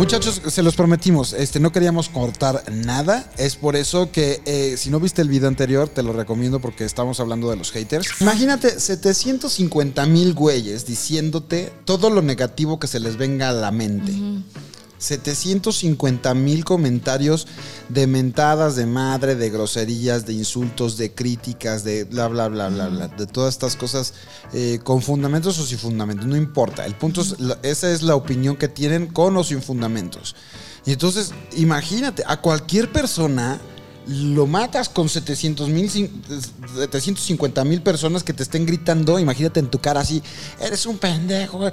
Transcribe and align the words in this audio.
Muchachos, 0.00 0.40
se 0.46 0.62
los 0.62 0.76
prometimos, 0.76 1.34
este, 1.34 1.60
no 1.60 1.72
queríamos 1.72 2.08
cortar 2.08 2.64
nada. 2.72 3.30
Es 3.36 3.56
por 3.56 3.76
eso 3.76 4.10
que 4.10 4.40
eh, 4.46 4.76
si 4.78 4.88
no 4.88 4.98
viste 4.98 5.20
el 5.20 5.28
video 5.28 5.46
anterior, 5.46 5.90
te 5.90 6.02
lo 6.02 6.14
recomiendo 6.14 6.58
porque 6.58 6.86
estamos 6.86 7.20
hablando 7.20 7.50
de 7.50 7.56
los 7.56 7.70
haters. 7.70 8.08
Imagínate 8.22 8.80
750 8.80 10.06
mil 10.06 10.32
güeyes 10.32 10.86
diciéndote 10.86 11.70
todo 11.84 12.08
lo 12.08 12.22
negativo 12.22 12.80
que 12.80 12.86
se 12.86 12.98
les 12.98 13.18
venga 13.18 13.50
a 13.50 13.52
la 13.52 13.70
mente. 13.72 14.10
750 15.00 16.34
mil 16.34 16.64
comentarios 16.64 17.48
de 17.88 18.06
mentadas 18.06 18.76
de 18.76 18.86
madre, 18.86 19.34
de 19.34 19.50
groserías, 19.50 20.26
de 20.26 20.34
insultos, 20.34 20.96
de 20.96 21.12
críticas, 21.12 21.82
de 21.82 22.04
bla, 22.04 22.28
bla, 22.28 22.48
bla, 22.48 22.68
bla, 22.68 22.88
bla, 22.88 23.08
de 23.08 23.26
todas 23.26 23.54
estas 23.54 23.74
cosas 23.74 24.14
eh, 24.52 24.78
con 24.84 25.02
fundamentos 25.02 25.58
o 25.58 25.66
sin 25.66 25.78
fundamentos, 25.78 26.26
no 26.26 26.36
importa. 26.36 26.86
El 26.86 26.94
punto 26.94 27.22
es, 27.22 27.34
esa 27.62 27.90
es 27.90 28.02
la 28.02 28.14
opinión 28.14 28.56
que 28.56 28.68
tienen 28.68 29.06
con 29.06 29.36
o 29.36 29.42
sin 29.42 29.62
fundamentos. 29.62 30.36
Y 30.84 30.92
entonces, 30.92 31.32
imagínate, 31.56 32.22
a 32.26 32.40
cualquier 32.40 32.92
persona 32.92 33.58
lo 34.10 34.46
matas 34.46 34.88
con 34.88 35.08
700 35.08 35.68
mil, 35.68 35.88
750 35.88 37.64
mil 37.64 37.80
personas 37.80 38.24
que 38.24 38.32
te 38.32 38.42
estén 38.42 38.66
gritando, 38.66 39.18
imagínate 39.18 39.60
en 39.60 39.70
tu 39.70 39.78
cara 39.78 40.00
así, 40.00 40.22
eres 40.60 40.84
un 40.86 40.98
pendejo, 40.98 41.68
eh, 41.68 41.72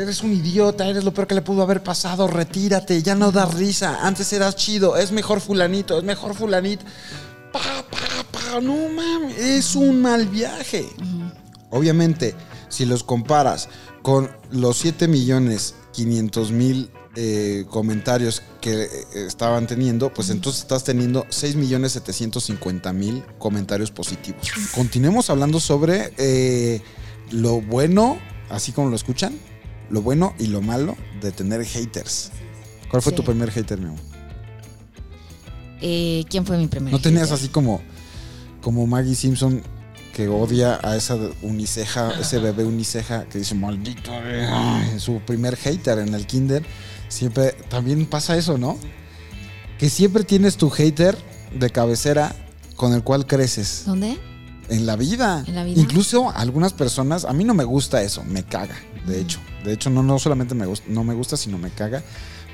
eres 0.00 0.22
un 0.22 0.32
idiota, 0.32 0.86
eres 0.86 1.04
lo 1.04 1.12
peor 1.12 1.26
que 1.26 1.34
le 1.34 1.42
pudo 1.42 1.62
haber 1.62 1.82
pasado, 1.82 2.26
retírate, 2.26 3.02
ya 3.02 3.14
no 3.14 3.32
das 3.32 3.54
risa, 3.54 3.98
antes 4.06 4.32
eras 4.32 4.56
chido, 4.56 4.96
es 4.96 5.12
mejor 5.12 5.40
fulanito, 5.40 5.98
es 5.98 6.04
mejor 6.04 6.34
fulanito. 6.34 6.84
Pa, 7.52 7.60
pa, 7.90 8.24
pa, 8.30 8.60
no 8.60 8.88
mames, 8.88 9.38
es 9.38 9.74
un 9.76 10.00
mal 10.00 10.26
viaje. 10.26 10.88
Obviamente, 11.70 12.34
si 12.70 12.86
los 12.86 13.04
comparas 13.04 13.68
con 14.02 14.30
los 14.50 14.78
7 14.78 15.06
millones 15.06 15.74
500 15.92 16.50
mil 16.52 16.90
eh, 17.20 17.64
comentarios 17.68 18.42
que 18.60 18.84
eh, 18.84 18.88
estaban 19.26 19.66
teniendo, 19.66 20.12
pues 20.14 20.30
entonces 20.30 20.62
estás 20.62 20.84
teniendo 20.84 21.26
6 21.30 21.56
millones 21.56 21.90
750 21.92 22.92
mil 22.92 23.24
comentarios 23.38 23.90
positivos. 23.90 24.48
Continuemos 24.72 25.28
hablando 25.28 25.58
sobre 25.58 26.12
eh, 26.16 26.80
lo 27.32 27.60
bueno, 27.60 28.18
así 28.50 28.70
como 28.70 28.88
lo 28.88 28.94
escuchan, 28.94 29.32
lo 29.90 30.00
bueno 30.00 30.34
y 30.38 30.46
lo 30.46 30.60
malo 30.62 30.96
de 31.20 31.32
tener 31.32 31.64
haters. 31.64 32.30
¿Cuál 32.88 33.02
fue 33.02 33.10
Sí. 33.10 33.16
tu 33.16 33.24
primer 33.24 33.50
hater, 33.50 33.78
mi 33.80 33.86
amor? 33.86 33.98
Eh, 35.80 36.24
¿Quién 36.30 36.46
fue 36.46 36.56
mi 36.56 36.68
primer 36.68 36.92
¿No 36.92 37.00
tenías 37.00 37.24
hater? 37.30 37.34
así 37.38 37.48
como, 37.48 37.80
como 38.62 38.86
Maggie 38.86 39.14
Simpson 39.16 39.62
que 40.14 40.26
odia 40.28 40.80
a 40.82 40.96
esa 40.96 41.16
uniceja, 41.42 42.12
ese 42.20 42.38
bebé 42.38 42.64
uniceja 42.64 43.24
que 43.26 43.38
dice 43.38 43.54
maldito, 43.54 44.10
ay", 44.12 44.98
su 44.98 45.20
primer 45.20 45.56
hater 45.56 45.98
en 46.00 46.12
el 46.14 46.26
kinder? 46.26 46.64
Siempre 47.08 47.52
también 47.68 48.06
pasa 48.06 48.36
eso, 48.36 48.58
¿no? 48.58 48.78
Que 49.78 49.88
siempre 49.90 50.24
tienes 50.24 50.56
tu 50.56 50.70
hater 50.70 51.16
de 51.58 51.70
cabecera 51.70 52.34
con 52.76 52.92
el 52.92 53.02
cual 53.02 53.26
creces 53.26 53.84
¿Dónde? 53.86 54.18
en 54.68 54.86
la 54.86 54.96
vida. 54.96 55.44
¿En 55.46 55.54
la 55.54 55.64
vida? 55.64 55.80
Incluso 55.80 56.30
algunas 56.30 56.72
personas, 56.72 57.24
a 57.24 57.32
mí 57.32 57.44
no 57.44 57.54
me 57.54 57.64
gusta 57.64 58.02
eso, 58.02 58.24
me 58.24 58.42
caga, 58.44 58.76
de 59.06 59.20
hecho. 59.20 59.40
De 59.64 59.72
hecho, 59.72 59.90
no, 59.90 60.02
no 60.02 60.18
solamente 60.18 60.54
me 60.54 60.66
gusta, 60.66 60.86
no 60.88 61.04
me 61.04 61.14
gusta, 61.14 61.36
sino 61.36 61.58
me 61.58 61.70
caga. 61.70 62.02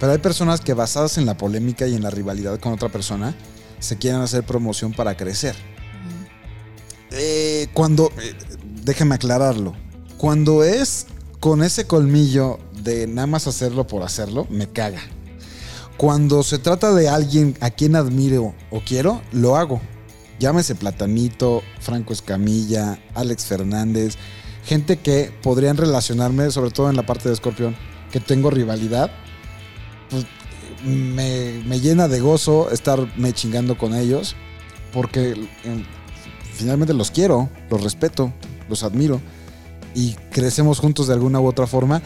Pero 0.00 0.12
hay 0.12 0.18
personas 0.18 0.60
que 0.60 0.74
basadas 0.74 1.18
en 1.18 1.26
la 1.26 1.36
polémica 1.36 1.86
y 1.86 1.94
en 1.94 2.02
la 2.02 2.10
rivalidad 2.10 2.58
con 2.58 2.72
otra 2.72 2.88
persona, 2.88 3.34
se 3.78 3.98
quieren 3.98 4.20
hacer 4.20 4.44
promoción 4.44 4.92
para 4.92 5.16
crecer. 5.16 5.54
Eh, 7.10 7.68
cuando, 7.72 8.10
eh, 8.20 8.34
déjame 8.82 9.14
aclararlo, 9.14 9.74
cuando 10.16 10.64
es 10.64 11.06
con 11.38 11.62
ese 11.62 11.86
colmillo 11.86 12.58
de 12.84 13.06
nada 13.06 13.26
más 13.26 13.46
hacerlo 13.46 13.86
por 13.86 14.02
hacerlo, 14.02 14.46
me 14.50 14.68
caga. 14.68 15.00
Cuando 15.96 16.42
se 16.42 16.58
trata 16.58 16.92
de 16.92 17.08
alguien 17.08 17.56
a 17.60 17.70
quien 17.70 17.96
admiro 17.96 18.54
o 18.70 18.80
quiero, 18.80 19.22
lo 19.32 19.56
hago. 19.56 19.80
Llámese 20.38 20.74
Platanito, 20.74 21.62
Franco 21.80 22.12
Escamilla, 22.12 22.98
Alex 23.14 23.46
Fernández, 23.46 24.16
gente 24.64 24.98
que 24.98 25.32
podrían 25.42 25.76
relacionarme, 25.76 26.50
sobre 26.50 26.70
todo 26.70 26.90
en 26.90 26.96
la 26.96 27.06
parte 27.06 27.28
de 27.28 27.34
Escorpión, 27.34 27.76
que 28.12 28.20
tengo 28.20 28.50
rivalidad. 28.50 29.10
Pues, 30.10 30.26
me, 30.84 31.62
me 31.66 31.80
llena 31.80 32.08
de 32.08 32.20
gozo 32.20 32.70
estarme 32.70 33.32
chingando 33.32 33.78
con 33.78 33.94
ellos, 33.94 34.36
porque 34.92 35.30
eh, 35.30 35.84
finalmente 36.52 36.92
los 36.92 37.10
quiero, 37.10 37.48
los 37.70 37.82
respeto, 37.82 38.32
los 38.68 38.82
admiro 38.82 39.20
y 39.94 40.14
crecemos 40.32 40.80
juntos 40.80 41.06
de 41.06 41.14
alguna 41.14 41.40
u 41.40 41.46
otra 41.46 41.66
forma 41.66 42.02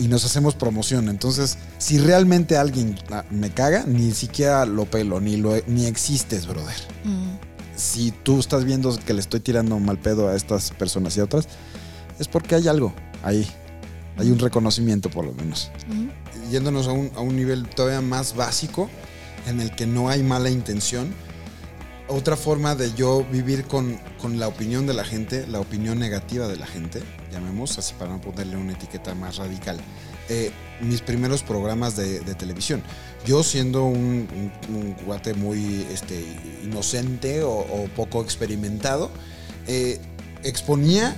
y 0.00 0.08
nos 0.08 0.24
hacemos 0.24 0.54
promoción. 0.54 1.10
Entonces, 1.10 1.58
si 1.78 1.98
realmente 1.98 2.56
alguien 2.56 2.98
me 3.30 3.50
caga, 3.50 3.84
ni 3.86 4.12
siquiera 4.12 4.64
lo 4.64 4.86
pelo, 4.86 5.20
ni, 5.20 5.36
lo, 5.36 5.54
ni 5.66 5.84
existes, 5.84 6.46
brother. 6.46 6.74
Mm. 7.04 7.36
Si 7.76 8.10
tú 8.10 8.40
estás 8.40 8.64
viendo 8.64 8.98
que 8.98 9.12
le 9.12 9.20
estoy 9.20 9.40
tirando 9.40 9.78
mal 9.78 9.98
pedo 9.98 10.28
a 10.28 10.36
estas 10.36 10.70
personas 10.70 11.16
y 11.16 11.20
a 11.20 11.24
otras, 11.24 11.48
es 12.18 12.28
porque 12.28 12.54
hay 12.54 12.66
algo 12.66 12.94
ahí. 13.22 13.46
Hay 14.16 14.30
un 14.30 14.38
reconocimiento 14.38 15.10
por 15.10 15.26
lo 15.26 15.32
menos. 15.34 15.70
Ujú. 15.88 16.50
Yéndonos 16.50 16.88
a 16.88 16.92
un, 16.92 17.10
a 17.14 17.20
un 17.20 17.36
nivel 17.36 17.68
todavía 17.68 18.00
más 18.00 18.34
básico, 18.34 18.88
en 19.46 19.60
el 19.60 19.74
que 19.74 19.86
no 19.86 20.08
hay 20.08 20.22
mala 20.22 20.50
intención. 20.50 21.12
Otra 22.08 22.36
forma 22.36 22.74
de 22.74 22.92
yo 22.94 23.24
vivir 23.30 23.64
con, 23.64 23.98
con 24.20 24.40
la 24.40 24.48
opinión 24.48 24.86
de 24.86 24.94
la 24.94 25.04
gente, 25.04 25.46
la 25.46 25.60
opinión 25.60 25.98
negativa 25.98 26.48
de 26.48 26.56
la 26.56 26.66
gente, 26.66 27.02
llamemos 27.32 27.78
así 27.78 27.94
para 27.94 28.10
no 28.12 28.20
ponerle 28.20 28.56
una 28.56 28.72
etiqueta 28.72 29.14
más 29.14 29.36
radical. 29.36 29.78
eh, 30.28 30.52
mis 30.80 31.02
primeros 31.02 31.42
programas 31.42 31.96
de, 31.96 32.20
televisión. 32.36 32.82
Yo 33.26 33.42
siendo 33.42 33.84
un, 33.84 34.26
un- 34.68 34.96
muy 35.36 35.86
este, 35.92 36.24
inocente 36.64 37.42
o, 37.42 37.88
poco 37.96 38.22
experimentado, 38.22 39.10
eh, 39.66 40.00
exponía 40.42 41.14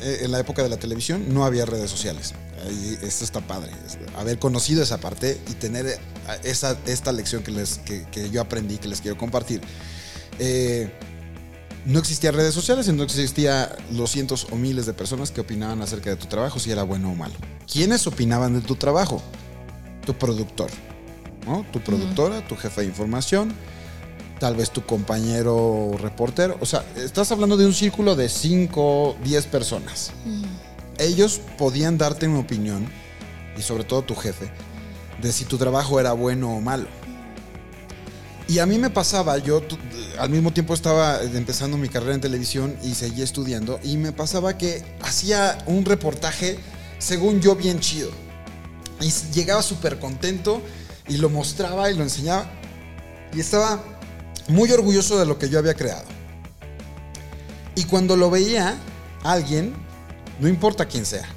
eh, 0.00 0.20
en 0.22 0.32
la 0.32 0.40
época 0.40 0.62
de 0.64 0.68
la 0.68 0.78
televisión, 0.78 1.32
no 1.32 1.44
había 1.44 1.64
redes 1.64 1.90
sociales. 1.90 2.32
Ahí, 2.66 2.98
esto 3.02 3.24
está 3.24 3.40
padre. 3.40 3.70
Haber 4.16 4.38
conocido 4.38 4.82
esa 4.82 4.98
parte 4.98 5.38
y 5.48 5.52
tener 5.54 5.98
esa, 6.42 6.76
esta 6.86 7.12
lección 7.12 7.42
que, 7.42 7.52
les, 7.52 7.78
que, 7.78 8.30
yo 8.30 8.40
aprendí, 8.40 8.78
que 8.78 8.88
les 8.88 9.00
quiero 9.00 9.16
compartir. 9.18 9.60
No 11.84 11.98
existía 11.98 12.32
redes 12.32 12.54
sociales, 12.54 12.88
no 12.88 13.02
existía 13.02 13.76
los 13.92 14.10
cientos 14.10 14.46
o 14.50 14.56
miles 14.56 14.86
de 14.86 14.94
personas 14.94 15.30
que 15.30 15.40
opinaban 15.40 15.82
acerca 15.82 16.10
de 16.10 16.16
tu 16.16 16.26
trabajo, 16.26 16.58
si 16.58 16.70
era 16.70 16.82
bueno 16.82 17.10
o 17.10 17.14
malo. 17.14 17.34
¿Quiénes 17.70 18.06
opinaban 18.06 18.54
de 18.54 18.60
tu 18.60 18.76
trabajo? 18.76 19.22
Tu 20.06 20.14
productor, 20.14 20.70
¿no? 21.46 21.64
Tu 21.72 21.80
productora, 21.80 22.46
tu 22.46 22.56
jefe 22.56 22.82
de 22.82 22.86
información, 22.86 23.54
tal 24.38 24.56
vez 24.56 24.70
tu 24.70 24.84
compañero 24.84 25.92
reportero. 25.98 26.56
O 26.60 26.66
sea, 26.66 26.84
estás 26.96 27.30
hablando 27.32 27.56
de 27.56 27.66
un 27.66 27.74
círculo 27.74 28.16
de 28.16 28.28
5, 28.28 29.16
10 29.22 29.46
personas. 29.46 30.12
Ellos 30.98 31.40
podían 31.58 31.98
darte 31.98 32.26
una 32.28 32.40
opinión, 32.40 32.86
y 33.58 33.62
sobre 33.62 33.84
todo 33.84 34.02
tu 34.02 34.14
jefe, 34.14 34.50
de 35.20 35.32
si 35.32 35.44
tu 35.44 35.58
trabajo 35.58 36.00
era 36.00 36.12
bueno 36.12 36.54
o 36.54 36.60
malo. 36.60 36.86
Y 38.46 38.58
a 38.58 38.66
mí 38.66 38.78
me 38.78 38.90
pasaba, 38.90 39.38
yo 39.38 39.62
al 40.18 40.28
mismo 40.28 40.52
tiempo 40.52 40.74
estaba 40.74 41.22
empezando 41.22 41.78
mi 41.78 41.88
carrera 41.88 42.14
en 42.14 42.20
televisión 42.20 42.76
y 42.82 42.94
seguía 42.94 43.24
estudiando, 43.24 43.80
y 43.82 43.96
me 43.96 44.12
pasaba 44.12 44.58
que 44.58 44.84
hacía 45.00 45.58
un 45.66 45.84
reportaje, 45.84 46.58
según 46.98 47.40
yo, 47.40 47.56
bien 47.56 47.80
chido. 47.80 48.10
Y 49.00 49.10
llegaba 49.32 49.62
súper 49.62 49.98
contento 49.98 50.60
y 51.08 51.16
lo 51.16 51.30
mostraba 51.30 51.90
y 51.90 51.96
lo 51.96 52.02
enseñaba. 52.02 52.50
Y 53.32 53.40
estaba 53.40 53.82
muy 54.48 54.70
orgulloso 54.70 55.18
de 55.18 55.26
lo 55.26 55.38
que 55.38 55.48
yo 55.48 55.58
había 55.58 55.74
creado. 55.74 56.04
Y 57.74 57.84
cuando 57.84 58.16
lo 58.16 58.30
veía 58.30 58.76
alguien, 59.22 59.74
no 60.38 60.48
importa 60.48 60.86
quién 60.86 61.06
sea, 61.06 61.28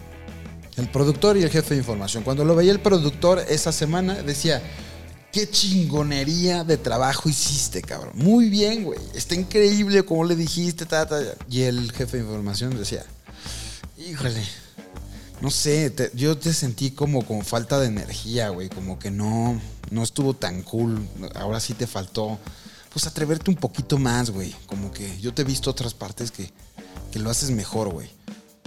el 0.75 0.89
productor 0.89 1.37
y 1.37 1.43
el 1.43 1.49
jefe 1.49 1.73
de 1.73 1.79
información, 1.79 2.23
cuando 2.23 2.45
lo 2.45 2.55
veía 2.55 2.71
el 2.71 2.79
productor 2.79 3.43
esa 3.49 3.71
semana, 3.71 4.15
decía, 4.15 4.61
qué 5.31 5.49
chingonería 5.49 6.63
de 6.63 6.77
trabajo 6.77 7.29
hiciste, 7.29 7.81
cabrón. 7.81 8.13
Muy 8.15 8.49
bien, 8.49 8.83
güey. 8.83 8.99
Está 9.13 9.35
increíble 9.35 10.03
como 10.03 10.23
le 10.23 10.35
dijiste, 10.35 10.85
ta, 10.85 11.07
ta. 11.07 11.19
Y 11.49 11.61
el 11.61 11.91
jefe 11.91 12.17
de 12.17 12.23
información 12.23 12.77
decía, 12.77 13.05
híjole, 13.97 14.43
no 15.41 15.51
sé, 15.51 15.93
yo 16.13 16.37
te 16.37 16.53
sentí 16.53 16.91
como 16.91 17.25
con 17.25 17.43
falta 17.43 17.79
de 17.79 17.87
energía, 17.87 18.49
güey. 18.49 18.69
Como 18.69 18.97
que 18.97 19.11
no, 19.11 19.59
no 19.91 20.03
estuvo 20.03 20.33
tan 20.33 20.63
cool. 20.63 21.07
Ahora 21.35 21.59
sí 21.59 21.73
te 21.73 21.87
faltó, 21.87 22.39
pues 22.91 23.05
atreverte 23.05 23.51
un 23.51 23.57
poquito 23.57 23.97
más, 23.97 24.31
güey. 24.31 24.55
Como 24.65 24.91
que 24.91 25.19
yo 25.19 25.33
te 25.33 25.43
he 25.43 25.45
visto 25.45 25.69
otras 25.69 25.93
partes 25.93 26.31
que, 26.31 26.51
que 27.11 27.19
lo 27.19 27.29
haces 27.29 27.51
mejor, 27.51 27.89
güey. 27.89 28.09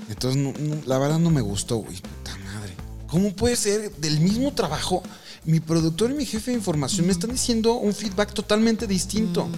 Entonces, 0.09 0.87
la 0.87 0.99
verdad 0.99 1.19
no 1.19 1.31
me 1.31 1.41
gustó, 1.41 1.77
güey. 1.77 1.97
Puta 1.97 2.37
madre. 2.39 2.75
¿Cómo 3.09 3.35
puede 3.35 3.57
ser 3.57 3.91
del 3.97 4.21
mismo 4.21 4.53
trabajo? 4.53 5.03
Mi 5.45 5.61
productor 5.61 6.11
y 6.11 6.15
mi 6.15 6.27
jefe 6.27 6.51
de 6.51 6.57
información 6.59 7.07
me 7.07 7.13
están 7.13 7.31
diciendo 7.31 7.75
un 7.75 7.95
feedback 7.95 8.33
totalmente 8.33 8.87
distinto. 8.87 9.49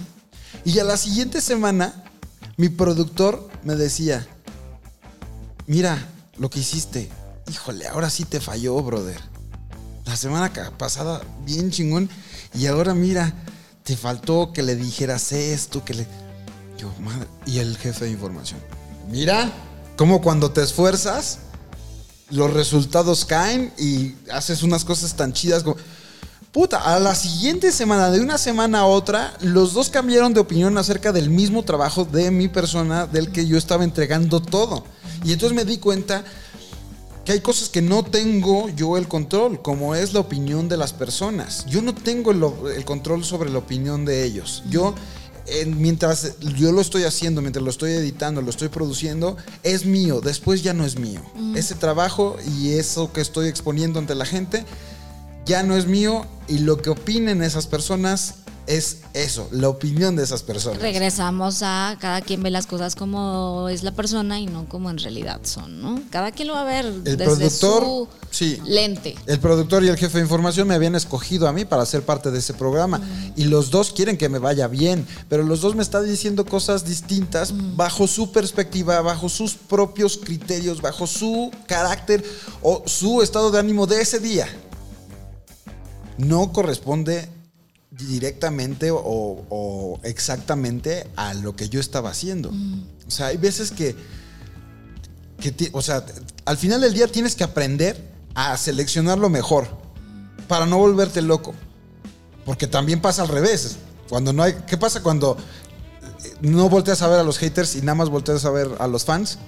Y 0.65 0.79
a 0.79 0.83
la 0.83 0.97
siguiente 0.97 1.41
semana, 1.41 2.03
mi 2.57 2.69
productor 2.69 3.49
me 3.63 3.75
decía, 3.75 4.25
mira 5.67 6.07
lo 6.37 6.49
que 6.49 6.59
hiciste. 6.59 7.09
Híjole, 7.51 7.87
ahora 7.87 8.09
sí 8.09 8.23
te 8.25 8.39
falló, 8.39 8.81
brother. 8.81 9.19
la 10.05 10.15
semana 10.15 10.51
pasada 10.77 11.21
bien 11.45 11.71
chingón 11.71 12.09
y 12.53 12.67
ahora 12.67 12.93
mira, 12.93 13.33
te 13.83 13.97
faltó 13.97 14.53
que 14.53 14.63
le 14.63 14.75
dijeras 14.75 15.31
esto, 15.31 15.83
que 15.83 15.93
le... 15.93 16.07
Yo, 16.77 16.91
madre, 17.01 17.27
y 17.45 17.59
el 17.59 17.77
jefe 17.77 18.05
de 18.05 18.11
información. 18.11 18.59
Mira, 19.09 19.51
como 19.97 20.21
cuando 20.21 20.51
te 20.51 20.63
esfuerzas, 20.63 21.39
los 22.29 22.53
resultados 22.53 23.25
caen 23.25 23.73
y 23.77 24.13
haces 24.31 24.63
unas 24.63 24.85
cosas 24.85 25.15
tan 25.15 25.33
chidas 25.33 25.63
como... 25.63 25.77
Puta, 26.51 26.77
a 26.77 26.99
la 26.99 27.15
siguiente 27.15 27.71
semana, 27.71 28.11
de 28.11 28.21
una 28.21 28.37
semana 28.37 28.81
a 28.81 28.85
otra, 28.85 29.33
los 29.41 29.73
dos 29.73 29.89
cambiaron 29.89 30.35
de 30.35 30.39
opinión 30.39 30.77
acerca 30.77 31.11
del 31.11 31.31
mismo 31.31 31.63
trabajo 31.63 32.05
de 32.05 32.29
mi 32.29 32.47
persona 32.47 33.07
del 33.07 33.31
que 33.31 33.47
yo 33.47 33.57
estaba 33.57 33.83
entregando 33.83 34.39
todo. 34.39 34.83
Y 35.23 35.33
entonces 35.33 35.55
me 35.55 35.65
di 35.65 35.79
cuenta 35.79 36.23
que 37.25 37.31
hay 37.31 37.39
cosas 37.39 37.69
que 37.69 37.81
no 37.81 38.03
tengo 38.03 38.69
yo 38.69 38.97
el 38.97 39.07
control, 39.07 39.61
como 39.61 39.95
es 39.95 40.13
la 40.13 40.19
opinión 40.19 40.67
de 40.67 40.77
las 40.77 40.93
personas. 40.93 41.65
Yo 41.67 41.81
no 41.81 41.95
tengo 41.95 42.31
el, 42.31 42.85
control 42.85 43.23
sobre 43.23 43.49
la 43.49 43.59
opinión 43.59 44.03
de 44.05 44.23
ellos. 44.23 44.63
Yo, 44.69 44.93
mientras 45.75 46.39
yo 46.57 46.71
lo 46.71 46.81
estoy 46.81 47.03
haciendo, 47.03 47.41
mientras 47.41 47.63
lo 47.63 47.69
estoy 47.69 47.91
editando, 47.91 48.41
lo 48.41 48.49
estoy 48.49 48.69
produciendo, 48.69 49.37
es 49.63 49.85
mío, 49.85 50.21
después 50.21 50.63
ya 50.63 50.73
no 50.73 50.85
es 50.85 50.97
mío. 50.97 51.21
Ese 51.55 51.75
trabajo 51.75 52.37
y 52.57 52.73
eso 52.73 53.11
que 53.11 53.21
estoy 53.21 53.47
exponiendo 53.47 53.99
ante 53.99 54.15
la 54.15 54.25
gente 54.25 54.65
ya 55.45 55.63
no 55.63 55.75
es 55.75 55.87
mío 55.87 56.25
y 56.47 56.59
lo 56.59 56.77
que 56.77 56.89
opinen 56.89 57.41
esas 57.43 57.67
personas 57.67 58.35
es 58.65 58.99
eso, 59.13 59.47
la 59.51 59.69
opinión 59.69 60.15
de 60.15 60.23
esas 60.23 60.41
personas. 60.41 60.81
Regresamos 60.81 61.61
a 61.63 61.97
cada 61.99 62.21
quien 62.21 62.41
ve 62.41 62.49
las 62.49 62.65
cosas 62.65 62.95
como 62.95 63.67
es 63.69 63.83
la 63.83 63.91
persona 63.91 64.39
y 64.39 64.45
no 64.45 64.65
como 64.69 64.89
en 64.89 64.97
realidad 64.97 65.41
son, 65.43 65.81
¿no? 65.81 66.01
Cada 66.09 66.31
quien 66.31 66.47
lo 66.47 66.53
va 66.53 66.61
a 66.61 66.65
ver 66.65 66.85
El 66.85 67.03
desde 67.03 67.25
productor, 67.25 67.83
su 67.83 68.07
sí. 68.31 68.59
lente. 68.65 69.15
El 69.27 69.39
productor 69.39 69.83
y 69.83 69.89
el 69.89 69.97
jefe 69.97 70.17
de 70.17 70.23
información 70.23 70.67
me 70.67 70.75
habían 70.75 70.95
escogido 70.95 71.47
a 71.47 71.53
mí 71.53 71.65
para 71.65 71.85
ser 71.85 72.03
parte 72.03 72.31
de 72.31 72.39
ese 72.39 72.53
programa 72.53 73.01
y 73.35 73.45
los 73.45 73.69
dos 73.69 73.91
quieren 73.91 74.17
que 74.17 74.29
me 74.29 74.39
vaya 74.39 74.67
bien, 74.67 75.05
pero 75.27 75.43
los 75.43 75.61
dos 75.61 75.75
me 75.75 75.83
están 75.83 76.05
diciendo 76.05 76.45
cosas 76.45 76.85
distintas 76.85 77.53
bajo 77.75 78.07
su 78.07 78.31
perspectiva, 78.31 79.01
bajo 79.01 79.27
sus 79.27 79.55
propios 79.55 80.17
criterios, 80.17 80.81
bajo 80.81 81.05
su 81.05 81.51
carácter 81.67 82.23
o 82.61 82.83
su 82.85 83.21
estado 83.21 83.51
de 83.51 83.59
ánimo 83.59 83.87
de 83.87 84.01
ese 84.01 84.19
día. 84.19 84.47
No 86.17 86.53
corresponde 86.53 87.27
directamente 87.97 88.91
o, 88.91 88.99
o 89.01 89.99
exactamente 90.03 91.07
a 91.15 91.33
lo 91.33 91.55
que 91.55 91.69
yo 91.69 91.79
estaba 91.79 92.09
haciendo. 92.09 92.51
O 93.07 93.11
sea, 93.11 93.27
hay 93.27 93.37
veces 93.37 93.71
que, 93.71 93.95
o 95.71 95.81
sea, 95.81 96.05
al 96.45 96.57
final 96.57 96.81
del 96.81 96.93
día 96.93 97.07
tienes 97.07 97.35
que 97.35 97.43
aprender 97.43 98.11
a 98.33 98.57
seleccionar 98.57 99.17
lo 99.17 99.29
mejor 99.29 99.67
para 100.47 100.65
no 100.65 100.77
volverte 100.77 101.21
loco. 101.21 101.53
Porque 102.45 102.67
también 102.67 102.99
pasa 102.99 103.21
al 103.21 103.29
revés. 103.29 103.77
Cuando 104.09 104.33
no 104.33 104.43
hay, 104.43 104.53
¿qué 104.67 104.77
pasa 104.77 105.01
cuando 105.01 105.37
eh, 106.01 106.33
no 106.41 106.67
volteas 106.69 107.01
a 107.01 107.07
ver 107.07 107.19
a 107.19 107.23
los 107.23 107.37
haters 107.37 107.75
y 107.75 107.79
nada 107.81 107.95
más 107.95 108.09
volteas 108.09 108.43
a 108.45 108.49
ver 108.49 108.69
a 108.79 108.87
los 108.87 109.05
fans? 109.05 109.39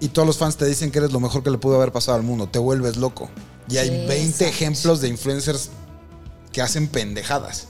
Y 0.00 0.08
todos 0.08 0.26
los 0.26 0.38
fans 0.38 0.56
te 0.56 0.64
dicen 0.64 0.90
que 0.90 0.98
eres 0.98 1.12
lo 1.12 1.20
mejor 1.20 1.42
que 1.42 1.50
le 1.50 1.58
pudo 1.58 1.76
haber 1.76 1.92
pasado 1.92 2.16
al 2.16 2.22
mundo. 2.22 2.48
Te 2.48 2.58
vuelves 2.58 2.96
loco. 2.96 3.28
Y 3.68 3.76
hay 3.76 3.90
20 3.90 4.14
Exacto. 4.14 4.44
ejemplos 4.44 5.00
de 5.00 5.08
influencers 5.08 5.70
que 6.58 6.62
hacen 6.62 6.88
pendejadas, 6.88 7.68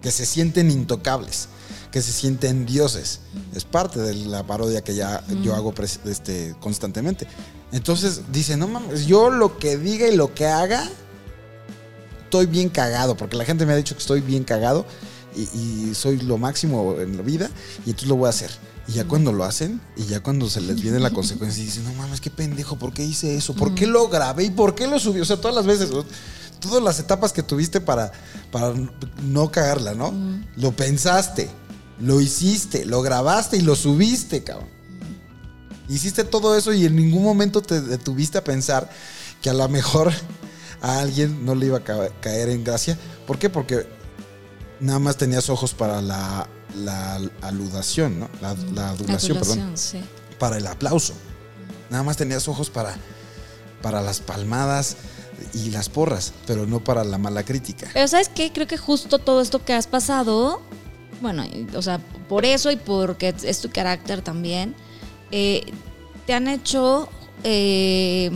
que 0.00 0.10
se 0.10 0.24
sienten 0.24 0.70
intocables, 0.70 1.48
que 1.92 2.00
se 2.00 2.10
sienten 2.10 2.64
dioses. 2.64 3.20
Es 3.54 3.66
parte 3.66 4.00
de 4.00 4.14
la 4.14 4.46
parodia 4.46 4.82
que 4.82 4.94
ya 4.94 5.22
yo 5.42 5.54
hago 5.54 5.74
este, 6.06 6.56
constantemente. 6.58 7.26
Entonces 7.70 8.22
dice, 8.32 8.56
no 8.56 8.66
mames, 8.66 9.04
yo 9.04 9.28
lo 9.28 9.58
que 9.58 9.76
diga 9.76 10.08
y 10.08 10.16
lo 10.16 10.32
que 10.32 10.46
haga, 10.46 10.88
estoy 12.22 12.46
bien 12.46 12.70
cagado, 12.70 13.14
porque 13.14 13.36
la 13.36 13.44
gente 13.44 13.66
me 13.66 13.74
ha 13.74 13.76
dicho 13.76 13.94
que 13.94 14.00
estoy 14.00 14.22
bien 14.22 14.42
cagado 14.42 14.86
y, 15.36 15.42
y 15.42 15.94
soy 15.94 16.16
lo 16.16 16.38
máximo 16.38 16.98
en 16.98 17.18
la 17.18 17.22
vida 17.22 17.50
y 17.84 17.90
entonces 17.90 18.08
lo 18.08 18.16
voy 18.16 18.28
a 18.28 18.30
hacer. 18.30 18.50
Y 18.88 18.92
ya 18.92 19.04
cuando 19.04 19.34
lo 19.34 19.44
hacen, 19.44 19.82
y 19.98 20.04
ya 20.04 20.22
cuando 20.22 20.48
se 20.48 20.62
les 20.62 20.80
viene 20.80 20.98
la 20.98 21.10
consecuencia, 21.12 21.62
y 21.62 21.66
dicen, 21.66 21.84
no 21.84 21.92
mames, 21.92 22.22
qué 22.22 22.30
pendejo, 22.30 22.76
¿por 22.76 22.94
qué 22.94 23.04
hice 23.04 23.36
eso? 23.36 23.54
¿Por 23.54 23.74
qué 23.74 23.86
lo 23.86 24.08
grabé? 24.08 24.44
¿Y 24.44 24.50
por 24.50 24.74
qué 24.74 24.86
lo 24.86 24.98
subí? 24.98 25.20
O 25.20 25.26
sea, 25.26 25.36
todas 25.36 25.54
las 25.54 25.66
veces, 25.66 25.90
todas 26.68 26.82
las 26.82 26.98
etapas 26.98 27.32
que 27.32 27.42
tuviste 27.42 27.80
para, 27.80 28.12
para 28.50 28.72
no 29.22 29.50
cagarla, 29.50 29.94
¿no? 29.94 30.12
Lo 30.56 30.72
pensaste, 30.72 31.48
lo 32.00 32.20
hiciste, 32.20 32.84
lo 32.84 33.02
grabaste 33.02 33.56
y 33.56 33.60
lo 33.62 33.74
subiste, 33.76 34.42
cabrón. 34.44 34.68
Hiciste 35.88 36.24
todo 36.24 36.56
eso 36.56 36.72
y 36.72 36.86
en 36.86 36.96
ningún 36.96 37.22
momento 37.22 37.60
te 37.60 37.80
detuviste 37.80 38.38
a 38.38 38.44
pensar 38.44 38.88
que 39.42 39.50
a 39.50 39.52
lo 39.54 39.68
mejor 39.68 40.12
a 40.80 40.98
alguien 41.00 41.44
no 41.44 41.54
le 41.54 41.66
iba 41.66 41.78
a 41.78 41.84
ca- 41.84 42.08
caer 42.20 42.48
en 42.48 42.64
gracia. 42.64 42.98
¿Por 43.26 43.38
qué? 43.38 43.50
Porque 43.50 43.86
nada 44.80 44.98
más 44.98 45.16
tenías 45.18 45.50
ojos 45.50 45.74
para 45.74 46.00
la, 46.00 46.48
la 46.76 47.20
aludación, 47.42 48.18
¿no? 48.20 48.30
La, 48.40 48.54
la 48.74 48.90
adulación, 48.90 49.38
perdón. 49.38 49.72
Sí. 49.76 50.00
Para 50.38 50.56
el 50.56 50.66
aplauso. 50.66 51.12
Nada 51.90 52.02
más 52.02 52.16
tenías 52.16 52.48
ojos 52.48 52.70
para, 52.70 52.96
para 53.82 54.00
las 54.00 54.20
palmadas 54.20 54.96
y 55.52 55.70
las 55.70 55.88
porras, 55.88 56.32
pero 56.46 56.66
no 56.66 56.82
para 56.82 57.04
la 57.04 57.18
mala 57.18 57.44
crítica. 57.44 57.88
Pero 57.92 58.08
¿sabes 58.08 58.28
qué? 58.28 58.52
Creo 58.52 58.66
que 58.66 58.76
justo 58.76 59.18
todo 59.18 59.40
esto 59.40 59.64
que 59.64 59.72
has 59.72 59.86
pasado, 59.86 60.62
bueno, 61.20 61.44
o 61.74 61.82
sea, 61.82 61.98
por 62.28 62.44
eso 62.44 62.70
y 62.70 62.76
porque 62.76 63.34
es 63.42 63.60
tu 63.60 63.70
carácter 63.70 64.22
también, 64.22 64.74
eh, 65.30 65.64
te 66.26 66.34
han 66.34 66.48
hecho 66.48 67.08
eh, 67.42 68.30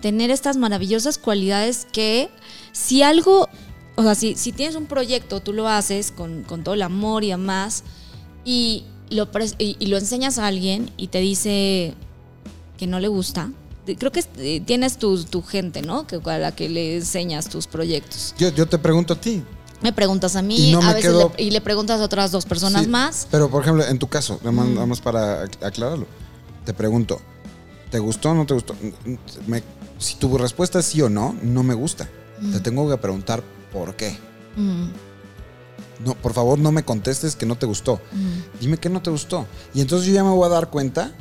tener 0.00 0.30
estas 0.30 0.56
maravillosas 0.56 1.18
cualidades 1.18 1.86
que 1.92 2.30
si 2.72 3.02
algo, 3.02 3.48
o 3.96 4.02
sea, 4.02 4.14
si, 4.14 4.34
si 4.36 4.52
tienes 4.52 4.76
un 4.76 4.86
proyecto, 4.86 5.40
tú 5.40 5.52
lo 5.52 5.68
haces 5.68 6.12
con, 6.12 6.42
con 6.44 6.64
todo 6.64 6.74
el 6.74 6.82
amor 6.82 7.24
y 7.24 7.28
demás, 7.28 7.84
y 8.44 8.84
lo, 9.10 9.28
y 9.58 9.86
lo 9.86 9.98
enseñas 9.98 10.38
a 10.38 10.46
alguien 10.46 10.90
y 10.96 11.08
te 11.08 11.18
dice 11.20 11.94
que 12.78 12.86
no 12.86 13.00
le 13.00 13.08
gusta. 13.08 13.50
Creo 13.98 14.12
que 14.12 14.24
eh, 14.38 14.60
tienes 14.64 14.98
tu, 14.98 15.22
tu 15.24 15.42
gente, 15.42 15.82
¿no? 15.82 16.06
Que 16.06 16.20
a 16.24 16.38
la 16.38 16.52
que 16.54 16.68
le 16.68 16.96
enseñas 16.96 17.48
tus 17.48 17.66
proyectos. 17.66 18.34
Yo, 18.38 18.48
yo 18.50 18.66
te 18.68 18.78
pregunto 18.78 19.14
a 19.14 19.20
ti. 19.20 19.42
Me 19.82 19.92
preguntas 19.92 20.36
a 20.36 20.42
mí, 20.42 20.68
Y 20.68 20.72
no 20.72 20.82
a 20.82 20.88
veces 20.92 21.10
quedo- 21.10 21.32
le- 21.36 21.44
y 21.44 21.50
le 21.50 21.60
preguntas 21.62 22.00
a 22.00 22.04
otras 22.04 22.30
dos 22.30 22.44
personas 22.44 22.82
Sí, 22.82 22.88
más. 22.88 23.26
Pero, 23.30 23.50
por 23.50 23.62
ejemplo, 23.62 23.84
en 23.86 23.98
tu 23.98 24.06
caso, 24.08 24.38
nada 24.42 24.52
más, 24.52 24.68
nada 24.68 24.86
más 24.86 25.00
para 25.00 25.44
ac- 25.46 25.64
aclararlo, 25.66 26.06
te 26.66 26.74
pregunto, 26.74 27.20
¿te 27.90 27.98
gustó 27.98 28.30
o 28.30 28.34
no 28.34 28.44
te 28.46 28.52
gustó? 28.54 28.76
Me- 29.46 29.62
si 29.98 30.16
tu 30.16 30.36
respuesta 30.36 30.78
es 30.80 30.84
sí 30.86 31.00
o 31.00 31.08
no, 31.08 31.34
no 31.42 31.62
me 31.62 31.74
gusta. 31.74 32.08
Te 32.52 32.60
tengo 32.60 32.88
que 32.88 32.96
preguntar 32.98 33.42
por 33.72 33.94
qué. 33.96 34.16
Mm, 34.56 34.88
No, 36.04 36.14
por 36.14 36.32
favor, 36.32 36.58
no 36.58 36.72
me 36.72 36.82
contestes 36.82 37.36
que 37.36 37.44
no 37.44 37.56
te 37.56 37.66
gustó. 37.66 38.00
mm. 38.12 38.60
Dime 38.60 38.76
que 38.78 38.88
no 38.88 39.02
te 39.02 39.10
gustó. 39.10 39.46
Y 39.74 39.80
entonces 39.82 40.06
yo 40.08 40.14
ya 40.14 40.24
me 40.24 40.30
voy 40.30 40.46
a 40.46 40.48
dar 40.48 40.70
cuenta 40.70 41.12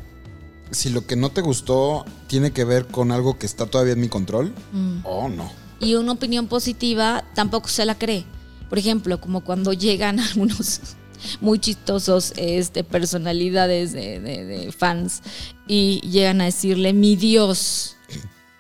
si 0.72 0.90
lo 0.90 1.06
que 1.08 1.16
no 1.16 1.30
te 1.32 1.42
gustó 1.42 2.06
tiene 2.28 2.52
que 2.52 2.64
ver 2.64 2.86
con 2.88 3.12
algo 3.12 3.38
que 3.40 3.46
está 3.46 3.66
todavía 3.66 3.94
en 3.94 4.02
mi 4.02 4.08
control 4.10 4.54
Mm. 4.72 4.98
o 5.04 5.30
no. 5.30 5.52
Y 5.80 5.96
una 5.96 6.12
opinión 6.12 6.48
positiva 6.48 7.24
tampoco 7.36 7.70
se 7.70 7.86
la 7.86 7.98
cree. 7.98 8.26
Por 8.70 8.78
ejemplo, 8.78 9.20
como 9.22 9.42
cuando 9.42 9.74
llegan 9.74 10.20
algunos 10.20 10.82
muy 11.42 11.60
chistosos 11.60 12.34
este, 12.38 12.84
personalidades 12.84 13.92
de, 13.94 14.20
de- 14.20 14.46
de 14.46 14.72
fans 14.72 15.22
y 15.68 16.00
llegan 16.02 16.42
a 16.42 16.46
decirle, 16.46 16.94
mi 16.94 17.16
Dios, 17.16 17.96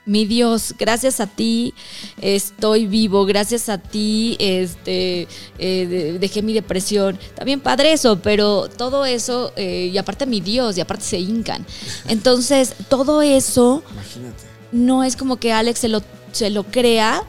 mi 0.05 0.25
Dios, 0.25 0.73
gracias 0.79 1.19
a 1.19 1.27
ti 1.27 1.73
estoy 2.19 2.87
vivo, 2.87 3.25
gracias 3.25 3.69
a 3.69 3.77
ti 3.77 4.35
este, 4.39 5.27
eh, 5.59 5.85
de- 5.87 6.19
dejé 6.19 6.41
mi 6.41 6.53
depresión. 6.53 7.19
También 7.35 7.59
padre 7.59 7.93
eso, 7.93 8.19
pero 8.19 8.67
todo 8.69 9.05
eso, 9.05 9.53
eh, 9.55 9.91
y 9.93 9.97
aparte 9.99 10.25
mi 10.25 10.41
Dios, 10.41 10.77
y 10.77 10.81
aparte 10.81 11.03
se 11.05 11.19
hincan. 11.19 11.65
Entonces, 12.07 12.73
todo 12.89 13.21
eso 13.21 13.83
Imagínate. 13.91 14.43
no 14.71 15.03
es 15.03 15.15
como 15.15 15.37
que 15.37 15.51
Alex 15.53 15.79
se 15.79 15.89
lo, 15.89 16.01
se 16.31 16.49
lo 16.49 16.63
crea 16.63 17.21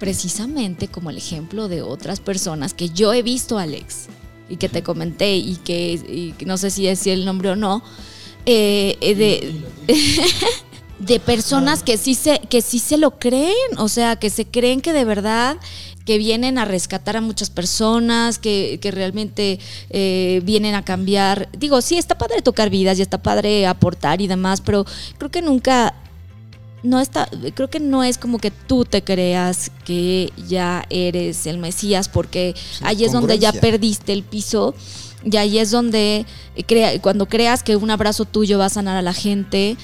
precisamente 0.00 0.88
como 0.88 1.10
el 1.10 1.18
ejemplo 1.18 1.68
de 1.68 1.82
otras 1.82 2.18
personas 2.20 2.74
que 2.74 2.88
yo 2.88 3.12
he 3.12 3.22
visto, 3.22 3.56
Alex, 3.58 4.06
y 4.48 4.56
que 4.56 4.68
te 4.68 4.82
comenté 4.82 5.36
y 5.36 5.56
que, 5.56 5.92
y 5.92 6.34
no 6.44 6.56
sé 6.56 6.70
si 6.70 6.86
decir 6.86 7.12
el 7.12 7.24
nombre 7.24 7.50
o 7.50 7.56
no, 7.56 7.84
eh, 8.46 8.96
de, 9.00 9.94
de 11.00 11.18
personas 11.18 11.82
que 11.82 11.96
sí, 11.96 12.14
se, 12.14 12.40
que 12.50 12.60
sí 12.60 12.78
se 12.78 12.98
lo 12.98 13.18
creen, 13.18 13.54
o 13.78 13.88
sea, 13.88 14.16
que 14.16 14.30
se 14.30 14.44
creen 14.44 14.80
que 14.80 14.92
de 14.92 15.04
verdad 15.04 15.56
que 16.04 16.18
vienen 16.18 16.58
a 16.58 16.64
rescatar 16.64 17.16
a 17.16 17.20
muchas 17.20 17.50
personas, 17.50 18.38
que, 18.38 18.78
que 18.82 18.90
realmente 18.90 19.58
eh, 19.90 20.40
vienen 20.44 20.74
a 20.74 20.84
cambiar. 20.84 21.48
Digo, 21.56 21.80
sí, 21.80 21.96
está 21.96 22.18
padre 22.18 22.42
tocar 22.42 22.68
vidas 22.70 22.98
y 22.98 23.02
está 23.02 23.18
padre 23.18 23.66
aportar 23.66 24.20
y 24.20 24.26
demás, 24.26 24.60
pero 24.60 24.84
creo 25.18 25.30
que 25.30 25.42
nunca 25.42 25.94
no 26.82 27.00
está, 27.00 27.28
creo 27.54 27.68
que 27.68 27.80
no 27.80 28.04
es 28.04 28.18
como 28.18 28.38
que 28.38 28.50
tú 28.50 28.84
te 28.84 29.02
creas 29.02 29.70
que 29.84 30.32
ya 30.48 30.84
eres 30.90 31.46
el 31.46 31.58
Mesías, 31.58 32.08
porque 32.08 32.54
ahí 32.82 33.04
es 33.04 33.12
donde 33.12 33.38
ya 33.38 33.52
perdiste 33.52 34.12
el 34.12 34.22
piso. 34.22 34.74
Y 35.22 35.36
ahí 35.36 35.58
es 35.58 35.70
donde, 35.70 36.24
crea, 36.66 36.98
cuando 37.02 37.26
creas 37.26 37.62
que 37.62 37.76
un 37.76 37.90
abrazo 37.90 38.24
tuyo 38.24 38.58
va 38.58 38.66
a 38.66 38.70
sanar 38.70 38.96
a 38.96 39.02
la 39.02 39.12
gente, 39.12 39.76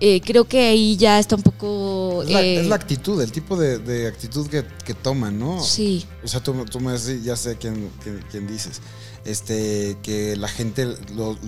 eh, 0.00 0.20
creo 0.20 0.44
que 0.46 0.68
ahí 0.68 0.96
ya 0.96 1.18
está 1.18 1.36
un 1.36 1.42
poco... 1.42 2.22
Es 2.24 2.30
la, 2.30 2.42
eh, 2.42 2.60
es 2.60 2.66
la 2.66 2.74
actitud, 2.76 3.20
el 3.22 3.32
tipo 3.32 3.56
de, 3.56 3.78
de 3.78 4.06
actitud 4.06 4.46
que, 4.48 4.64
que 4.84 4.94
toman, 4.94 5.38
¿no? 5.38 5.62
Sí, 5.62 6.04
O 6.24 6.28
sea, 6.28 6.40
tú, 6.42 6.52
tú 6.70 6.80
me 6.80 6.92
decís, 6.92 7.24
ya 7.24 7.36
sé 7.36 7.56
quién, 7.56 7.90
quién, 8.02 8.24
quién 8.30 8.46
dices. 8.46 8.80
Este, 9.24 9.96
que 10.02 10.36
la 10.36 10.48
gente 10.48 10.86
lo- 11.14 11.38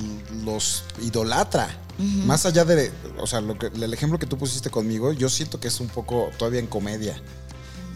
los 0.44 0.84
idolatra. 1.02 1.68
Más 1.98 2.46
allá 2.46 2.64
de, 2.64 2.92
o 3.20 3.26
sea, 3.26 3.40
lo 3.40 3.58
que, 3.58 3.66
el 3.66 3.92
ejemplo 3.92 4.20
que 4.20 4.26
tú 4.26 4.38
pusiste 4.38 4.70
conmigo, 4.70 5.12
yo 5.12 5.28
siento 5.28 5.58
que 5.58 5.66
es 5.66 5.80
un 5.80 5.88
poco 5.88 6.30
todavía 6.38 6.60
en 6.60 6.68
comedia 6.68 7.20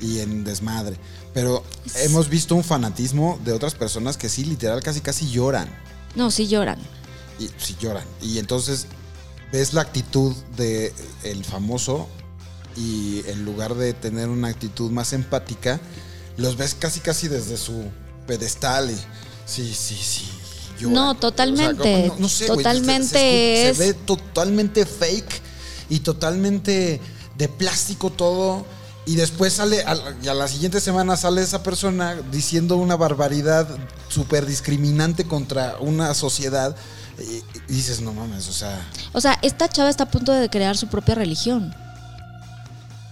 y 0.00 0.18
en 0.18 0.42
desmadre. 0.42 0.96
Pero 1.32 1.62
hemos 1.96 2.28
visto 2.28 2.56
un 2.56 2.64
fanatismo 2.64 3.38
de 3.44 3.52
otras 3.52 3.74
personas 3.76 4.16
que 4.16 4.28
sí, 4.28 4.44
literal, 4.44 4.82
casi 4.82 5.00
casi 5.00 5.30
lloran. 5.30 5.68
no, 6.16 6.30
sí 6.32 6.48
lloran. 6.48 6.78
Y 7.38 7.48
sí 7.58 7.76
lloran. 7.80 8.04
Y 8.20 8.38
entonces 8.38 8.86
ves 9.52 9.74
la 9.74 9.82
actitud 9.82 10.34
de 10.56 10.92
el 11.22 11.44
famoso 11.44 12.08
y 12.76 13.22
en 13.28 13.44
lugar 13.44 13.74
de 13.74 13.92
tener 13.92 14.28
una 14.28 14.48
actitud 14.48 14.90
más 14.90 15.12
empática, 15.12 15.78
los 16.38 16.56
ves 16.56 16.74
casi 16.74 17.00
casi 17.00 17.28
desde 17.28 17.56
su 17.58 17.84
pedestal 18.26 18.90
y 18.90 18.96
sí, 19.46 19.74
sí, 19.74 19.96
sí. 19.96 20.28
No, 20.80 21.14
totalmente, 21.14 22.08
no- 22.08 22.16
no 22.18 22.28
sé, 22.28 22.46
totalmente 22.46 23.04
se, 23.08 23.12
se- 23.18 23.70
es- 23.70 23.76
se 23.76 23.84
ve 23.86 23.94
totalmente 23.94 24.84
fake 24.86 25.40
y 25.90 26.00
totalmente 26.00 27.00
de 27.36 27.48
plástico 27.48 28.10
todo. 28.10 28.64
Y 29.04 29.16
después 29.16 29.52
sale, 29.54 29.82
a 29.82 29.94
la- 29.94 30.14
y 30.22 30.28
a 30.28 30.34
la 30.34 30.46
siguiente 30.48 30.80
semana 30.80 31.16
sale 31.16 31.42
esa 31.42 31.62
persona 31.62 32.16
diciendo 32.32 32.76
una 32.76 32.96
barbaridad 32.96 33.68
súper 34.08 34.46
discriminante 34.46 35.24
contra 35.24 35.76
una 35.80 36.14
sociedad. 36.14 36.74
Y, 37.22 37.42
y 37.72 37.76
dices, 37.76 38.00
no 38.00 38.12
mames, 38.12 38.48
o 38.48 38.52
sea, 38.52 38.86
O 39.12 39.20
sea, 39.20 39.38
esta 39.42 39.68
chava 39.68 39.90
está 39.90 40.04
a 40.04 40.10
punto 40.10 40.32
de 40.32 40.48
crear 40.48 40.76
su 40.76 40.88
propia 40.88 41.14
religión. 41.14 41.74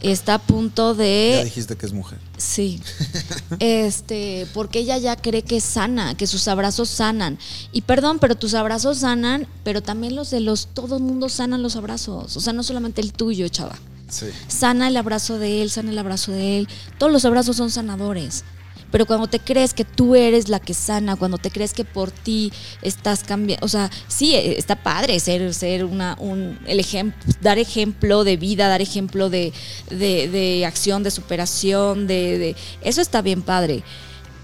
Está 0.00 0.34
a 0.34 0.38
punto 0.38 0.94
ya 0.94 1.02
de... 1.02 1.44
dijiste 1.44 1.76
que 1.76 1.84
es 1.84 1.92
mujer. 1.92 2.18
Sí. 2.38 2.80
Este, 3.58 4.46
porque 4.54 4.78
ella 4.78 4.96
ya 4.96 5.16
cree 5.16 5.42
que 5.42 5.58
es 5.58 5.64
sana, 5.64 6.16
que 6.16 6.26
sus 6.26 6.48
abrazos 6.48 6.88
sanan. 6.88 7.38
Y 7.72 7.82
perdón, 7.82 8.18
pero 8.18 8.34
tus 8.34 8.54
abrazos 8.54 8.98
sanan, 8.98 9.46
pero 9.64 9.82
también 9.82 10.14
los 10.14 10.30
de 10.30 10.40
los, 10.40 10.68
todo 10.72 10.96
el 10.96 11.02
mundo 11.02 11.28
sanan 11.28 11.62
los 11.62 11.76
abrazos. 11.76 12.36
O 12.36 12.40
sea, 12.40 12.52
no 12.52 12.62
solamente 12.62 13.02
el 13.02 13.12
tuyo, 13.12 13.46
chava. 13.48 13.76
Sí. 14.08 14.26
Sana 14.48 14.88
el 14.88 14.96
abrazo 14.96 15.38
de 15.38 15.62
él, 15.62 15.70
sana 15.70 15.90
el 15.90 15.98
abrazo 15.98 16.32
de 16.32 16.58
él. 16.58 16.68
Todos 16.96 17.12
los 17.12 17.24
abrazos 17.24 17.56
son 17.56 17.70
sanadores. 17.70 18.44
Pero 18.90 19.06
cuando 19.06 19.28
te 19.28 19.38
crees 19.38 19.74
que 19.74 19.84
tú 19.84 20.16
eres 20.16 20.48
la 20.48 20.60
que 20.60 20.74
sana, 20.74 21.16
cuando 21.16 21.38
te 21.38 21.50
crees 21.50 21.72
que 21.72 21.84
por 21.84 22.10
ti 22.10 22.52
estás 22.82 23.22
cambiando, 23.22 23.64
o 23.64 23.68
sea, 23.68 23.90
sí, 24.08 24.34
eh, 24.34 24.58
está 24.58 24.82
padre 24.82 25.20
ser, 25.20 25.54
ser 25.54 25.84
una, 25.84 26.16
un, 26.18 26.58
ejemplo, 26.66 27.18
dar 27.40 27.58
ejemplo 27.58 28.24
de 28.24 28.36
vida, 28.36 28.68
dar 28.68 28.80
ejemplo 28.80 29.30
de, 29.30 29.52
de, 29.90 30.28
de 30.28 30.66
acción, 30.66 31.02
de 31.02 31.10
superación, 31.10 32.06
de, 32.06 32.56
eso 32.82 33.00
está 33.00 33.22
bien 33.22 33.42
padre. 33.42 33.82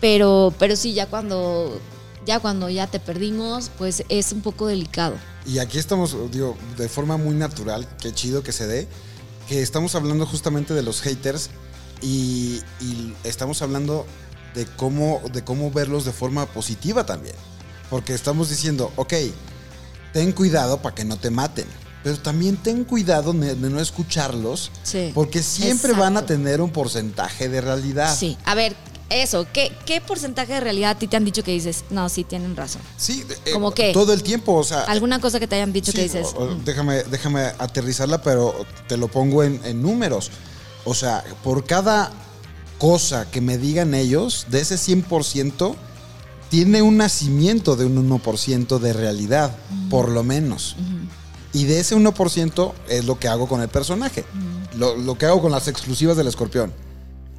Pero, 0.01 0.55
pero 0.59 0.77
sí, 0.77 0.93
ya 0.93 1.07
cuando, 1.07 1.81
ya 2.25 2.39
cuando 2.39 2.69
ya 2.69 2.87
te 2.87 3.01
perdimos, 3.01 3.71
pues 3.77 4.05
es 4.09 4.33
un 4.33 4.43
poco 4.43 4.67
delicado. 4.67 5.17
Y 5.47 5.59
aquí 5.59 5.79
estamos, 5.79 6.17
digo, 6.31 6.57
de 6.77 6.89
forma 6.89 7.17
muy 7.17 7.35
natural, 7.35 7.89
qué 8.01 8.13
chido 8.13 8.43
que 8.43 8.53
se 8.53 8.67
dé, 8.67 8.87
que 9.49 9.63
estamos 9.63 9.95
hablando 9.95 10.27
justamente 10.27 10.75
de 10.75 10.83
los 10.83 11.01
haters 11.01 11.51
y 12.03 12.61
estamos 13.25 13.63
hablando 13.63 14.07
de 14.57 14.67
cómo, 14.67 15.21
de 15.33 15.45
cómo 15.45 15.71
verlos 15.71 16.05
de 16.05 16.13
forma 16.13 16.47
positiva 16.47 17.07
también. 17.07 17.37
Porque 17.91 18.15
estamos 18.15 18.49
diciendo, 18.51 18.91
ok, 18.97 19.13
ten 20.13 20.33
cuidado 20.33 20.79
para 20.83 20.95
que 20.95 21.05
no 21.05 21.17
te 21.19 21.31
maten, 21.31 21.67
pero 22.03 22.19
también 22.19 22.57
ten 22.57 22.83
cuidado 22.85 23.33
de, 23.33 23.55
no 23.55 23.81
escucharlos, 23.81 24.71
Sí. 24.83 25.13
porque 25.15 25.43
siempre 25.43 25.93
van 25.93 26.17
a 26.17 26.27
tener 26.27 26.61
un 26.61 26.71
porcentaje 26.71 27.49
de 27.49 27.61
realidad. 27.61 28.17
Sí, 28.17 28.37
a 28.45 28.55
ver, 28.55 28.75
eso, 29.09 29.47
¿qué, 29.53 29.73
¿qué 29.85 30.01
porcentaje 30.01 30.55
de 30.55 30.61
realidad 30.61 30.91
a 30.93 30.99
ti 30.99 31.07
te 31.07 31.17
han 31.17 31.25
dicho 31.25 31.45
que 31.45 31.53
dices, 31.53 31.85
no, 31.91 32.09
sí, 32.09 32.25
tienen 32.25 32.57
razón? 32.57 32.83
Sí, 32.97 33.25
eh, 33.45 33.53
¿Cómo 33.53 33.71
qué? 33.73 33.93
todo 33.93 34.13
el 34.13 34.23
tiempo, 34.25 34.55
o 34.55 34.65
sea, 34.65 34.81
¿Alguna 34.85 35.21
cosa 35.21 35.39
que 35.39 35.47
te 35.47 35.55
hayan 35.57 35.73
dicho 35.73 35.93
Sí, 35.93 35.99
que 35.99 36.03
dices, 36.05 36.29
o- 36.35 36.39
o 36.45 36.47
mm, 36.57 36.65
déjame, 36.65 37.03
déjame 37.05 37.41
aterrizarla, 37.59 38.21
pero 38.23 38.55
te 38.89 38.97
lo 38.97 39.07
pongo 39.09 39.45
en, 39.45 39.61
en 39.65 39.81
números. 39.83 40.31
O 40.85 40.95
sea, 40.95 41.23
por 41.45 41.65
cada 41.67 42.11
cosa 42.79 43.31
que 43.31 43.41
me 43.41 43.59
digan 43.59 43.95
ellos, 43.95 44.47
de 44.51 44.61
ese 44.61 44.77
100%, 44.77 45.75
tiene 46.49 46.83
un 46.83 46.97
nacimiento 46.97 47.77
de 47.77 47.87
un 47.87 48.09
1% 48.09 48.79
de 48.79 48.93
realidad, 48.93 49.57
por 49.91 50.09
lo 50.09 50.23
menos. 50.23 50.77
Y 51.53 51.65
de 51.65 51.81
ese 51.81 51.97
1% 51.97 52.73
es 52.89 53.05
lo 53.05 53.19
que 53.19 53.29
hago 53.29 53.49
con 53.49 53.61
el 53.63 53.69
personaje. 53.69 54.25
Lo, 54.77 54.97
lo 54.97 55.17
que 55.17 55.27
hago 55.27 55.41
con 55.41 55.53
las 55.53 55.69
exclusivas 55.69 56.17
del 56.17 56.27
escorpión. 56.27 56.73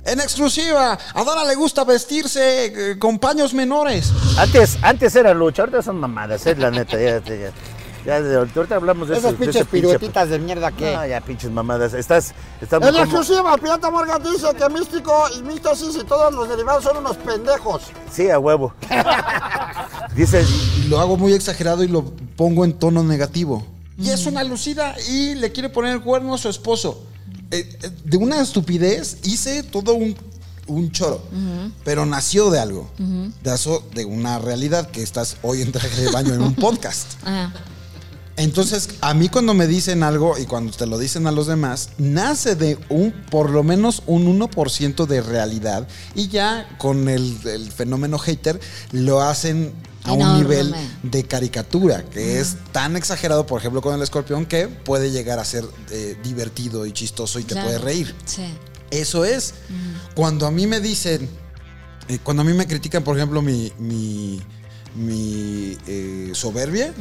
En 0.07 0.21
exclusiva, 0.21 0.97
a 1.13 1.23
Dana 1.25 1.43
le 1.43 1.55
gusta 1.55 1.83
vestirse 1.83 2.91
eh, 2.91 2.97
con 2.97 3.19
paños 3.19 3.53
menores. 3.53 4.13
Antes, 4.37 4.77
antes 4.81 5.13
era 5.17 5.33
lucha, 5.33 5.63
ahorita 5.63 5.81
son 5.81 5.99
mamadas, 5.99 6.47
es 6.47 6.57
la 6.57 6.71
neta. 6.71 6.97
Ya, 6.97 7.21
ya, 7.23 7.51
ya, 8.07 8.17
ahorita 8.39 8.75
hablamos 8.75 9.09
de 9.09 9.17
Esas 9.17 9.33
de 9.33 9.37
pinches 9.37 9.67
piruetitas 9.67 10.29
de 10.29 10.39
mierda 10.39 10.71
que. 10.71 10.95
No, 10.95 11.05
ya 11.05 11.21
pinches 11.21 11.51
mamadas. 11.51 11.93
Estás, 11.93 12.33
estás 12.61 12.81
En 12.81 12.85
la 12.87 12.91
como- 12.91 13.03
exclusiva, 13.03 13.55
Pirata 13.57 13.91
Morgan 13.91 14.23
dice 14.23 14.47
que 14.57 14.69
Místico 14.73 15.13
y 15.37 15.43
Místasis 15.43 15.95
y 16.01 16.05
todos 16.05 16.33
los 16.33 16.47
derivados 16.49 16.83
son 16.83 16.97
unos 16.97 17.17
pendejos. 17.17 17.83
Sí, 18.11 18.29
a 18.29 18.39
huevo. 18.39 18.73
Dice, 20.15 20.43
y 20.43 20.87
lo 20.87 20.99
hago 20.99 21.17
muy 21.17 21.33
exagerado 21.33 21.83
y 21.83 21.87
lo 21.87 22.03
pongo 22.35 22.65
en 22.65 22.73
tono 22.73 23.03
negativo. 23.03 23.63
Y 23.99 24.09
es 24.09 24.25
una 24.25 24.43
lucida 24.43 24.95
y 25.09 25.35
le 25.35 25.51
quiere 25.51 25.69
poner 25.69 25.93
el 25.93 26.01
cuerno 26.01 26.33
a 26.33 26.37
su 26.37 26.49
esposo. 26.49 27.03
Eh, 27.51 27.77
eh, 27.83 27.89
de 28.03 28.17
una 28.17 28.41
estupidez 28.41 29.17
hice 29.23 29.63
todo 29.63 29.93
un, 29.93 30.15
un 30.67 30.91
choro, 30.91 31.21
pero 31.83 32.05
nació 32.05 32.49
de 32.51 32.59
algo. 32.59 32.89
Nació 33.43 33.83
de 33.93 34.05
una 34.05 34.39
realidad 34.39 34.89
que 34.89 35.01
estás 35.03 35.37
hoy 35.43 35.61
en 35.61 35.71
traje 35.71 36.01
de 36.01 36.11
baño 36.11 36.33
en 36.33 36.41
un 36.41 36.55
podcast. 36.67 37.13
ajá. 37.25 37.53
Entonces, 38.37 38.89
a 39.01 39.13
mí 39.15 39.29
cuando 39.29 39.53
me 39.55 39.65
dicen 39.67 40.03
algo 40.03 40.37
y 40.37 40.45
cuando 40.45 40.71
te 40.71 40.85
lo 40.85 40.97
dicen 40.99 41.25
a 41.27 41.31
los 41.31 41.47
demás, 41.47 41.89
nace 41.97 42.55
de 42.55 42.77
un, 42.89 43.11
por 43.31 43.49
lo 43.49 43.63
menos 43.63 44.03
un 44.05 44.39
1% 44.39 45.05
de 45.07 45.21
realidad 45.21 45.87
y 46.15 46.27
ya 46.27 46.69
con 46.77 47.09
el, 47.09 47.35
el 47.45 47.71
fenómeno 47.71 48.19
hater 48.19 48.59
lo 48.91 49.21
hacen 49.21 49.73
a 50.03 50.13
un 50.13 50.37
nivel 50.37 50.73
de 51.03 51.23
caricatura, 51.25 52.05
que 52.05 52.39
es 52.39 52.55
tan 52.71 52.95
exagerado, 52.95 53.45
por 53.45 53.59
ejemplo, 53.59 53.81
con 53.81 53.93
el 53.95 54.01
escorpión, 54.01 54.45
que 54.45 54.67
puede 54.69 55.11
llegar 55.11 55.37
a 55.39 55.43
ser 55.43 55.65
eh, 55.91 56.15
divertido 56.23 56.85
y 56.85 56.93
chistoso 56.93 57.39
y 57.39 57.43
te 57.43 57.53
Claro. 57.55 57.67
puede 57.67 57.79
reír. 57.79 58.15
Sí. 58.25 58.43
Eso 58.89 59.25
es. 59.25 59.53
Cuando 60.15 60.45
a 60.47 60.51
mí 60.51 60.65
me 60.65 60.79
dicen, 60.79 61.27
eh, 62.07 62.19
cuando 62.23 62.41
a 62.41 62.45
mí 62.45 62.53
me 62.53 62.67
critican, 62.67 63.03
por 63.03 63.17
ejemplo, 63.17 63.41
mi, 63.41 63.73
mi, 63.79 64.41
mi, 64.95 65.77
eh, 65.87 66.31
soberbia, 66.33 66.93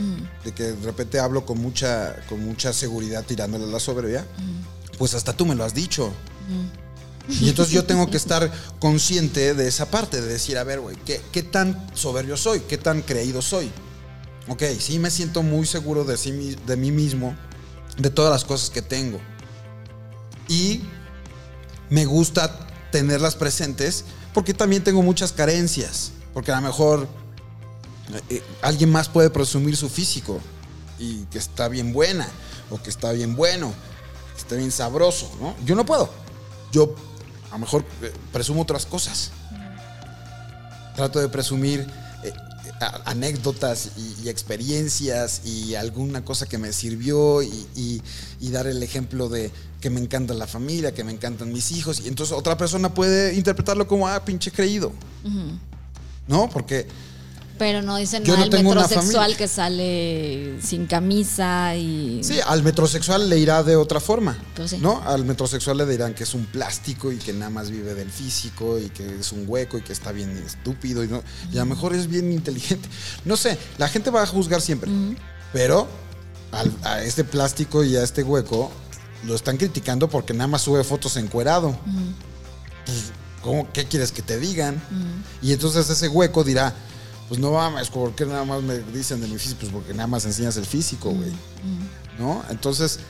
de 0.45 0.53
que 0.53 0.65
de 0.65 0.87
repente 0.87 1.19
hablo 1.19 1.47
con 1.47 1.59
mucha, 1.59 2.17
con 2.29 2.45
mucha 2.45 2.73
seguridad 2.73 3.25
tirándole 3.25 3.67
la 3.67 3.81
soberbia, 3.81 4.27
pues 4.99 5.15
hasta 5.15 5.33
tú 5.33 5.47
me 5.47 5.55
lo 5.55 5.65
has 5.65 5.75
dicho. 5.75 6.13
Y 7.29 7.49
entonces 7.49 7.75
yo 7.75 7.85
tengo 7.85 8.09
que 8.11 8.17
estar 8.19 8.53
consciente 8.79 9.55
de 9.55 9.67
esa 9.67 9.91
parte, 9.91 10.21
de 10.21 10.29
decir, 10.29 10.59
a 10.59 10.65
ver, 10.65 10.81
güey, 10.81 10.97
¿qué, 11.05 11.21
¿qué 11.33 11.43
tan 11.43 11.91
soberbio 11.95 12.37
soy? 12.37 12.61
¿Qué 12.61 12.79
tan 12.79 13.03
creído 13.03 13.43
soy? 13.43 13.71
Ok, 14.49 14.63
sí 14.79 14.99
me 14.99 15.11
siento 15.11 15.43
muy 15.43 15.67
seguro 15.67 16.05
de, 16.05 16.17
sí, 16.17 16.57
de 16.67 16.77
mí 16.77 16.93
mismo, 16.93 17.37
de 17.99 18.11
todas 18.11 18.31
las 18.31 18.45
cosas 18.45 18.71
que 18.71 18.83
tengo. 18.83 19.21
Y 20.49 20.83
me 21.91 22.05
gusta 22.05 22.67
tenerlas 22.93 23.35
presentes 23.35 24.05
porque 24.33 24.55
también 24.55 24.85
tengo 24.85 25.03
muchas 25.03 25.33
carencias. 25.33 26.13
Porque 26.33 26.53
a 26.53 26.57
lo 26.57 26.63
mejor 26.63 27.09
eh, 28.31 28.43
alguien 28.63 28.91
más 28.91 29.09
puede 29.09 29.31
presumir 29.31 29.77
su 29.77 29.89
físico 29.89 30.41
y 30.99 31.25
que 31.25 31.39
está 31.39 31.69
bien 31.69 31.93
buena 31.93 32.27
o 32.71 32.81
que 32.83 32.91
está 32.91 33.13
bien 33.13 33.37
bueno, 33.37 33.73
que 34.35 34.41
está 34.41 34.55
bien 34.57 34.71
sabroso, 34.73 35.31
¿no? 35.41 35.55
Yo 35.65 35.75
no 35.75 35.85
puedo. 35.87 36.11
Yo 36.73 36.95
a 37.51 37.55
lo 37.55 37.59
mejor 37.61 37.85
eh, 38.03 38.13
presumo 38.33 38.63
otras 38.63 38.87
cosas. 38.87 39.31
Trato 40.95 41.21
de 41.21 41.29
presumir 41.29 41.87
eh, 42.25 42.33
anécdotas 43.05 43.91
y, 43.97 44.25
y 44.25 44.29
experiencias 44.31 45.43
y 45.45 45.75
alguna 45.75 46.25
cosa 46.25 46.47
que 46.47 46.57
me 46.59 46.73
sirvió 46.73 47.43
y, 47.43 47.67
y- 47.77 48.03
y 48.41 48.51
dar 48.51 48.67
el 48.67 48.83
ejemplo 48.83 49.29
de 49.29 49.51
que 49.81 49.91
me 49.91 50.01
encanta 50.01 50.33
la 50.35 50.47
familia, 50.47 50.95
que 50.95 51.05
me 51.05 51.13
encantan 51.13 51.53
mis 51.53 51.71
hijos. 51.73 52.01
Y 52.05 52.09
entonces 52.09 52.35
otra 52.37 52.57
persona 52.57 52.95
puede 52.95 53.35
interpretarlo 53.35 53.87
como, 53.87 54.09
ah, 54.09 54.25
pinche 54.25 54.51
creído. 54.51 54.93
¿No? 56.29 56.49
Porque 56.49 56.87
Pero 57.59 57.81
no 57.81 57.97
dicen 57.97 58.23
Yo 58.23 58.35
nada 58.35 58.45
no 58.47 58.51
del 58.51 58.59
tengo 58.61 58.73
una 58.73 58.83
metrosexual 58.83 59.37
que 59.37 59.49
sale 59.49 60.61
sin 60.63 60.87
camisa 60.87 61.75
y. 61.77 62.23
Sí, 62.23 62.39
al 62.47 62.63
metrosexual 62.63 63.29
le 63.31 63.39
irá 63.39 63.63
de 63.63 63.77
otra 63.77 63.99
forma. 63.99 64.37
Pues 64.55 64.71
sí. 64.73 64.79
¿No? 64.81 65.03
Al 65.07 65.25
metrosexual 65.25 65.79
le 65.79 65.87
dirán 65.87 66.13
que 66.15 66.25
es 66.25 66.35
un 66.35 66.45
plástico 66.47 67.13
y 67.13 67.17
que 67.17 67.33
nada 67.33 67.51
más 67.51 67.71
vive 67.71 67.95
del 67.95 68.11
físico 68.11 68.79
y 68.79 68.91
que 68.91 69.21
es 69.21 69.33
un 69.33 69.45
hueco 69.47 69.79
y 69.79 69.83
que 69.83 69.93
está 69.95 70.13
bien 70.13 70.31
estúpido 70.37 71.03
y, 71.03 71.09
no, 71.09 71.23
y 71.51 71.57
a 71.57 71.61
lo 71.61 71.67
mejor 71.67 71.95
es 71.95 72.09
bien 72.09 72.31
inteligente. 72.33 72.89
No 73.25 73.37
sé, 73.37 73.57
la 73.79 73.89
gente 73.89 74.11
va 74.11 74.23
a 74.23 74.27
juzgar 74.27 74.61
siempre. 74.61 74.91
Pero 75.53 75.87
al- 76.53 76.73
a 76.83 77.03
este 77.03 77.25
plástico 77.25 77.85
y 77.85 77.97
a 77.97 78.03
este 78.03 78.23
hueco 78.23 78.71
lo 79.25 79.35
están 79.35 79.57
criticando 79.57 80.09
porque 80.11 80.35
nada 80.35 80.47
más 80.49 80.63
sube 80.63 80.85
fotos 80.85 81.17
encuerado. 81.17 81.77
Pues, 82.85 82.99
¿cómo- 83.43 83.67
¿qué 83.73 83.87
quieres 83.87 84.13
que 84.13 84.23
te 84.23 84.39
digan? 84.39 84.81
Y 85.43 85.53
entonces 85.53 85.89
ese 85.89 86.09
hueco 86.09 86.45
dirá, 86.45 86.75
pues 87.29 87.41
no 87.41 87.53
mames, 87.53 87.89
¿por 87.91 88.15
qué 88.15 88.25
nada 88.27 88.45
más 88.45 88.63
me 88.63 88.79
dicen 88.79 89.21
de 89.21 89.27
mi 89.29 89.39
físico? 89.39 89.61
Pues 89.61 89.73
porque 89.73 89.95
nada 89.95 90.07
más 90.07 90.25
enseñas 90.25 90.57
el 90.57 90.67
físico, 90.67 91.11
güey. 91.11 91.33
¿No? 92.19 92.43
Entonces, 92.51 93.01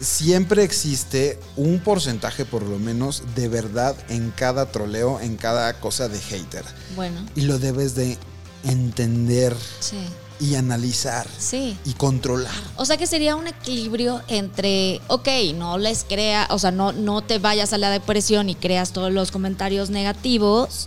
siempre 0.00 0.62
existe 0.62 1.38
un 1.56 1.80
porcentaje 1.80 2.44
por 2.44 2.62
lo 2.62 2.78
menos 2.78 3.22
de 3.34 3.48
verdad 3.48 3.96
en 4.08 4.30
cada 4.30 4.66
troleo, 4.70 5.20
en 5.20 5.36
cada 5.36 5.80
cosa 5.80 6.08
de 6.08 6.18
hater. 6.20 6.64
Bueno, 6.94 7.20
Y 7.34 7.42
lo 7.42 7.58
debes 7.58 7.94
de 7.94 8.16
entender 8.64 9.56
sí, 9.80 9.98
y 10.40 10.54
analizar 10.54 11.26
sí. 11.38 11.76
y 11.84 11.94
controlar. 11.94 12.54
O 12.76 12.84
sea 12.84 12.96
que 12.96 13.06
sería 13.06 13.36
un 13.36 13.48
equilibrio 13.48 14.22
entre, 14.28 15.00
ok, 15.08 15.28
no 15.56 15.78
les 15.78 16.04
crea, 16.04 16.46
o 16.50 16.58
sea, 16.58 16.70
no, 16.70 16.92
no 16.92 17.22
te 17.22 17.38
vayas 17.38 17.72
a 17.72 17.78
la 17.78 17.90
depresión 17.90 18.48
y 18.48 18.54
creas 18.54 18.92
todos 18.92 19.12
los 19.12 19.30
comentarios 19.30 19.90
negativos. 19.90 20.86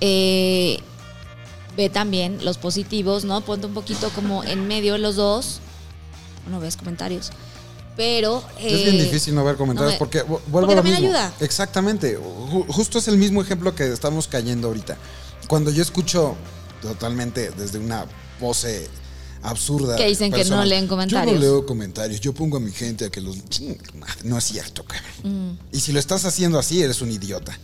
eh, 0.00 0.80
ve 1.76 1.90
también 1.90 2.44
los 2.44 2.58
positivos, 2.58 3.24
¿no? 3.24 3.40
Ponte 3.42 3.66
un 3.66 3.74
poquito 3.74 4.10
como 4.10 4.42
en 4.44 4.66
medio 4.68 4.94
de 4.94 4.98
los 4.98 5.16
dos. 5.16 5.60
No 6.50 6.60
ves 6.60 6.76
comentarios. 6.76 7.30
Pero. 7.96 8.42
es 8.58 8.84
bien 8.84 8.96
eh, 8.96 9.02
difícil 9.04 9.34
no 9.34 9.42
ver 9.44 9.56
comentarios 9.56 9.94
no 9.94 9.98
porque 9.98 10.22
vu- 10.22 10.40
vuelvo 10.48 10.68
porque 10.68 10.72
a 10.74 10.76
lo 10.76 10.82
mismo. 10.82 10.98
ayuda. 10.98 11.32
Exactamente. 11.40 12.18
Ju- 12.18 12.66
justo 12.68 12.98
es 12.98 13.08
el 13.08 13.16
mismo 13.18 13.40
ejemplo 13.42 13.74
que 13.74 13.90
estamos 13.92 14.28
cayendo 14.28 14.68
ahorita. 14.68 14.96
Cuando 15.48 15.70
yo 15.70 15.82
escucho 15.82 16.36
totalmente 16.82 17.50
desde 17.56 17.78
una 17.78 18.04
pose 18.38 18.88
absurda. 19.48 19.96
Que 19.96 20.06
dicen 20.06 20.32
que 20.32 20.44
no 20.44 20.64
leen 20.64 20.84
Yo 20.84 20.88
comentarios. 20.90 21.34
no 21.34 21.40
leo 21.40 21.66
comentarios. 21.66 22.20
Yo 22.20 22.32
pongo 22.34 22.56
a 22.56 22.60
mi 22.60 22.72
gente 22.72 23.04
a 23.06 23.10
que 23.10 23.20
los. 23.20 23.36
No 24.24 24.38
es 24.38 24.44
cierto, 24.44 24.84
cabrón. 24.84 25.50
Mm. 25.52 25.58
Y 25.76 25.80
si 25.80 25.92
lo 25.92 25.98
estás 25.98 26.24
haciendo 26.24 26.58
así, 26.58 26.82
eres 26.82 27.00
un 27.00 27.10
idiota. 27.10 27.58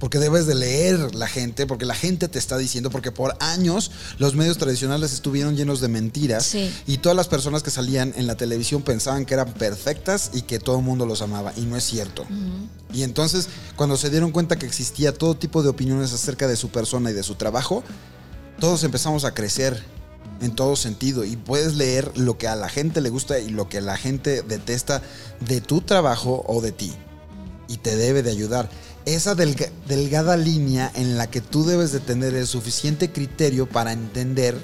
Porque 0.00 0.18
debes 0.18 0.46
de 0.46 0.54
leer 0.54 1.14
la 1.14 1.28
gente, 1.28 1.66
porque 1.66 1.84
la 1.84 1.94
gente 1.94 2.26
te 2.28 2.38
está 2.38 2.58
diciendo, 2.58 2.90
porque 2.90 3.12
por 3.12 3.36
años 3.40 3.90
los 4.18 4.34
medios 4.34 4.58
tradicionales 4.58 5.12
estuvieron 5.12 5.56
llenos 5.56 5.80
de 5.80 5.88
mentiras 5.88 6.46
Sí. 6.46 6.72
y 6.86 6.98
todas 6.98 7.14
las 7.16 7.28
personas 7.28 7.62
que 7.62 7.70
salían 7.70 8.12
en 8.16 8.26
la 8.26 8.36
televisión 8.36 8.82
pensaban 8.82 9.24
que 9.24 9.34
eran 9.34 9.52
perfectas 9.54 10.30
y 10.34 10.42
que 10.42 10.58
todo 10.58 10.78
el 10.78 10.84
mundo 10.84 11.06
los 11.06 11.22
amaba 11.22 11.52
y 11.56 11.62
no 11.62 11.76
es 11.76 11.84
cierto. 11.84 12.26
Y 12.92 13.02
entonces 13.02 13.48
cuando 13.76 13.96
se 13.96 14.10
dieron 14.10 14.30
cuenta 14.32 14.56
que 14.56 14.66
existía 14.66 15.12
todo 15.12 15.36
tipo 15.36 15.62
de 15.62 15.68
opiniones 15.68 16.12
acerca 16.12 16.48
de 16.48 16.56
su 16.56 16.70
persona 16.70 17.10
y 17.10 17.14
de 17.14 17.22
su 17.22 17.34
trabajo, 17.36 17.82
todos 18.60 18.82
empezamos 18.84 19.24
a 19.24 19.32
crecer 19.32 19.82
en 20.40 20.54
todo 20.54 20.76
sentido 20.76 21.24
y 21.24 21.36
puedes 21.36 21.74
leer 21.74 22.12
lo 22.16 22.38
que 22.38 22.46
a 22.48 22.54
la 22.56 22.68
gente 22.68 23.00
le 23.00 23.10
gusta 23.10 23.38
y 23.40 23.48
lo 23.48 23.68
que 23.68 23.80
la 23.80 23.96
gente 23.96 24.42
detesta 24.42 25.02
de 25.40 25.60
tu 25.60 25.80
trabajo 25.80 26.44
o 26.46 26.60
de 26.60 26.72
ti 26.72 26.92
y 27.68 27.78
te 27.78 27.96
debe 27.96 28.22
de 28.22 28.30
ayudar. 28.30 28.68
Esa 29.04 29.34
delga- 29.34 29.70
delgada 29.88 30.36
línea 30.36 30.90
en 30.94 31.16
la 31.18 31.28
que 31.30 31.40
tú 31.40 31.64
debes 31.64 31.92
de 31.92 32.00
tener 32.00 32.34
el 32.34 32.46
suficiente 32.46 33.10
criterio 33.10 33.66
para 33.68 33.92
entender 33.92 34.56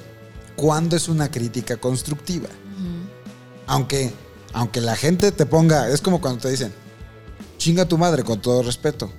cuándo 0.55 0.95
es 0.95 1.07
una 1.09 1.29
crítica 1.31 1.77
constructiva. 1.77 2.47
Aunque, 3.67 4.13
aunque 4.53 4.81
la 4.81 4.95
gente 4.95 5.31
te 5.31 5.45
ponga, 5.45 5.89
es 5.89 5.99
como 6.01 6.21
cuando 6.21 6.41
te 6.41 6.49
dicen, 6.51 6.71
chinga 7.57 7.85
tu 7.85 7.97
madre 7.97 8.23
con 8.23 8.39
todo 8.41 8.61
respeto. 8.61 9.11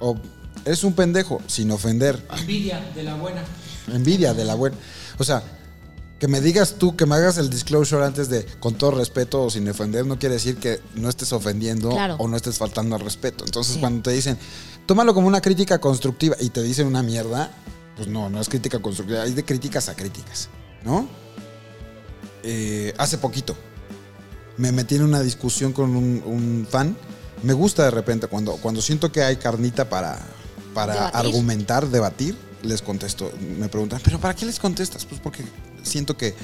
O 0.00 0.16
eres 0.64 0.82
un 0.84 0.92
pendejo, 0.94 1.40
sin 1.46 1.70
ofender. 1.70 2.20
Envidia 2.36 2.80
de 2.94 3.02
la 3.04 3.14
buena. 3.14 3.42
Envidia 3.92 4.34
de 4.34 4.44
la 4.44 4.54
buena. 4.56 4.76
O 5.18 5.24
sea, 5.24 5.42
que 6.18 6.28
me 6.28 6.40
digas 6.40 6.76
tú, 6.78 6.96
que 6.96 7.04
me 7.06 7.14
hagas 7.14 7.36
el 7.38 7.50
disclosure 7.50 8.04
antes 8.04 8.28
de, 8.28 8.44
con 8.60 8.74
todo 8.74 8.92
respeto 8.92 9.42
o 9.42 9.50
sin 9.50 9.68
ofender, 9.68 10.06
no 10.06 10.18
quiere 10.18 10.36
decir 10.36 10.56
que 10.56 10.80
no 10.94 11.08
estés 11.10 11.32
ofendiendo 11.32 11.90
Claro. 11.90 12.16
o 12.18 12.26
no 12.28 12.36
estés 12.36 12.56
faltando 12.58 12.96
al 12.96 13.02
respeto. 13.02 13.44
Entonces, 13.44 13.74
Sí. 13.74 13.80
cuando 13.80 14.02
te 14.02 14.12
dicen, 14.12 14.38
tómalo 14.86 15.12
como 15.14 15.26
una 15.28 15.40
crítica 15.42 15.78
constructiva 15.78 16.36
y 16.40 16.48
te 16.50 16.62
dicen 16.62 16.86
una 16.86 17.02
mierda, 17.02 17.50
pues 17.96 18.08
no, 18.08 18.30
no 18.30 18.40
es 18.40 18.48
crítica 18.48 18.78
constructiva, 18.80 19.22
hay 19.22 19.32
de 19.34 19.44
críticas 19.44 19.88
a 19.90 19.94
críticas, 19.94 20.48
¿no? 20.84 21.06
Eh, 22.42 22.94
hace 22.98 23.18
poquito 23.18 23.56
me 24.56 24.72
metí 24.72 24.94
en 24.94 25.02
una 25.02 25.20
discusión 25.20 25.72
con 25.72 25.94
un, 25.94 26.22
un 26.24 26.66
fan. 26.70 26.96
Me 27.42 27.52
gusta 27.52 27.84
de 27.84 27.90
repente 27.90 28.26
cuando, 28.26 28.52
cuando 28.52 28.80
siento 28.80 29.12
que 29.12 29.22
hay 29.22 29.36
carnita 29.36 29.90
para, 29.90 30.18
para 30.72 30.94
Debatir. 30.94 31.16
argumentar, 31.18 31.86
debatir, 31.88 32.36
les 32.66 32.82
contesto. 32.82 33.32
Me 33.58 33.68
preguntan, 33.68 34.00
¿pero 34.04 34.20
para 34.20 34.34
qué 34.34 34.44
les 34.46 34.58
contestas? 34.58 35.04
Pues 35.06 35.20
porque 35.20 35.44
siento 35.82 36.16
que, 36.16 36.34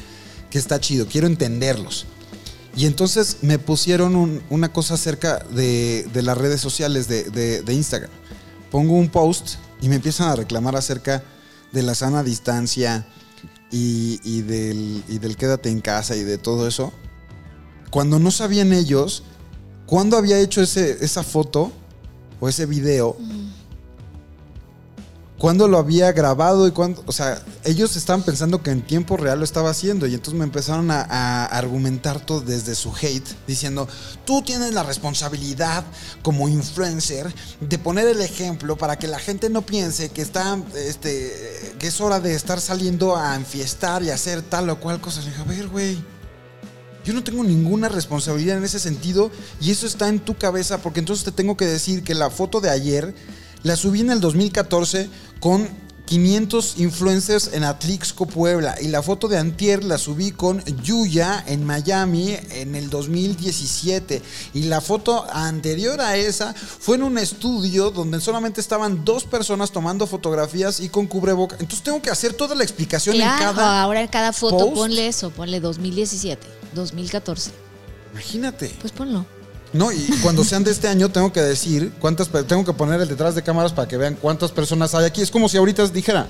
que 0.51 0.59
está 0.59 0.81
chido, 0.81 1.07
quiero 1.07 1.27
entenderlos. 1.27 2.07
Y 2.75 2.87
entonces 2.87 3.39
me 3.43 3.59
pusieron 3.59 4.17
un- 4.17 4.43
una 4.49 4.73
cosa 4.73 4.95
acerca 4.95 5.41
de, 5.51 6.07
de 6.13 6.23
las 6.23 6.39
redes 6.39 6.61
sociales 6.61 7.07
de, 7.09 7.25
de- 7.25 7.63
de 7.63 7.75
Instagram. 7.75 8.11
Pongo 8.71 8.95
un 8.95 9.09
post 9.11 9.57
y 9.83 9.89
me 9.89 9.97
empiezan 9.97 10.29
a 10.29 10.37
reclamar 10.37 10.77
acerca 10.77 11.23
de 11.73 11.83
la 11.83 11.95
sana 11.95 12.23
distancia 12.23 13.07
y, 13.71 14.21
y 14.25 14.43
del, 14.43 15.03
y 15.09 15.19
del 15.19 15.37
quédate 15.37 15.69
en 15.69 15.81
casa 15.83 16.17
y 16.17 16.23
de 16.25 16.39
todo 16.39 16.67
eso. 16.67 16.93
Cuando 17.91 18.19
no 18.19 18.31
sabían 18.31 18.73
ellos 18.73 19.25
cuándo 19.87 20.17
había 20.17 20.39
hecho 20.39 20.63
ese, 20.63 21.05
esa 21.05 21.23
foto 21.23 21.73
o 22.41 22.49
ese 22.49 22.65
video, 22.65 23.17
cuándo 25.43 25.67
lo 25.67 25.79
había 25.79 26.13
grabado 26.13 26.69
y 26.69 26.71
cuándo, 26.71 27.03
o 27.05 27.11
sea, 27.11 27.43
ellos 27.65 27.97
estaban 27.97 28.23
pensando 28.23 28.63
que 28.63 28.71
en 28.71 28.81
tiempo 28.81 29.17
real 29.17 29.41
lo 29.41 29.45
estaba 29.45 29.71
haciendo 29.71 30.07
y 30.07 30.15
entonces 30.15 30.35
me 30.35 30.45
empezaron 30.45 30.89
a, 30.93 31.47
argumentar 31.47 32.25
todo 32.25 32.43
desde 32.43 32.77
su 32.77 32.95
hate, 32.95 33.27
diciendo, 33.45 33.89
tú 34.25 34.43
tienes 34.43 34.73
la 34.73 34.85
responsabilidad 34.85 35.85
como 36.23 36.49
influencer 36.49 37.35
de 37.59 37.77
poner 37.77 38.07
el 38.07 38.21
ejemplo 38.21 38.77
para 38.77 39.01
que 39.01 39.09
la 39.09 39.19
gente 39.19 39.51
no 39.51 39.63
piense 39.63 40.11
que 40.11 40.23
está, 40.23 40.61
este, 40.77 41.75
que 41.81 41.89
es 41.89 42.01
hora 42.01 42.21
de 42.21 42.37
estar 42.37 42.61
saliendo 42.61 43.17
a 43.17 43.35
enfiestar 43.35 44.05
y 44.05 44.11
hacer 44.11 44.43
tal 44.43 44.71
o 44.71 44.79
cual 44.79 45.01
cosa. 45.01 45.23
Dije, 45.23 45.41
a 45.41 45.45
ver, 45.45 45.67
güey. 45.67 45.99
Yo 47.05 47.15
no 47.15 47.25
tengo 47.25 47.43
ninguna 47.43 47.89
responsabilidad 47.89 48.59
en 48.59 48.63
ese 48.63 48.79
sentido 48.79 49.33
y 49.61 49.73
eso 49.73 49.89
está 49.89 50.09
en 50.09 50.21
tu 50.21 50.37
cabeza 50.39 50.79
porque 50.79 51.01
entonces 51.01 51.25
te 51.25 51.33
tengo 51.33 51.57
que 51.57 51.65
decir 51.65 52.05
que 52.05 52.15
la 52.15 52.31
foto 52.31 52.61
de 52.61 52.71
ayer 52.71 53.13
la 53.63 53.77
subí 53.77 54.01
en 54.01 54.11
el 54.11 54.21
2014 54.21 55.09
con 55.41 55.69
500 56.05 56.75
influencers 56.79 57.51
en 57.55 57.65
Atlixco, 57.65 58.27
Puebla 58.27 58.75
y 58.83 58.89
la 58.89 59.03
foto 59.03 59.29
de 59.29 59.39
antier 59.39 59.83
la 59.85 59.97
subí 59.99 60.33
con 60.33 60.63
Yuya 60.83 61.43
en 61.47 61.65
Miami 61.65 62.37
en 62.51 62.75
el 62.75 62.91
2017 62.91 64.21
y 64.53 64.65
la 64.65 64.81
foto 64.81 65.25
anterior 65.33 66.01
a 66.01 66.17
esa 66.17 66.53
fue 66.55 66.97
en 66.97 67.05
un 67.05 67.19
estudio 67.19 67.91
donde 67.91 68.21
solamente 68.21 68.61
estaban 68.61 69.05
dos 69.05 69.25
personas 69.25 69.71
tomando 69.71 70.07
fotografías 70.07 70.81
y 70.81 70.89
con 70.89 71.07
cubreboca. 71.07 71.57
Entonces 71.61 71.83
tengo 71.83 72.03
que 72.03 72.11
hacer 72.11 72.35
toda 72.35 72.55
la 72.57 72.65
explicación 72.65 73.15
en 73.17 73.23
Claro, 73.23 73.55
cada... 73.55 73.81
ahora 73.83 74.01
en 74.01 74.09
cada 74.09 74.33
foto 74.33 74.59
post. 74.59 74.75
ponle 74.75 75.07
eso, 75.07 75.31
ponle 75.31 75.61
2017, 75.61 76.47
2014. 76.75 77.53
Imagínate. 78.13 78.75
Pues 78.81 78.93
ponlo. 78.93 79.25
No, 79.73 79.91
y 79.91 80.07
cuando 80.23 80.45
sean 80.45 80.65
de 80.65 80.71
este 80.71 80.87
año 80.89 81.09
tengo 81.09 81.33
que 81.33 81.41
decir 81.41 81.93
cuántas 81.99 82.29
tengo 82.47 82.65
que 82.65 82.73
poner 82.75 83.01
el 83.01 83.09
detrás 83.09 83.35
de 83.35 83.43
cámaras 83.43 83.73
para 83.73 83.89
que 83.89 83.97
vean 83.97 84.17
cuántas 84.21 84.51
personas 84.53 84.95
hay 84.95 85.07
aquí. 85.07 85.23
Es 85.23 85.31
como 85.31 85.49
si 85.49 85.57
ahorita 85.57 85.87
dijera. 85.89 86.27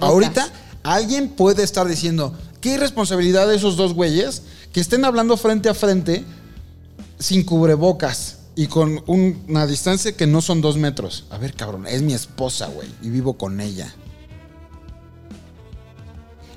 ahorita 0.00 0.48
alguien 0.82 1.28
puede 1.28 1.62
estar 1.62 1.86
diciendo, 1.86 2.34
qué 2.60 2.74
irresponsabilidad 2.74 3.46
de 3.46 3.54
esos 3.56 3.76
dos 3.76 3.94
güeyes 3.94 4.42
que 4.72 4.80
estén 4.80 5.04
hablando 5.04 5.36
frente 5.36 5.68
a 5.68 5.74
frente 5.74 6.24
sin 7.18 7.44
cubrebocas 7.44 8.38
y 8.56 8.66
con 8.66 9.02
un- 9.06 9.44
una 9.48 9.66
distancia 9.66 10.16
que 10.16 10.26
no 10.26 10.42
son 10.42 10.60
dos 10.60 10.76
metros. 10.76 11.24
A 11.30 11.38
ver, 11.38 11.54
cabrón, 11.54 11.86
es 11.86 12.02
mi 12.02 12.12
esposa, 12.12 12.66
güey, 12.66 12.88
y 13.02 13.08
vivo 13.10 13.34
con 13.34 13.60
ella. 13.60 13.94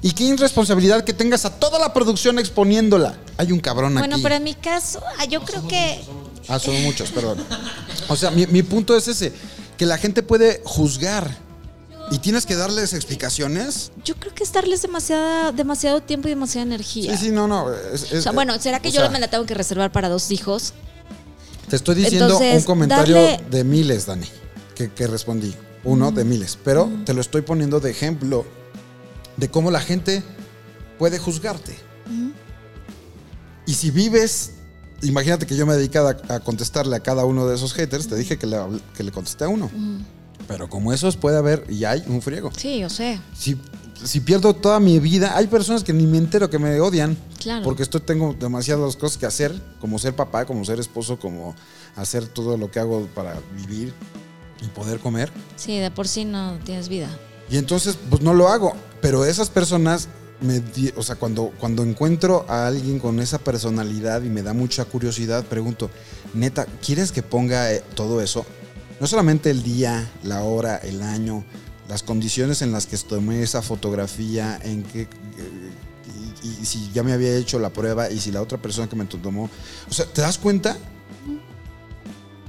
Y 0.06 0.12
qué 0.12 0.24
irresponsabilidad 0.26 1.04
que 1.04 1.14
tengas 1.14 1.46
a 1.46 1.50
toda 1.60 1.80
la 1.80 1.92
producción 1.92 2.38
exponiéndola. 2.38 3.18
Hay 3.38 3.52
un 3.52 3.60
cabrón 3.60 3.98
aquí. 3.98 4.08
Bueno, 4.08 4.22
pero 4.22 4.36
en 4.36 4.44
mi 4.44 4.54
caso, 4.54 5.02
ah, 5.18 5.26
yo 5.26 5.42
creo 5.44 5.68
que 5.68 6.00
Ah, 6.48 6.60
son 6.60 6.80
muchos, 6.84 7.10
perdón. 7.10 7.44
O 8.08 8.16
sea, 8.16 8.30
mi, 8.30 8.46
mi 8.46 8.62
punto 8.62 8.96
es 8.96 9.08
ese, 9.08 9.34
que 9.78 9.88
la 9.88 9.98
gente 9.98 10.22
puede 10.22 10.62
juzgar 10.64 11.36
y 12.12 12.20
tienes 12.20 12.46
que 12.46 12.54
darles 12.56 12.94
explicaciones. 12.94 13.92
yo 14.04 14.14
creo 14.16 14.32
que 14.36 14.44
es 14.44 14.54
darles 14.54 14.84
demasiada, 14.84 15.52
demasiado 15.52 16.02
tiempo 16.04 16.28
y 16.28 16.32
demasiada 16.32 16.68
energía. 16.68 17.18
Sí, 17.18 17.26
sí, 17.26 17.32
no, 17.32 17.48
no. 17.48 17.74
es- 17.74 18.04
es- 18.04 18.20
O 18.20 18.22
sea, 18.22 18.32
bueno, 18.32 18.60
¿será 18.60 18.80
que 18.80 18.92
yo 18.92 19.02
sea, 19.02 19.10
me 19.10 19.20
la 19.20 19.28
tengo 19.28 19.48
que 19.48 19.56
reservar 19.56 19.92
para 19.92 20.08
dos 20.08 20.30
hijos? 20.30 20.74
Te 21.68 21.78
estoy 21.78 21.96
diciendo 21.96 22.26
Entonces, 22.26 22.58
un 22.58 22.64
comentario 22.64 23.16
darle- 23.16 23.44
de 23.50 23.64
miles, 23.64 24.06
Dani, 24.06 24.28
que, 24.76 24.92
que 24.92 25.08
respondí. 25.08 25.56
Uno 25.84 26.12
de 26.12 26.24
miles. 26.26 26.60
Pero 26.64 26.92
te 27.06 27.16
lo 27.16 27.22
estoy 27.22 27.42
poniendo 27.42 27.80
de 27.80 27.90
ejemplo 27.90 28.46
de 29.38 29.50
cómo 29.50 29.72
la 29.72 29.80
gente 29.80 30.24
puede 30.98 31.20
juzgarte. 31.20 31.76
Y 33.68 33.74
si 33.74 33.90
vives, 33.90 34.52
imagínate 35.02 35.48
que 35.48 35.56
yo 35.56 35.66
me 35.66 35.74
dedicaba 35.76 36.18
a, 36.30 36.36
a 36.36 36.40
contestarle 36.40 36.96
a 36.96 37.00
cada 37.00 37.26
uno 37.26 37.48
de 37.48 37.56
esos 37.56 37.74
haters, 37.74 38.08
te 38.08 38.16
dije 38.16 38.38
que 38.38 38.46
le, 38.46 38.58
que 38.96 39.04
le 39.04 39.12
contesté 39.12 39.46
a 39.46 39.50
uno. 39.50 39.72
Pero 40.48 40.70
como 40.70 40.94
esos 40.94 41.18
puede 41.18 41.38
haber, 41.38 41.66
y 41.70 41.86
hay 41.86 42.04
un 42.08 42.22
friego. 42.22 42.52
Sí, 42.56 42.80
yo 42.80 42.90
sé. 42.90 43.20
Si 43.36 43.58
si 44.04 44.20
pierdo 44.20 44.54
toda 44.54 44.80
mi 44.80 45.00
vida, 45.00 45.36
hay 45.36 45.48
personas 45.48 45.84
que 45.84 45.94
ni 45.94 46.06
me 46.06 46.18
entero 46.18 46.50
que 46.50 46.60
me 46.60 46.80
odian. 46.80 47.18
Claro. 47.40 47.64
Porque 47.64 47.84
estoy, 47.84 48.02
tengo 48.02 48.36
demasiadas 48.38 48.96
cosas 48.96 49.18
que 49.18 49.26
hacer, 49.26 49.54
como 49.80 50.00
ser 50.00 50.16
papá, 50.16 50.46
como 50.46 50.66
ser 50.66 50.80
esposo, 50.80 51.20
como 51.20 51.56
hacer 51.96 52.28
todo 52.28 52.58
lo 52.58 52.72
que 52.72 52.80
hago 52.80 53.08
para 53.14 53.40
vivir 53.56 53.94
y 54.62 54.68
poder 54.68 55.00
comer. 55.00 55.32
Sí, 55.56 55.78
de 55.80 55.92
por 55.92 56.08
sí 56.08 56.26
no 56.26 56.58
tienes 56.64 56.90
vida. 56.90 57.10
Y 57.50 57.58
entonces, 57.58 57.98
pues 58.10 58.22
no 58.22 58.34
lo 58.34 58.50
hago. 58.50 58.74
Pero 59.02 59.26
esas 59.26 59.50
personas, 59.50 60.08
me 60.42 60.62
o 60.96 61.04
sea, 61.04 61.16
cuando, 61.16 61.52
cuando 61.60 61.84
encuentro 61.84 62.46
a 62.50 62.68
alguien 62.68 63.00
con 63.00 63.20
esa 63.20 63.40
personalidad 63.40 64.24
y 64.24 64.30
me 64.30 64.42
da 64.42 64.54
mucha 64.54 64.86
curiosidad, 64.86 65.44
pregunto, 65.46 65.90
neta, 66.34 66.66
¿quieres 66.84 67.12
que 67.12 67.24
ponga 67.24 67.72
eh, 67.72 67.84
todo 67.94 68.22
eso? 68.22 68.46
No 69.00 69.08
solamente 69.08 69.50
el 69.50 69.64
día, 69.64 70.10
la 70.24 70.44
hora, 70.44 70.78
el 70.78 71.02
año, 71.02 71.44
las 71.88 72.02
condiciones 72.02 72.62
en 72.62 72.72
las 72.72 72.88
que 72.88 72.98
tomé 72.98 73.44
esa 73.44 73.62
fotografía, 73.62 74.60
en 74.64 74.84
qué... 74.84 75.02
eh, 75.02 75.08
y, 76.44 76.62
y 76.62 76.66
si 76.66 76.92
ya 76.94 77.04
me 77.04 77.14
había 77.14 77.36
hecho 77.36 77.60
la 77.60 77.72
prueba 77.72 78.10
y 78.12 78.20
si 78.20 78.32
la 78.32 78.42
otra 78.42 78.60
persona 78.60 78.88
que 78.88 78.96
me 78.96 79.06
tomó... 79.06 79.50
O 79.90 79.94
sea, 79.94 80.06
¿te 80.06 80.22
das 80.22 80.38
cuenta? 80.38 80.78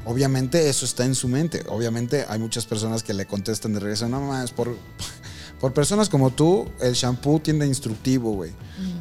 Obviamente 0.07 0.69
eso 0.69 0.85
está 0.85 1.05
en 1.05 1.16
su 1.16 1.27
mente. 1.27 1.64
Obviamente 1.69 2.25
hay 2.29 2.38
muchas 2.38 2.64
personas 2.64 3.03
que 3.03 3.12
le 3.12 3.27
contestan 3.27 3.75
de 3.75 3.81
regreso, 3.81 4.09
no 4.09 4.21
más, 4.21 4.53
por, 4.53 4.77
por 5.61 5.75
personas 5.75 6.09
como 6.09 6.31
tú, 6.31 6.69
el 6.81 6.95
shampoo 6.95 7.40
tiende 7.40 7.66
instructivo, 7.66 8.33
güey. 8.33 8.53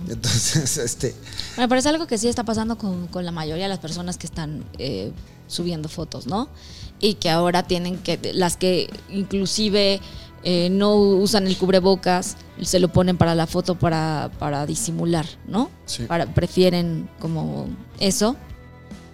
Entonces, 0.10 0.78
este, 0.80 1.16
Bueno, 1.56 1.70
pero 1.70 1.80
es 1.80 1.86
algo 1.86 2.08
que 2.08 2.18
sí 2.18 2.28
está 2.28 2.44
pasando 2.44 2.78
con, 2.78 3.06
con 3.08 3.24
la 3.24 3.32
mayoría 3.32 3.66
de 3.66 3.70
las 3.70 3.80
personas 3.80 4.18
que 4.18 4.26
están 4.26 4.66
eh, 4.80 5.12
subiendo 5.46 5.90
fotos, 5.90 6.26
¿no? 6.26 6.50
Y 7.00 7.16
que 7.16 7.30
ahora 7.30 7.64
tienen 7.64 8.00
que, 8.00 8.20
las 8.34 8.58
que 8.58 8.90
inclusive 9.10 10.02
eh, 10.44 10.70
no 10.72 10.96
usan 10.96 11.46
el 11.46 11.56
cubrebocas, 11.56 12.36
se 12.64 12.80
lo 12.80 12.88
ponen 12.88 13.16
para 13.18 13.36
la 13.36 13.46
foto 13.46 13.76
para, 13.78 14.32
para 14.40 14.66
disimular, 14.66 15.28
¿no? 15.48 15.70
Sí. 15.86 16.04
Para, 16.06 16.26
prefieren 16.34 17.08
como 17.20 17.68
eso 18.00 18.36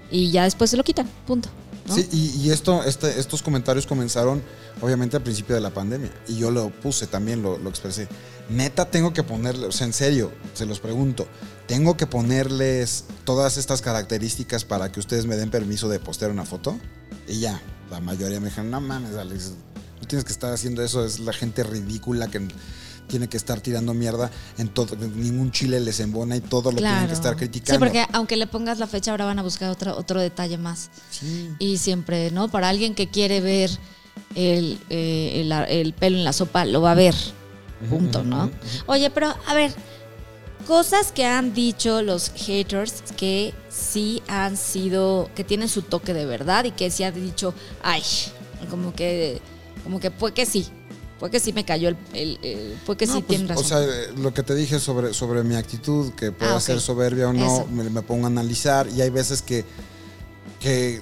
y 0.09 0.31
ya 0.31 0.43
después 0.43 0.69
se 0.69 0.77
lo 0.77 0.85
quitan, 0.85 1.09
punto. 1.27 1.49
Sí, 1.95 2.07
y, 2.11 2.41
y 2.41 2.51
esto, 2.51 2.83
este- 2.83 3.19
estos 3.19 3.41
comentarios 3.41 3.85
comenzaron 3.85 4.41
obviamente 4.81 5.17
al 5.17 5.23
principio 5.23 5.55
de 5.55 5.61
la 5.61 5.69
pandemia. 5.71 6.11
Y 6.27 6.37
yo 6.37 6.51
lo 6.51 6.69
puse 6.69 7.07
también, 7.07 7.41
lo, 7.41 7.57
lo 7.57 7.69
expresé. 7.69 8.07
Neta, 8.49 8.85
tengo 8.89 9.13
que 9.13 9.23
ponerle, 9.23 9.67
o 9.67 9.71
sea, 9.71 9.87
en 9.87 9.93
serio, 9.93 10.31
se 10.53 10.65
los 10.65 10.79
pregunto, 10.79 11.27
¿tengo 11.67 11.95
que 11.95 12.07
ponerles 12.07 13.05
todas 13.23 13.57
estas 13.57 13.81
características 13.81 14.65
para 14.65 14.91
que 14.91 14.99
ustedes 14.99 15.25
me 15.25 15.35
den 15.37 15.49
permiso 15.51 15.87
de 15.89 15.99
postear 15.99 16.31
una 16.31 16.43
foto? 16.45 16.77
Y 17.27 17.39
ya, 17.39 17.61
la 17.89 17.99
mayoría 18.01 18.39
me 18.39 18.47
dijeron, 18.47 18.71
no 18.71 18.81
mames, 18.81 19.15
Alex, 19.15 19.51
no 20.01 20.07
tienes 20.07 20.25
que 20.25 20.31
estar 20.33 20.51
haciendo 20.51 20.83
eso, 20.83 21.05
es 21.05 21.19
la 21.19 21.31
gente 21.33 21.63
ridícula 21.63 22.27
que 22.27 22.47
tiene 23.11 23.27
que 23.27 23.37
estar 23.37 23.59
tirando 23.59 23.93
mierda 23.93 24.31
en 24.57 24.69
todo, 24.69 24.95
ningún 24.95 25.51
chile 25.51 25.79
les 25.81 25.99
embona 25.99 26.37
y 26.37 26.41
todo 26.41 26.71
lo 26.71 26.77
tienen 26.77 27.07
que 27.07 27.13
estar 27.13 27.35
criticando. 27.35 27.73
Sí, 27.73 27.79
porque 27.79 28.05
aunque 28.13 28.37
le 28.37 28.47
pongas 28.47 28.79
la 28.79 28.87
fecha, 28.87 29.11
ahora 29.11 29.25
van 29.25 29.37
a 29.37 29.43
buscar 29.43 29.69
otro, 29.69 29.95
otro 29.97 30.19
detalle 30.21 30.57
más. 30.57 30.89
Sí. 31.11 31.49
Y 31.59 31.77
siempre, 31.77 32.31
¿no? 32.31 32.49
Para 32.49 32.69
alguien 32.69 32.95
que 32.95 33.09
quiere 33.09 33.41
ver 33.41 33.69
el, 34.35 34.79
eh, 34.89 35.41
el, 35.41 35.51
el 35.51 35.93
pelo 35.93 36.17
en 36.17 36.23
la 36.23 36.33
sopa, 36.33 36.63
lo 36.65 36.81
va 36.81 36.93
a 36.93 36.95
ver. 36.95 37.15
Punto, 37.89 38.23
¿no? 38.23 38.49
Oye, 38.85 39.09
pero 39.09 39.35
a 39.45 39.53
ver, 39.53 39.73
cosas 40.67 41.11
que 41.11 41.25
han 41.25 41.53
dicho 41.53 42.01
los 42.01 42.31
haters 42.31 43.03
que 43.17 43.53
sí 43.69 44.21
han 44.27 44.55
sido, 44.55 45.29
que 45.35 45.43
tienen 45.43 45.67
su 45.67 45.81
toque 45.81 46.13
de 46.13 46.25
verdad 46.25 46.63
y 46.63 46.71
que 46.71 46.89
sí 46.91 47.03
han 47.03 47.15
dicho, 47.15 47.53
ay, 47.83 48.03
como 48.69 48.93
que, 48.93 49.41
como 49.83 49.99
que 49.99 50.11
fue 50.11 50.33
que 50.33 50.45
sí, 50.45 50.67
fue 51.21 51.29
que 51.29 51.39
sí 51.39 51.53
me 51.53 51.63
cayó 51.63 51.87
el, 51.89 51.97
el- 52.13 52.39
el- 52.41 52.97
que 52.97 53.05
No, 53.05 53.13
sí 53.13 53.19
pues, 53.21 53.27
tienen 53.27 53.47
razón. 53.47 53.63
O 53.63 53.67
sea, 53.67 53.79
eh, 53.83 54.07
lo 54.17 54.33
que 54.33 54.41
te 54.41 54.55
dije 54.55 54.79
sobre, 54.79 55.13
sobre 55.13 55.43
mi 55.43 55.53
actitud, 55.55 56.11
que 56.13 56.31
pueda 56.31 56.53
Ah, 56.53 56.55
ok. 56.55 56.61
ser 56.61 56.81
soberbia 56.81 57.29
o 57.29 57.33
no, 57.33 57.67
me, 57.67 57.83
me 57.91 58.01
pongo 58.01 58.23
a 58.25 58.27
analizar 58.27 58.89
y 58.89 59.01
hay 59.01 59.11
veces 59.11 59.43
que, 59.43 59.63
que 60.59 60.99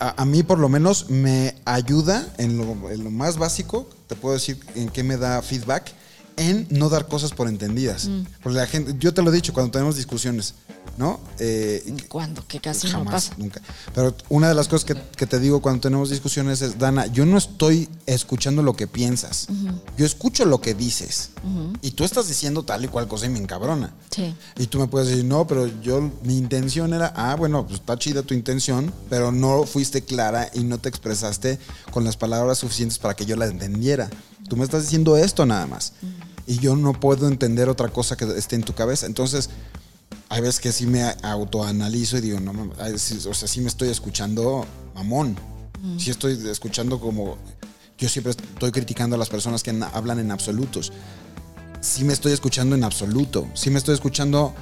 a, 0.00 0.22
a 0.22 0.24
mí 0.24 0.42
por 0.42 0.58
lo 0.58 0.70
menos 0.70 1.10
me 1.10 1.54
ayuda 1.66 2.26
en 2.38 2.56
lo, 2.56 2.90
en 2.90 3.04
lo 3.04 3.10
más 3.10 3.36
básico, 3.36 3.88
te 4.06 4.16
puedo 4.16 4.32
decir 4.34 4.58
en 4.74 4.88
qué 4.88 5.02
me 5.02 5.18
da 5.18 5.42
feedback, 5.42 5.92
en 6.36 6.66
no 6.70 6.88
dar 6.88 7.06
cosas 7.06 7.32
por 7.32 7.46
entendidas. 7.46 8.06
Mm. 8.08 8.22
Porque 8.42 8.58
la 8.58 8.66
gente, 8.66 8.94
yo 8.98 9.12
te 9.12 9.20
lo 9.20 9.30
he 9.30 9.34
dicho 9.34 9.52
cuando 9.52 9.70
tenemos 9.70 9.96
discusiones, 9.96 10.54
¿no? 10.96 11.20
Eh, 11.38 11.94
¿Cuándo? 12.08 12.44
Que 12.46 12.60
casi 12.60 12.86
no 12.88 12.98
Jamás, 12.98 13.28
pasa. 13.28 13.34
nunca. 13.38 13.60
Pero 13.94 14.14
una 14.28 14.48
de 14.48 14.54
las 14.54 14.68
cosas 14.68 14.84
que, 14.84 14.94
que 15.16 15.26
te 15.26 15.38
digo 15.40 15.60
cuando 15.60 15.80
tenemos 15.80 16.10
discusiones 16.10 16.62
es, 16.62 16.78
Dana, 16.78 17.06
yo 17.06 17.26
no 17.26 17.36
estoy 17.38 17.88
escuchando 18.06 18.62
lo 18.62 18.74
que 18.74 18.86
piensas. 18.86 19.48
Yo 19.96 20.06
escucho 20.06 20.44
lo 20.44 20.60
que 20.60 20.74
dices. 20.74 21.30
Y 21.82 21.92
tú 21.92 22.04
estás 22.04 22.28
diciendo 22.28 22.62
tal 22.62 22.84
y 22.84 22.88
cual 22.88 23.08
cosa 23.08 23.26
y 23.26 23.28
me 23.28 23.38
encabrona. 23.38 23.92
Sí. 24.10 24.34
Y 24.58 24.66
tú 24.66 24.78
me 24.78 24.86
puedes 24.86 25.08
decir, 25.08 25.24
no, 25.24 25.46
pero 25.46 25.66
yo, 25.82 26.10
mi 26.22 26.38
intención 26.38 26.94
era, 26.94 27.12
ah, 27.16 27.34
bueno, 27.36 27.66
pues 27.66 27.80
está 27.80 27.98
chida 27.98 28.22
tu 28.22 28.34
intención, 28.34 28.92
pero 29.10 29.32
no 29.32 29.64
fuiste 29.64 30.02
clara 30.02 30.50
y 30.54 30.64
no 30.64 30.78
te 30.78 30.88
expresaste 30.88 31.58
con 31.90 32.04
las 32.04 32.16
palabras 32.16 32.58
suficientes 32.58 32.98
para 32.98 33.14
que 33.14 33.26
yo 33.26 33.36
la 33.36 33.46
entendiera. 33.46 34.08
Tú 34.48 34.56
me 34.56 34.64
estás 34.64 34.82
diciendo 34.82 35.16
esto 35.16 35.46
nada 35.46 35.66
más. 35.66 35.92
Y 36.46 36.58
yo 36.58 36.76
no 36.76 36.92
puedo 36.92 37.26
entender 37.26 37.68
otra 37.68 37.88
cosa 37.88 38.16
que 38.16 38.24
esté 38.36 38.56
en 38.56 38.62
tu 38.62 38.74
cabeza. 38.74 39.06
Entonces, 39.06 39.48
hay 40.34 40.40
veces 40.40 40.58
que 40.58 40.72
sí 40.72 40.86
me 40.86 41.04
autoanalizo 41.22 42.18
y 42.18 42.20
digo, 42.20 42.40
no, 42.40 42.50
o 42.50 43.34
sea, 43.34 43.48
sí 43.48 43.60
me 43.60 43.68
estoy 43.68 43.90
escuchando 43.90 44.66
mamón. 44.94 45.36
Sí 45.96 46.10
estoy 46.10 46.36
escuchando 46.48 46.98
como, 46.98 47.36
yo 47.98 48.08
siempre 48.08 48.32
estoy 48.32 48.72
criticando 48.72 49.14
a 49.14 49.18
las 49.18 49.28
personas 49.28 49.62
que 49.62 49.70
hablan 49.92 50.18
en 50.18 50.32
absolutos 50.32 50.90
sí 51.84 52.02
me 52.04 52.14
estoy 52.14 52.32
escuchando 52.32 52.74
en 52.74 52.82
absoluto. 52.82 53.46
Sí 53.54 53.70
me 53.70 53.78
estoy 53.78 53.94
escuchando 53.94 54.54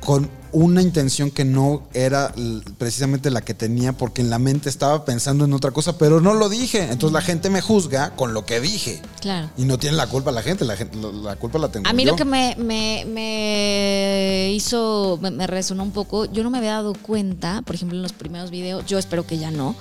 con 0.00 0.30
una 0.52 0.80
intención 0.80 1.30
que 1.30 1.44
no 1.44 1.88
era 1.92 2.32
precisamente 2.78 3.30
la 3.30 3.40
que 3.42 3.52
tenía 3.54 3.92
porque 3.92 4.22
en 4.22 4.30
la 4.30 4.38
mente 4.38 4.68
estaba 4.68 5.04
pensando 5.04 5.44
en 5.44 5.52
otra 5.52 5.72
cosa, 5.72 5.98
pero 5.98 6.20
no 6.20 6.32
lo 6.32 6.48
dije. 6.48 6.82
Entonces 6.84 7.12
la 7.12 7.20
gente 7.20 7.50
me 7.50 7.60
juzga 7.60 8.10
con 8.16 8.32
lo 8.32 8.46
que 8.46 8.60
dije. 8.60 9.02
Claro. 9.20 9.50
Y 9.58 9.64
no 9.64 9.78
tiene 9.78 9.96
la 9.96 10.06
culpa 10.06 10.30
la 10.32 10.42
gente, 10.42 10.64
la, 10.64 10.76
gente, 10.76 10.96
la- 10.96 11.36
culpa 11.36 11.58
la 11.58 11.68
tengo 11.70 11.88
A 11.88 11.92
mí 11.92 12.04
yo. 12.04 12.12
lo 12.12 12.16
que 12.16 12.24
me, 12.24 12.54
me- 12.56 13.04
me 13.06 14.52
hizo, 14.54 15.18
me, 15.20 15.30
me 15.30 15.46
resonó 15.46 15.82
un 15.82 15.90
poco, 15.90 16.24
yo 16.26 16.42
no 16.44 16.50
me 16.50 16.58
había 16.58 16.72
dado 16.74 16.94
cuenta, 16.94 17.62
por 17.62 17.74
ejemplo, 17.74 17.96
en 17.96 18.02
los 18.02 18.12
primeros 18.12 18.50
videos, 18.50 18.86
yo 18.86 18.98
espero 18.98 19.26
que 19.26 19.38
ya 19.38 19.50
no, 19.50 19.74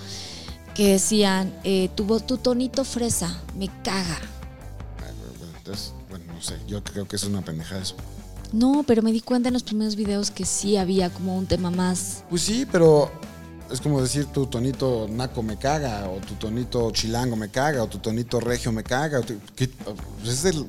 que 0.73 0.93
decían, 0.93 1.53
eh, 1.63 1.89
tu, 1.95 2.19
tu 2.21 2.37
tonito 2.37 2.83
fresa, 2.83 3.39
me 3.57 3.69
caga. 3.83 4.19
Entonces, 5.57 5.93
bueno, 6.09 6.25
no 6.33 6.41
sé, 6.41 6.55
yo 6.67 6.83
creo 6.83 7.07
que 7.07 7.15
es 7.15 7.23
una 7.23 7.41
pendejada 7.43 7.81
eso. 7.81 7.95
No, 8.55 8.83
pero 8.87 9.01
me 9.01 9.11
di 9.11 9.19
cuenta 9.19 9.49
en 9.49 9.53
los 9.53 9.63
primeros 9.63 9.97
videos 9.97 10.31
que 10.31 10.45
sí 10.45 10.77
había 10.77 11.09
como 11.09 11.37
un 11.37 11.45
tema 11.45 11.69
más. 11.71 12.23
Pues 12.29 12.41
sí, 12.41 12.65
pero 12.71 13.11
es 13.69 13.81
como 13.81 14.01
decir 14.01 14.27
tu 14.27 14.45
tonito 14.47 15.07
naco 15.11 15.43
me 15.43 15.57
caga, 15.57 16.07
o 16.09 16.19
tu 16.21 16.35
tonito 16.35 16.89
chilango 16.91 17.35
me 17.35 17.49
caga, 17.49 17.83
o 17.83 17.87
tu 17.87 17.97
tonito 17.99 18.39
regio 18.39 18.71
me 18.71 18.81
caga. 18.83 19.19
o 19.19 19.23
tu- 19.23 19.37
que- 19.57 19.67
pues 19.67 20.29
es 20.29 20.45
el- 20.45 20.67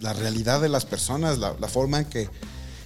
la 0.00 0.12
realidad 0.12 0.60
de 0.60 0.68
las 0.68 0.84
personas, 0.84 1.38
la, 1.38 1.54
la 1.58 1.66
forma 1.68 2.00
en 2.00 2.04
que 2.04 2.28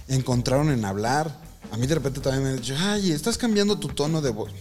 encontraron 0.07 0.69
en 0.71 0.85
hablar. 0.85 1.35
A 1.71 1.75
mí 1.75 1.85
de 1.85 1.95
repente 1.95 2.21
también 2.21 2.43
me 2.43 2.49
han 2.51 2.55
dicho, 2.61 2.75
ay, 2.79 3.11
estás 3.11 3.37
cambiando 3.37 3.77
tu 3.77 3.89
tono 3.89 4.21
de 4.21 4.29
voz. 4.29 4.51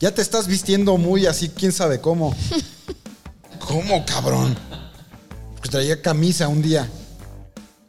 Ya 0.00 0.12
te 0.12 0.22
estás 0.22 0.48
vistiendo 0.48 0.96
muy 0.96 1.26
así, 1.26 1.50
quién 1.50 1.70
sabe 1.70 2.00
cómo. 2.00 2.34
¿Cómo, 3.60 4.04
cabrón? 4.06 4.56
Porque 5.54 5.68
traía 5.68 6.02
camisa 6.02 6.48
un 6.48 6.62
día. 6.62 6.90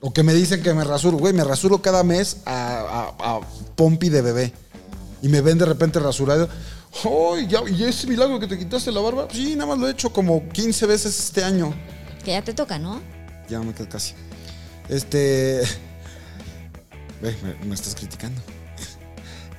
O 0.01 0.13
que 0.13 0.23
me 0.23 0.33
dicen 0.33 0.63
que 0.63 0.73
me 0.73 0.83
rasuro. 0.83 1.17
Güey, 1.17 1.33
me 1.33 1.43
rasuro 1.43 1.81
cada 1.81 2.03
mes 2.03 2.37
a, 2.45 3.13
a- 3.19 3.35
a 3.37 3.39
pompi 3.75 4.09
de 4.09 4.21
bebé. 4.21 4.53
Y 5.21 5.27
me 5.27 5.41
ven 5.41 5.57
de 5.57 5.65
repente 5.65 5.99
rasurado. 5.99 6.47
¡Ay! 7.03 7.47
ya- 7.47 7.67
¿Y 7.69 7.83
ese 7.83 8.07
milagro 8.07 8.39
que 8.39 8.47
te 8.47 8.57
quitaste 8.57 8.91
la 8.91 9.01
barba? 9.01 9.27
Sí, 9.31 9.55
nada 9.55 9.67
más 9.71 9.77
lo 9.79 9.87
he 9.87 9.91
hecho 9.91 10.11
como 10.13 10.47
15 10.49 10.85
veces 10.85 11.19
este 11.19 11.43
año. 11.43 11.73
Que 12.23 12.31
ya 12.31 12.41
te 12.43 12.53
toca, 12.53 12.79
¿no? 12.79 13.01
Ya 13.49 13.59
me 13.59 13.73
quedé 13.73 13.87
casi. 13.89 14.13
Este. 14.87 15.61
Ve, 17.21 17.35
me, 17.43 17.65
me 17.65 17.75
estás 17.75 17.93
criticando. 17.95 18.41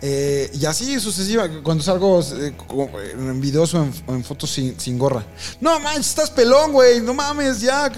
Eh, 0.03 0.51
y 0.55 0.65
así 0.65 0.99
sucesiva, 0.99 1.47
cuando 1.63 1.85
salgo 1.85 2.23
eh, 2.23 2.55
en 3.13 3.39
videos 3.39 3.75
o 3.75 3.83
en, 3.85 3.93
o 4.07 4.15
en 4.15 4.25
fotos 4.25 4.51
sin, 4.51 4.81
sin 4.81 4.99
gorra. 4.99 5.23
No 5.61 5.79
manches, 5.79 6.09
estás 6.09 6.31
pelón, 6.31 6.73
güey. 6.73 7.03
No 7.03 7.13
mames, 7.13 7.61
ya. 7.61 7.93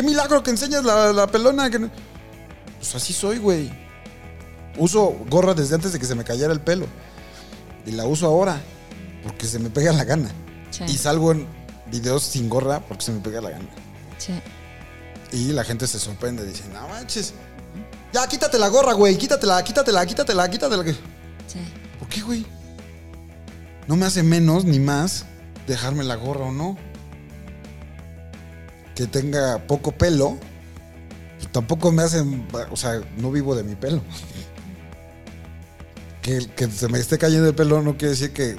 Qué 0.00 0.06
milagro 0.06 0.42
que 0.42 0.48
enseñas 0.48 0.82
la, 0.82 1.12
la 1.12 1.26
pelona. 1.26 1.68
Que 1.68 1.78
no- 1.78 1.90
Pues 2.78 2.94
así 2.94 3.12
soy, 3.12 3.36
güey. 3.36 3.70
Uso 4.78 5.14
gorra 5.28 5.52
desde 5.52 5.74
antes 5.74 5.92
de 5.92 5.98
que 5.98 6.06
se 6.06 6.14
me 6.14 6.24
cayera 6.24 6.54
el 6.54 6.60
pelo. 6.62 6.86
Y 7.84 7.90
la 7.92 8.06
uso 8.06 8.26
ahora 8.26 8.58
porque 9.22 9.44
se 9.46 9.58
me 9.58 9.68
pega 9.68 9.92
la 9.92 10.04
gana. 10.04 10.30
Sí. 10.70 10.84
Y 10.88 10.96
salgo 10.96 11.32
en 11.32 11.46
videos 11.90 12.22
sin 12.22 12.48
gorra 12.48 12.80
porque 12.80 13.04
se 13.04 13.12
me 13.12 13.20
pega 13.20 13.42
la 13.42 13.50
gana. 13.50 13.68
Sí. 14.16 14.32
Y 15.32 15.52
la 15.52 15.64
gente 15.64 15.86
se 15.86 15.98
sorprende, 15.98 16.46
dice, 16.46 16.64
no 16.72 16.88
manches. 16.88 17.34
Ya, 18.14 18.26
quítate 18.26 18.58
la 18.58 18.68
gorra, 18.68 18.94
güey, 18.94 19.18
quítatela, 19.18 19.62
quítatela, 19.62 20.06
quítatela, 20.06 20.48
quítatela. 20.48 20.82
Sí. 21.46 21.60
¿Por 21.98 22.08
qué, 22.08 22.22
güey? 22.22 22.46
No 23.86 23.96
me 23.96 24.06
hace 24.06 24.22
menos 24.22 24.64
ni 24.64 24.78
más 24.80 25.26
dejarme 25.66 26.04
la 26.04 26.14
gorra 26.14 26.46
o 26.46 26.52
no. 26.52 26.78
Que 28.94 29.06
tenga 29.06 29.58
poco 29.66 29.92
pelo, 29.92 30.36
pues 31.38 31.50
tampoco 31.52 31.90
me 31.92 32.02
hacen, 32.02 32.46
o 32.70 32.76
sea, 32.76 33.00
no 33.18 33.30
vivo 33.30 33.54
de 33.54 33.62
mi 33.62 33.74
pelo. 33.74 34.02
Que, 36.22 36.46
que 36.54 36.66
se 36.66 36.86
me 36.88 36.98
esté 36.98 37.16
cayendo 37.16 37.48
el 37.48 37.54
pelo 37.54 37.80
no 37.80 37.96
quiere 37.96 38.10
decir 38.10 38.34
que 38.34 38.58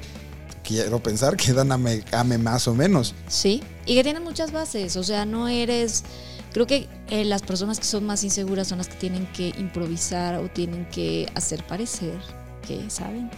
quiero 0.64 1.02
pensar 1.02 1.38
que 1.38 1.54
Dana 1.54 1.78
me 1.78 2.04
ame 2.12 2.40
más 2.40 2.68
o 2.68 2.74
menos. 2.74 3.14
Sí, 3.28 3.62
y 3.86 3.94
que 3.94 4.04
tiene 4.04 4.20
muchas 4.20 4.52
bases, 4.52 4.96
o 4.96 5.04
sea, 5.04 5.26
no 5.26 5.48
eres... 5.48 6.04
Creo 6.54 6.66
que 6.66 6.90
eh, 7.10 7.24
las 7.24 7.44
personas 7.44 7.80
que 7.80 7.86
son 7.86 8.06
más 8.06 8.24
inseguras 8.24 8.68
son 8.68 8.80
las 8.80 8.88
que 8.88 8.96
tienen 8.96 9.26
que 9.28 9.50
improvisar 9.60 10.36
o 10.36 10.50
tienen 10.50 10.86
que 10.90 11.32
hacer 11.36 11.64
parecer 11.64 12.20
que 12.68 12.90
saben, 12.90 13.30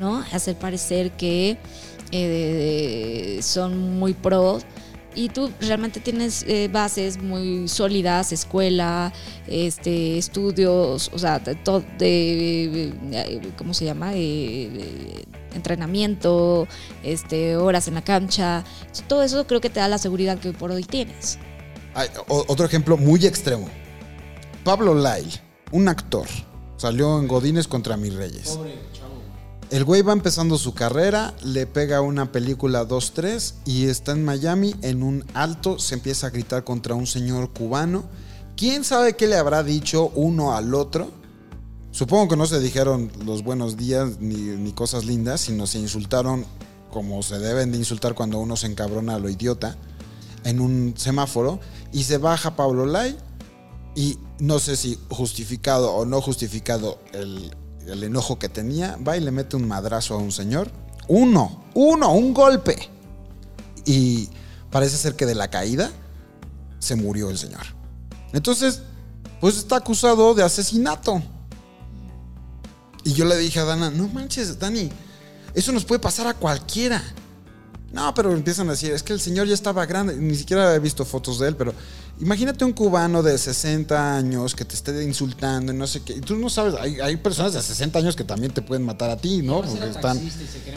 ¿no? 0.00 0.24
Hacer 0.32 0.56
parecer 0.56 1.10
que 1.10 1.58
eh, 2.12 3.40
son 3.42 3.98
muy 3.98 4.14
pros 4.14 4.64
y 5.14 5.28
tú 5.28 5.50
realmente 5.60 6.00
tienes 6.00 6.44
eh, 6.46 6.68
bases 6.72 7.20
muy 7.22 7.66
sólidas, 7.68 8.32
escuela, 8.32 9.12
este, 9.46 10.18
estudios, 10.18 11.10
o 11.12 11.18
sea, 11.18 11.38
de, 11.38 11.54
to- 11.56 11.82
de, 11.98 12.92
eh, 13.12 13.40
¿cómo 13.56 13.74
se 13.74 13.84
llama? 13.86 14.12
Eh, 14.14 14.70
de 14.72 15.56
entrenamiento, 15.56 16.68
este, 17.02 17.56
horas 17.56 17.88
en 17.88 17.94
la 17.94 18.02
cancha, 18.02 18.64
todo 19.08 19.22
eso 19.22 19.46
creo 19.46 19.60
que 19.60 19.70
te 19.70 19.80
da 19.80 19.88
la 19.88 19.98
seguridad 19.98 20.38
que 20.38 20.48
hoy 20.48 20.54
por 20.54 20.70
hoy 20.70 20.84
tienes. 20.84 21.38
Hay 21.94 22.08
otro 22.28 22.64
ejemplo 22.66 22.96
muy 22.96 23.26
extremo. 23.26 23.68
Pablo 24.62 24.94
Lyle, 24.94 25.32
un 25.72 25.88
actor, 25.88 26.26
salió 26.76 27.18
en 27.18 27.26
Godines 27.26 27.66
contra 27.66 27.96
mis 27.96 28.14
reyes. 28.14 28.58
El 29.70 29.84
güey 29.84 30.02
va 30.02 30.12
empezando 30.12 30.58
su 30.58 30.74
carrera, 30.74 31.32
le 31.44 31.64
pega 31.64 32.00
una 32.00 32.32
película 32.32 32.88
2-3 32.88 33.54
y 33.64 33.86
está 33.86 34.10
en 34.10 34.24
Miami 34.24 34.74
en 34.82 35.04
un 35.04 35.24
alto, 35.32 35.78
se 35.78 35.94
empieza 35.94 36.26
a 36.26 36.30
gritar 36.30 36.64
contra 36.64 36.96
un 36.96 37.06
señor 37.06 37.52
cubano. 37.52 38.02
¿Quién 38.56 38.82
sabe 38.82 39.14
qué 39.14 39.28
le 39.28 39.36
habrá 39.36 39.62
dicho 39.62 40.10
uno 40.16 40.56
al 40.56 40.74
otro? 40.74 41.12
Supongo 41.92 42.30
que 42.30 42.36
no 42.36 42.46
se 42.46 42.58
dijeron 42.58 43.12
los 43.24 43.44
buenos 43.44 43.76
días 43.76 44.18
ni, 44.18 44.34
ni 44.34 44.72
cosas 44.72 45.04
lindas, 45.04 45.42
sino 45.42 45.68
se 45.68 45.78
insultaron 45.78 46.44
como 46.90 47.22
se 47.22 47.38
deben 47.38 47.70
de 47.70 47.78
insultar 47.78 48.14
cuando 48.14 48.38
uno 48.38 48.56
se 48.56 48.66
encabrona 48.66 49.14
a 49.14 49.18
lo 49.20 49.28
idiota 49.28 49.76
en 50.42 50.58
un 50.58 50.94
semáforo 50.96 51.60
y 51.92 52.02
se 52.02 52.18
baja 52.18 52.56
Pablo 52.56 52.86
Lai 52.86 53.16
y 53.94 54.18
no 54.40 54.58
sé 54.58 54.76
si 54.76 54.98
justificado 55.10 55.92
o 55.92 56.04
no 56.04 56.20
justificado 56.20 56.98
el, 57.12 57.52
el 57.86 58.02
enojo 58.04 58.38
que 58.38 58.48
tenía, 58.48 58.96
va 58.96 59.16
y 59.16 59.20
le 59.20 59.30
mete 59.30 59.56
un 59.56 59.66
madrazo 59.66 60.14
a 60.14 60.18
un 60.18 60.32
señor. 60.32 60.70
Uno, 61.08 61.64
uno, 61.74 62.12
un 62.12 62.32
golpe. 62.32 62.88
Y 63.84 64.28
parece 64.70 64.96
ser 64.96 65.16
que 65.16 65.26
de 65.26 65.34
la 65.34 65.48
caída 65.48 65.90
se 66.78 66.96
murió 66.96 67.30
el 67.30 67.38
señor. 67.38 67.62
Entonces, 68.32 68.82
pues 69.40 69.56
está 69.56 69.76
acusado 69.76 70.34
de 70.34 70.42
asesinato. 70.42 71.22
Y 73.04 73.14
yo 73.14 73.24
le 73.24 73.36
dije 73.36 73.58
a 73.60 73.64
Dana, 73.64 73.90
no 73.90 74.08
manches, 74.08 74.58
Dani, 74.58 74.90
eso 75.54 75.72
nos 75.72 75.84
puede 75.84 76.00
pasar 76.00 76.26
a 76.26 76.34
cualquiera. 76.34 77.02
No, 77.92 78.14
pero 78.14 78.32
empiezan 78.32 78.68
a 78.68 78.72
decir, 78.72 78.92
es 78.92 79.02
que 79.02 79.12
el 79.12 79.20
señor 79.20 79.48
ya 79.48 79.54
estaba 79.54 79.84
grande, 79.84 80.16
ni 80.16 80.36
siquiera 80.36 80.72
he 80.74 80.78
visto 80.78 81.04
fotos 81.04 81.40
de 81.40 81.48
él, 81.48 81.56
pero 81.56 81.74
imagínate 82.20 82.64
un 82.64 82.72
cubano 82.72 83.20
de 83.20 83.36
60 83.36 84.16
años 84.16 84.54
que 84.54 84.64
te 84.64 84.76
esté 84.76 85.02
insultando 85.02 85.72
y 85.72 85.76
no 85.76 85.88
sé 85.88 86.00
qué. 86.02 86.12
Y 86.12 86.20
tú 86.20 86.36
no 86.36 86.48
sabes, 86.48 86.74
hay, 86.80 87.00
hay 87.00 87.16
personas 87.16 87.52
de 87.52 87.60
60 87.60 87.98
años 87.98 88.14
que 88.14 88.22
también 88.22 88.52
te 88.52 88.62
pueden 88.62 88.84
matar 88.86 89.10
a 89.10 89.16
ti, 89.16 89.42
¿no? 89.42 89.62
Porque 89.62 89.90
están 89.90 90.18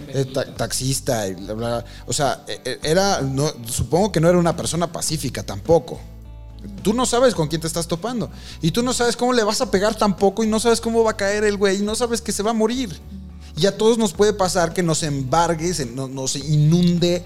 eh, 0.08 0.26
ta- 0.34 0.56
taxista 0.56 1.28
y 1.28 1.36
bla, 1.36 1.54
bla. 1.54 1.86
O 2.08 2.14
sea, 2.14 2.44
eh, 2.48 2.60
eh, 2.66 2.80
era, 2.82 3.22
no, 3.22 3.46
supongo 3.68 4.12
que 4.12 4.20
no 4.20 4.28
era 4.28 4.40
una 4.40 4.56
persona 4.58 4.92
pacífica 4.92 5.44
tampoco. 5.44 6.00
Tú 6.82 6.94
no 6.94 7.06
sabes 7.06 7.36
con 7.36 7.48
quién 7.48 7.62
te 7.62 7.68
estás 7.68 7.88
topando. 7.88 8.32
Y 8.62 8.72
tú 8.72 8.82
no 8.82 8.92
sabes 8.92 9.16
cómo 9.18 9.34
le 9.34 9.44
vas 9.44 9.62
a 9.62 9.70
pegar 9.70 9.94
tampoco 9.96 10.44
y 10.44 10.48
no 10.48 10.60
sabes 10.60 10.82
cómo 10.82 11.04
va 11.04 11.12
a 11.12 11.18
caer 11.18 11.44
el 11.44 11.58
güey 11.58 11.78
y 11.78 11.84
no 11.84 11.94
sabes 11.94 12.22
que 12.22 12.32
se 12.32 12.42
va 12.42 12.52
a 12.52 12.54
morir. 12.56 13.00
Y 13.56 13.66
a 13.68 13.78
todos 13.78 13.98
nos 13.98 14.14
puede 14.14 14.34
pasar 14.34 14.74
que 14.74 14.84
nos 14.84 15.04
embargue, 15.04 15.74
se- 15.74 15.86
no- 15.86 16.08
nos 16.08 16.36
inunde 16.36 17.24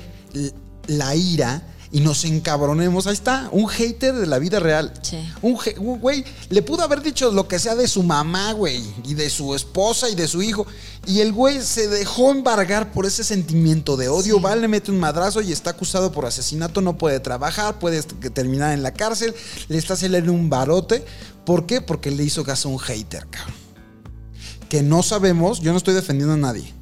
la 0.87 1.15
ira 1.15 1.63
y 1.89 2.01
nos 2.01 2.25
encabronemos. 2.25 3.07
Ahí 3.07 3.13
está, 3.13 3.47
un 3.53 3.65
hater 3.67 4.13
de 4.13 4.25
la 4.27 4.39
vida 4.39 4.59
real. 4.59 4.93
Sí. 5.01 5.17
Un, 5.41 5.57
güey 6.01 6.25
le 6.49 6.61
pudo 6.61 6.83
haber 6.83 7.01
dicho 7.01 7.31
lo 7.31 7.47
que 7.47 7.59
sea 7.59 7.75
de 7.75 7.87
su 7.87 8.03
mamá, 8.03 8.51
güey, 8.51 8.83
y 9.05 9.13
de 9.13 9.29
su 9.29 9.55
esposa 9.55 10.09
y 10.09 10.15
de 10.15 10.27
su 10.27 10.41
hijo. 10.41 10.67
Y 11.05 11.21
el 11.21 11.31
güey 11.31 11.61
se 11.61 11.87
dejó 11.87 12.31
embargar 12.31 12.91
por 12.91 13.05
ese 13.05 13.23
sentimiento 13.23 13.95
de 13.95 14.09
odio. 14.09 14.41
Va, 14.41 14.53
le 14.57 14.67
mete 14.67 14.91
un 14.91 14.99
madrazo 14.99 15.39
y 15.41 15.53
está 15.53 15.69
acusado 15.69 16.11
por 16.11 16.25
asesinato. 16.25 16.81
No 16.81 16.97
puede 16.97 17.21
trabajar, 17.21 17.79
puede 17.79 18.03
terminar 18.03 18.73
en 18.73 18.83
la 18.83 18.93
cárcel. 18.93 19.33
Le 19.69 19.77
está 19.77 19.93
haciendo 19.93 20.33
un 20.33 20.49
barote. 20.49 21.05
¿Por 21.45 21.65
qué? 21.65 21.79
Porque 21.79 22.11
le 22.11 22.25
hizo 22.25 22.43
caso 22.43 22.67
a 22.67 22.71
un 22.73 22.79
hater, 22.79 23.25
cabrón. 23.27 23.66
Que 24.69 24.83
no 24.83 25.03
sabemos, 25.03 25.61
yo 25.61 25.71
no 25.71 25.77
estoy 25.77 25.93
defendiendo 25.93 26.33
a 26.33 26.37
nadie. 26.37 26.73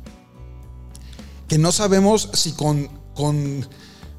Que 1.47 1.57
no 1.57 1.71
sabemos 1.71 2.29
si 2.33 2.51
con, 2.53 2.89
con, 3.13 3.67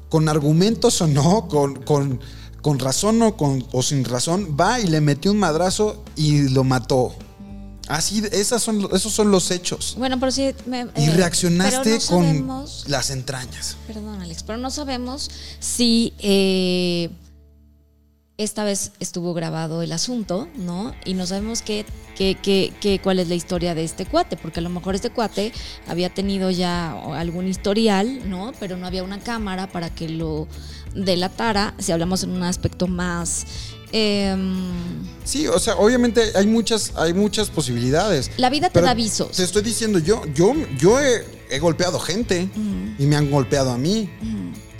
con 0.09 0.29
argumentos 0.29 1.01
o 1.01 1.07
no, 1.07 1.47
con, 1.49 1.75
con, 1.83 2.19
con 2.61 2.79
razón 2.79 3.21
o, 3.21 3.35
con, 3.35 3.65
o 3.73 3.83
sin 3.83 4.05
razón, 4.05 4.55
va 4.59 4.79
y 4.79 4.87
le 4.87 5.01
metió 5.01 5.31
un 5.31 5.39
madrazo 5.39 6.03
y 6.15 6.47
lo 6.49 6.63
mató. 6.63 7.13
Así, 7.89 8.21
esas 8.33 8.61
son, 8.63 8.87
esos 8.93 9.13
son 9.13 9.31
los 9.31 9.49
hechos. 9.51 9.95
Bueno, 9.97 10.19
pero 10.19 10.31
sí... 10.31 10.53
me- 10.65 10.87
Y 10.97 11.05
eh, 11.05 11.11
reaccionaste 11.13 11.79
pero 11.83 11.95
no 11.99 12.05
con 12.07 12.25
sabemos- 12.25 12.83
las 12.87 13.09
entrañas. 13.11 13.77
Perdón, 13.87 14.21
Alex, 14.21 14.43
pero 14.43 14.57
no 14.57 14.69
sabemos 14.71 15.29
si 15.59 16.13
eh, 16.19 17.09
esta 18.37 18.63
vez 18.63 18.91
estuvo 18.99 19.33
grabado 19.33 19.81
el 19.81 19.91
asunto, 19.91 20.47
¿no? 20.55 20.93
Y 21.05 21.15
no 21.15 21.25
sabemos 21.25 21.63
qué, 21.63 21.85
qué, 22.15 22.37
qué, 22.41 22.71
qué- 22.79 22.99
cuál 22.99 23.17
es 23.19 23.27
la 23.29 23.35
historia 23.35 23.73
de 23.73 23.83
este 23.83 24.05
cuate, 24.05 24.37
porque 24.37 24.59
a 24.59 24.63
lo 24.63 24.69
mejor 24.69 24.93
este 24.93 25.09
cuate 25.09 25.51
había 25.87 26.13
tenido 26.13 26.51
ya 26.51 26.91
algún 27.17 27.47
historial, 27.47 28.29
¿no? 28.29 28.51
Pero 28.59 28.77
no 28.77 28.85
había 28.85 29.03
una 29.03 29.19
cámara 29.19 29.65
para 29.67 29.89
que 29.89 30.07
lo 30.09 30.47
delatara, 30.93 31.73
si 31.79 31.91
hablamos 31.91 32.21
en 32.23 32.29
un 32.31 32.43
aspecto 32.43 32.87
más... 32.87 33.45
em, 33.91 34.67
Sí, 35.23 35.47
o 35.47 35.57
sea, 35.59 35.75
obviamente 35.75 36.31
hay 36.35 36.45
muchas, 36.47 36.93
hay 36.95 37.13
muchas 37.13 37.49
posibilidades. 37.49 38.29
la 38.37 38.49
vida 38.51 38.69
te 38.69 38.81
da 38.81 38.91
avisos. 38.91 39.31
Te 39.31 39.43
estoy 39.43 39.63
diciendo, 39.63 39.97
yo, 39.99 40.21
yo, 40.35 40.53
yo 40.77 40.99
he, 41.01 41.25
he 41.49 41.57
golpeado 41.59 41.99
gente 41.99 42.47
y 42.99 43.03
me 43.05 43.15
han 43.15 43.31
golpeado 43.31 43.71
a 43.71 43.77
mí. 43.79 44.09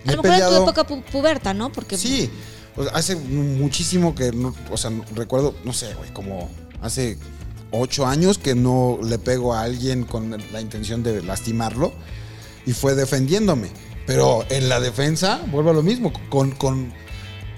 a 0.06 0.12
he 0.12 0.16
lo 0.16 0.22
mejor 0.22 0.40
en 0.42 0.48
tu 0.48 0.56
época 0.64 0.88
pu- 0.88 1.04
puberta, 1.04 1.54
¿no? 1.54 1.72
Porque 1.72 1.98
Sí, 1.98 2.30
hace 2.94 3.16
muchísimo 3.16 4.16
que, 4.16 4.32
no, 4.32 4.54
o 4.72 4.78
sea, 4.78 4.92
recuerdo, 5.16 5.56
no 5.64 5.74
sé, 5.74 5.94
güey, 5.96 6.12
como 6.14 6.50
hace 6.82 7.18
ocho 7.72 8.06
años 8.06 8.38
que 8.38 8.56
no 8.56 9.00
le 9.04 9.18
pego 9.20 9.54
a 9.54 9.62
alguien 9.62 10.04
con 10.06 10.32
la 10.52 10.62
intención 10.62 11.04
de 11.04 11.22
lastimarlo 11.22 11.94
y 12.66 12.74
fue 12.74 12.96
defendiéndome. 12.96 13.70
Pero 14.06 14.46
en 14.50 14.70
la 14.70 14.80
defensa, 14.80 15.42
vuelvo 15.52 15.72
a 15.72 15.74
lo 15.74 15.84
mismo, 15.84 16.14
con, 16.30 16.52
con 16.52 16.94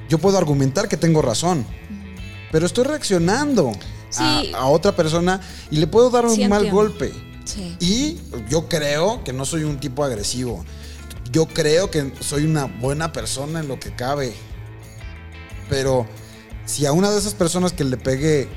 yo 0.10 0.18
puedo 0.18 0.38
argumentar 0.38 0.88
que 0.88 0.98
tengo 0.98 1.22
razón, 1.22 1.64
pero 2.52 2.66
estoy 2.66 2.86
reaccionando 2.86 3.72
Sí. 4.12 4.24
a, 4.56 4.62
a 4.62 4.66
otra 4.66 4.96
persona 4.96 5.40
y 5.70 5.78
le 5.78 5.86
puedo 5.86 6.10
dar 6.10 6.26
un 6.26 6.34
Sí, 6.36 6.48
mal 6.48 6.72
golpe. 6.72 7.12
Sí. 7.46 7.76
Y 7.80 8.18
yo 8.50 8.68
creo 8.68 9.24
que 9.24 9.34
no 9.34 9.46
soy 9.46 9.64
un 9.64 9.80
tipo 9.80 10.04
agresivo. 10.04 10.66
Yo 11.32 11.46
creo 11.46 11.92
que 11.92 12.12
soy 12.20 12.46
una 12.46 12.66
buena 12.66 13.12
persona 13.14 13.60
en 13.60 13.68
lo 13.68 13.80
que 13.80 13.94
cabe. 13.94 14.34
Pero 15.70 16.08
si 16.66 16.86
a 16.86 16.92
una 16.92 17.12
de 17.12 17.20
esas 17.20 17.34
personas 17.34 17.74
que 17.74 17.84
le 17.84 17.98
pegué, 17.98 18.48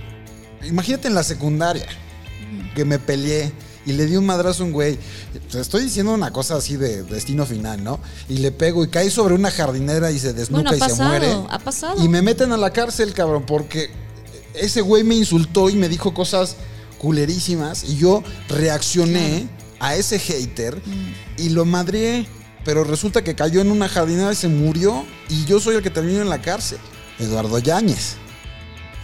imagínate 0.64 1.09
en 1.09 1.14
la 1.14 1.22
secundaria, 1.22 1.87
que 2.75 2.85
me 2.85 2.98
peleé 2.98 3.53
y 3.85 3.92
le 3.92 4.07
di 4.07 4.16
un 4.16 4.27
madrazo 4.27 4.62
a 4.62 4.66
un 4.66 4.72
güey. 4.72 4.98
Te 5.51 5.61
estoy 5.61 5.85
diciendo 5.85 6.12
una 6.12 6.31
cosa 6.33 6.57
así 6.57 6.77
de 6.77 7.03
destino 7.03 7.46
final, 7.46 7.83
¿no? 7.83 7.98
Y 8.29 8.38
le 8.38 8.53
pego 8.53 8.85
y 8.85 8.88
cae 8.88 9.11
sobre 9.11 9.35
una 9.35 9.51
jardinera 9.51 10.11
y 10.11 10.18
se 10.18 10.33
desnuca 10.33 10.70
Bueno, 10.70 10.87
y 10.87 10.90
se 10.90 11.03
muere. 11.03 11.33
ha 11.51 11.59
pasado. 11.59 12.03
Y 12.03 12.09
me 12.09 12.22
meten 12.22 12.53
a 12.53 12.57
la 12.57 12.70
cárcel, 12.70 13.12
cabrón, 13.12 13.44
porque 13.46 13.90
ese 14.55 14.81
güey 14.81 15.03
me 15.05 15.14
insultó 15.14 15.68
y 15.70 15.77
me 15.77 15.88
dijo 15.88 16.14
cosas 16.14 16.57
culerísimas 16.98 17.85
y 17.85 17.96
yo 17.96 18.22
reaccioné 18.48 19.48
a 19.81 19.96
ese 19.96 20.18
hater 20.18 20.81
y 21.37 21.48
lo 21.51 21.64
madrié. 21.64 22.27
Pero 22.64 22.85
resulta 22.85 23.25
que 23.25 23.35
cayó 23.35 23.61
en 23.61 23.72
una 23.72 23.88
jardinera 23.88 24.33
y 24.33 24.37
se 24.37 24.46
murió 24.46 25.05
y 25.29 25.44
yo 25.46 25.59
soy 25.59 25.75
el 25.75 25.83
que 25.83 25.90
terminó 25.90 26.22
en 26.22 26.29
la 26.29 26.40
cárcel. 26.40 26.79
Eduardo 27.22 27.58
Yáñez. 27.58 28.16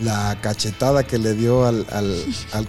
La 0.00 0.38
cachetada 0.40 1.02
que 1.04 1.18
le 1.18 1.34
dio 1.34 1.66
al, 1.66 1.86
al- 1.90 2.24
al- 2.52 2.68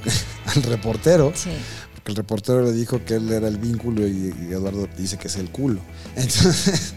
al 0.55 0.63
reportero. 0.63 1.31
Sí. 1.35 1.51
Porque 1.93 2.11
el 2.11 2.15
reportero 2.17 2.63
le 2.63 2.71
dijo 2.71 3.03
que 3.05 3.15
él 3.15 3.31
era 3.31 3.47
el 3.47 3.57
vínculo 3.57 4.07
y, 4.07 4.33
y 4.49 4.53
Eduardo 4.53 4.87
dice 4.97 5.17
que 5.17 5.27
es 5.27 5.35
el 5.35 5.49
culo. 5.51 5.79
Entonces, 6.15 6.93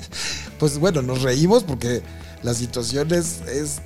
pues 0.58 0.78
bueno, 0.78 1.02
nos 1.02 1.22
reímos 1.22 1.64
porque 1.64 2.02
la 2.42 2.54
situación 2.54 3.12
es, 3.12 3.40
es 3.42 3.80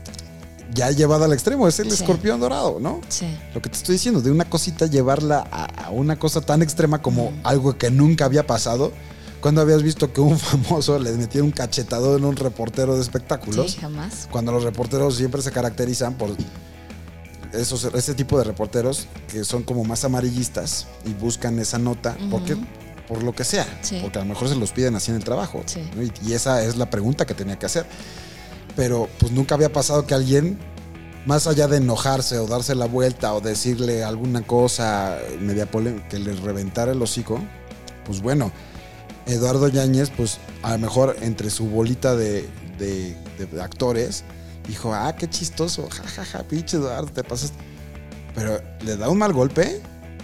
ya 0.75 0.91
llevada 0.91 1.25
al 1.25 1.33
extremo, 1.33 1.67
es 1.69 1.79
el 1.81 1.89
Sí. 1.91 1.95
escorpión 2.03 2.39
dorado, 2.39 2.79
¿no? 2.81 3.01
Sí. 3.09 3.27
Lo 3.55 3.61
que 3.63 3.71
te 3.71 3.77
estoy 3.77 3.95
diciendo, 3.95 4.21
de 4.21 4.31
una 4.31 4.45
cosita 4.45 4.87
llevarla 4.87 5.47
a, 5.51 5.87
a 5.87 5.91
una 5.91 6.19
cosa 6.19 6.41
tan 6.43 6.63
extrema 6.63 7.03
como 7.03 7.33
algo 7.45 7.77
que 7.79 7.91
nunca 7.91 8.25
había 8.27 8.47
pasado. 8.47 8.93
¿Cuándo 9.47 9.61
habías 9.61 9.85
visto 9.85 10.13
que 10.13 10.21
un 10.21 10.37
famoso 10.41 10.99
le 10.99 11.13
metiera 11.13 11.45
un 11.45 11.53
cachetado 11.53 12.17
en 12.17 12.25
un 12.25 12.35
reportero 12.35 12.97
de 12.97 13.01
espectáculos? 13.01 13.71
Sí, 13.71 13.79
jamás. 13.81 14.27
Cuando 14.33 14.51
los 14.51 14.65
reporteros 14.65 15.15
siempre 15.15 15.41
se 15.41 15.53
caracterizan 15.53 16.15
por 16.15 16.31
esos, 17.53 17.85
ese 17.85 18.15
tipo 18.17 18.39
de 18.39 18.43
reporteros 18.43 19.07
que 19.29 19.45
son 19.45 19.63
como 19.63 19.85
más 19.85 20.05
amarillistas 20.05 20.89
y 21.05 21.13
buscan 21.13 21.61
esa 21.61 21.79
nota, 21.79 22.17
porque 22.29 22.57
por 23.07 23.23
lo 23.23 23.37
que 23.37 23.45
sea, 23.45 23.65
Sí. 23.83 24.01
porque 24.03 24.19
a 24.19 24.23
lo 24.23 24.29
mejor 24.31 24.49
se 24.49 24.57
los 24.57 24.73
piden 24.73 24.97
así 24.97 25.13
en 25.13 25.19
el 25.19 25.23
trabajo. 25.23 25.63
Sí. 25.67 25.89
¿no? 25.95 26.03
Y, 26.03 26.11
y 26.27 26.33
esa 26.33 26.65
es 26.65 26.77
la 26.77 26.91
pregunta 26.91 27.25
que 27.25 27.35
tenía 27.35 27.57
que 27.57 27.67
hacer. 27.67 27.87
Pero 28.75 29.09
pues 29.21 29.31
nunca 29.31 29.55
había 29.55 29.73
pasado 29.73 30.09
que 30.09 30.15
alguien, 30.15 30.59
más 31.25 31.47
allá 31.47 31.69
de 31.69 31.77
enojarse 31.77 32.41
o 32.41 32.49
darse 32.49 32.75
la 32.75 32.87
vuelta 32.87 33.33
o 33.33 33.41
decirle 33.41 34.03
alguna 34.03 34.43
cosa 34.43 35.19
media 35.39 35.71
polémica, 35.71 36.09
que 36.09 36.19
le 36.19 36.33
reventara 36.33 36.91
el 36.91 37.01
hocico, 37.01 37.39
pues 38.05 38.21
bueno, 38.21 38.51
Eduardo 39.27 39.69
Yáñez, 39.69 40.11
pues 40.17 40.39
a 40.63 40.73
lo 40.73 40.79
mejor 40.79 41.17
entre 41.21 41.51
su 41.51 41.67
bolita 41.69 42.15
de, 42.17 42.49
de- 42.79 43.17
de 43.39 43.63
actores, 43.63 44.25
dijo, 44.69 44.95
ah, 44.95 45.15
qué 45.17 45.29
chistoso, 45.29 45.89
jajaja, 45.91 46.25
ja, 46.25 46.39
ja, 46.39 46.43
pinche 46.45 46.77
Eduardo, 46.77 47.09
te 47.13 47.23
pasas. 47.25 47.53
Pero 48.35 48.61
le 48.85 48.97
da 48.97 49.09
un 49.09 49.19
mal 49.19 49.33
golpe 49.33 49.81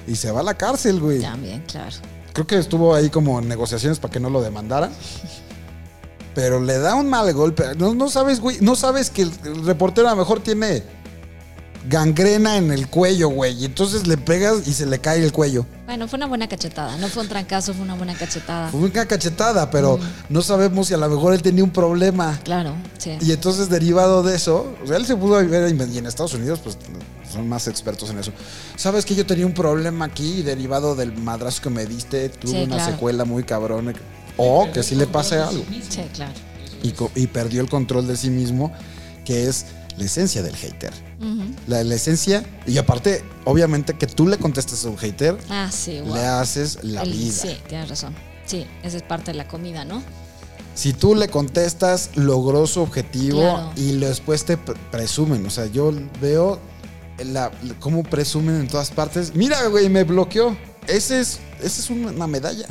y 0.06 0.16
se 0.16 0.30
va 0.30 0.40
a 0.40 0.42
la 0.42 0.54
cárcel, 0.54 1.00
güey. 1.00 1.20
También, 1.20 1.62
claro. 1.66 1.96
Creo 2.32 2.46
que 2.46 2.58
estuvo 2.58 2.94
ahí 2.94 3.10
como 3.10 3.38
en 3.38 3.48
negociaciones 3.48 3.98
para 3.98 4.12
que 4.12 4.20
no 4.20 4.30
lo 4.30 4.40
demandaran. 4.42 4.90
Pero 6.34 6.60
le 6.60 6.78
da 6.78 6.94
un 6.94 7.08
mal 7.10 7.30
golpe. 7.34 7.64
No, 7.76 7.94
no 7.94 8.08
sabes, 8.08 8.40
güey. 8.40 8.56
No 8.60 8.74
sabes 8.74 9.10
que 9.10 9.22
el, 9.22 9.32
el 9.44 9.64
reportero 9.66 10.08
a 10.08 10.12
lo 10.12 10.16
mejor 10.16 10.40
tiene 10.40 10.82
gangrena 11.88 12.56
en 12.56 12.70
el 12.70 12.88
cuello, 12.88 13.28
güey. 13.28 13.54
Y 13.60 13.64
entonces 13.64 14.06
le 14.06 14.16
pegas 14.16 14.66
y 14.66 14.72
se 14.72 14.86
le 14.86 14.98
cae 14.98 15.22
el 15.24 15.32
cuello. 15.32 15.66
Bueno, 15.86 16.06
fue 16.08 16.16
una 16.16 16.26
buena 16.26 16.48
cachetada. 16.48 16.96
No 16.98 17.08
fue 17.08 17.22
un 17.22 17.28
trancazo, 17.28 17.74
fue 17.74 17.82
una 17.82 17.94
buena 17.94 18.14
cachetada. 18.14 18.68
Fue 18.70 18.80
una 18.80 19.06
cachetada, 19.06 19.70
pero 19.70 19.98
Mm. 19.98 20.00
no 20.32 20.42
sabemos 20.42 20.88
si 20.88 20.94
a 20.94 20.96
lo 20.96 21.08
mejor 21.08 21.34
él 21.34 21.42
tenía 21.42 21.64
un 21.64 21.70
problema. 21.70 22.38
Claro, 22.44 22.74
sí. 22.98 23.12
Y 23.20 23.32
entonces, 23.32 23.68
derivado 23.68 24.22
de 24.22 24.36
eso, 24.36 24.74
o 24.82 24.86
sea, 24.86 24.96
él 24.96 25.06
se 25.06 25.16
pudo 25.16 25.36
haber 25.36 25.74
y 25.74 25.98
en 25.98 26.06
Estados 26.06 26.34
Unidos, 26.34 26.60
pues 26.62 26.76
son 27.32 27.48
más 27.48 27.66
expertos 27.66 28.10
en 28.10 28.18
eso. 28.18 28.32
Sabes 28.76 29.04
que 29.04 29.14
yo 29.14 29.26
tenía 29.26 29.46
un 29.46 29.54
problema 29.54 30.04
aquí 30.04 30.38
y 30.38 30.42
derivado 30.42 30.94
del 30.94 31.12
madrazo 31.16 31.62
que 31.62 31.70
me 31.70 31.86
diste, 31.86 32.28
tuve 32.28 32.50
Sí, 32.52 32.56
una 32.64 32.76
claro. 32.76 32.92
secuela 32.92 33.24
muy 33.24 33.42
cabrona. 33.44 33.92
O 34.36 34.68
que 34.72 34.82
sí 34.82 34.94
le 34.94 35.06
pase 35.06 35.36
algo. 35.36 35.62
Sí, 35.88 36.02
claro. 36.14 36.32
Y 37.14 37.26
perdió 37.28 37.60
el 37.60 37.68
control 37.68 38.06
de 38.06 38.16
sí 38.16 38.28
mismo, 38.30 38.72
que 39.24 39.46
es 39.48 39.66
la 39.96 40.04
esencia 40.04 40.42
del 40.42 40.56
hater. 40.56 40.92
La, 41.66 41.84
la 41.84 41.94
esencia, 41.94 42.44
y 42.66 42.78
aparte, 42.78 43.24
obviamente, 43.44 43.94
que 43.94 44.06
tú 44.06 44.26
le 44.26 44.38
contestes 44.38 44.84
a 44.84 44.88
un 44.88 44.96
hater, 44.98 45.38
Ah, 45.48 45.70
sí, 45.72 46.00
wow. 46.00 46.14
le 46.14 46.24
haces 46.26 46.78
la 46.82 47.02
El- 47.02 47.12
vida. 47.12 47.32
Sí, 47.32 47.56
tienes 47.68 47.88
razón. 47.88 48.14
Sí, 48.46 48.66
esa 48.82 48.96
es 48.96 49.02
parte 49.02 49.30
de 49.30 49.36
la 49.38 49.46
comida, 49.46 49.84
¿no? 49.84 50.02
Si 50.74 50.92
tú 50.92 51.14
le 51.14 51.28
contestas, 51.28 52.10
logró 52.16 52.66
su 52.66 52.80
objetivo 52.80 53.40
Claro. 53.40 53.72
y 53.76 53.92
después 53.98 54.44
te 54.44 54.56
pre- 54.56 54.74
presumen. 54.90 55.44
O 55.46 55.50
sea, 55.50 55.66
yo 55.66 55.92
veo 56.20 56.58
la, 57.24 57.50
cómo 57.78 58.02
presumen 58.02 58.56
en 58.56 58.68
todas 58.68 58.90
partes. 58.90 59.34
Mira, 59.34 59.66
güey, 59.68 59.88
me 59.90 60.02
bloqueó. 60.04 60.56
Ese 60.88 61.20
es, 61.20 61.40
ese 61.60 61.80
es 61.80 61.90
una, 61.90 62.26
medalla. 62.26 62.66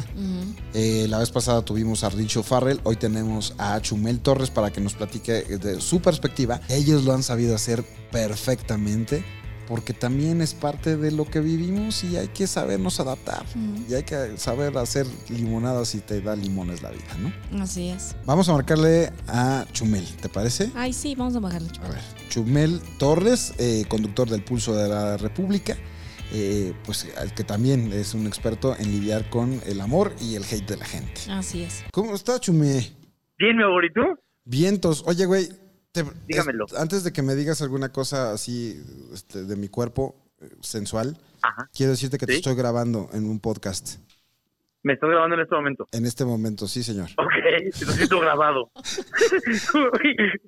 Eh, 0.74 1.08
la 1.10 1.19
vez 1.19 1.32
pasada 1.32 1.62
tuvimos 1.63 2.04
a 2.04 2.10
Richo 2.10 2.43
Farrell, 2.43 2.80
hoy 2.84 2.97
tenemos 2.97 3.54
a 3.58 3.80
Chumel 3.82 4.19
Torres 4.19 4.50
para 4.50 4.71
que 4.71 4.82
nos 4.82 4.93
platique 4.93 5.43
de 5.43 5.80
su 5.80 6.02
perspectiva. 6.02 6.60
Ellos 6.69 7.06
lo 7.06 7.13
han 7.13 7.24
sabido 7.24 7.56
hacer 7.56 7.84
perfectamente 8.12 9.24
porque 9.71 9.93
también 9.93 10.41
es 10.41 10.54
parte 10.54 10.97
de 10.97 11.12
lo 11.12 11.24
que 11.24 11.39
vivimos 11.39 12.04
y 12.04 12.17
hay 12.17 12.28
que 12.28 12.45
sabernos 12.45 13.00
adaptar. 13.00 13.45
Y 13.89 13.93
hay 13.93 14.04
que 14.04 14.38
saber 14.38 14.78
hacer 14.78 15.08
limonadas 15.30 15.88
si 15.88 16.00
te 16.00 16.19
da 16.19 16.36
limones 16.36 16.82
la 16.82 16.89
vida, 16.89 17.15
¿no? 17.21 17.63
Así 17.63 17.88
es. 17.88 18.17
Vamos 18.26 18.50
a 18.50 18.54
marcarle 18.54 19.13
a 19.30 19.65
Chumel, 19.71 20.06
¿te 20.21 20.28
parece? 20.28 20.69
Ay, 20.76 20.91
sí, 20.91 21.15
vamos 21.15 21.38
a 21.38 21.39
bajarle. 21.39 21.69
A 21.86 21.88
ver, 21.88 22.02
Chumel 22.30 22.82
Torres, 22.97 23.54
eh, 23.60 23.86
conductor 23.88 24.30
del 24.30 24.43
Pulso 24.43 24.76
de 24.76 24.89
la 24.89 25.15
República, 25.15 25.78
eh, 26.32 26.74
pues 26.86 27.08
al 27.17 27.34
que 27.34 27.44
también 27.44 27.91
es 27.94 28.13
un 28.13 28.28
experto 28.28 28.76
en 28.78 28.91
lidiar 28.91 29.30
con 29.30 29.62
el 29.65 29.82
amor 29.82 30.13
y 30.22 30.36
el 30.36 30.44
hate 30.44 30.65
de 30.70 30.78
la 30.78 30.86
gente. 30.86 31.22
Así 31.30 31.63
es. 31.63 31.84
¿Cómo 31.91 32.15
está, 32.15 32.39
Chumel? 32.39 32.96
Bien, 33.38 33.58
mi 33.58 33.63
favorito. 33.63 34.02
Vientos. 34.46 35.04
Oye, 35.06 35.26
güey, 35.26 35.50
te- 35.91 36.06
Dígamelo. 36.28 36.65
es- 36.67 36.74
antes 36.76 37.04
de 37.04 37.12
que 37.12 37.22
me 37.22 37.36
digas 37.36 37.62
alguna 37.62 37.89
cosa 37.89 38.32
así 38.34 38.82
este, 39.13 39.44
de 39.46 39.56
mi 39.56 39.67
cuerpo 39.67 40.15
eh, 40.41 40.50
sensual, 40.62 41.17
Ajá. 41.41 41.70
quiero 41.74 41.91
decirte 41.91 42.17
que 42.17 42.26
te 42.26 42.36
estoy 42.36 42.56
grabando 42.56 43.10
en 43.13 43.30
un 43.30 43.39
podcast. 43.39 43.98
Me 44.84 44.94
estás 44.94 45.10
grabando 45.12 45.36
en 45.36 45.41
este 45.41 45.56
momento. 45.56 45.88
En 45.91 46.06
este 46.08 46.26
momento, 46.26 46.67
sí, 46.67 46.84
señor. 46.84 47.10
Ok, 47.17 47.32
lo 47.86 47.91
siento 47.94 48.20
grabado. 48.20 48.72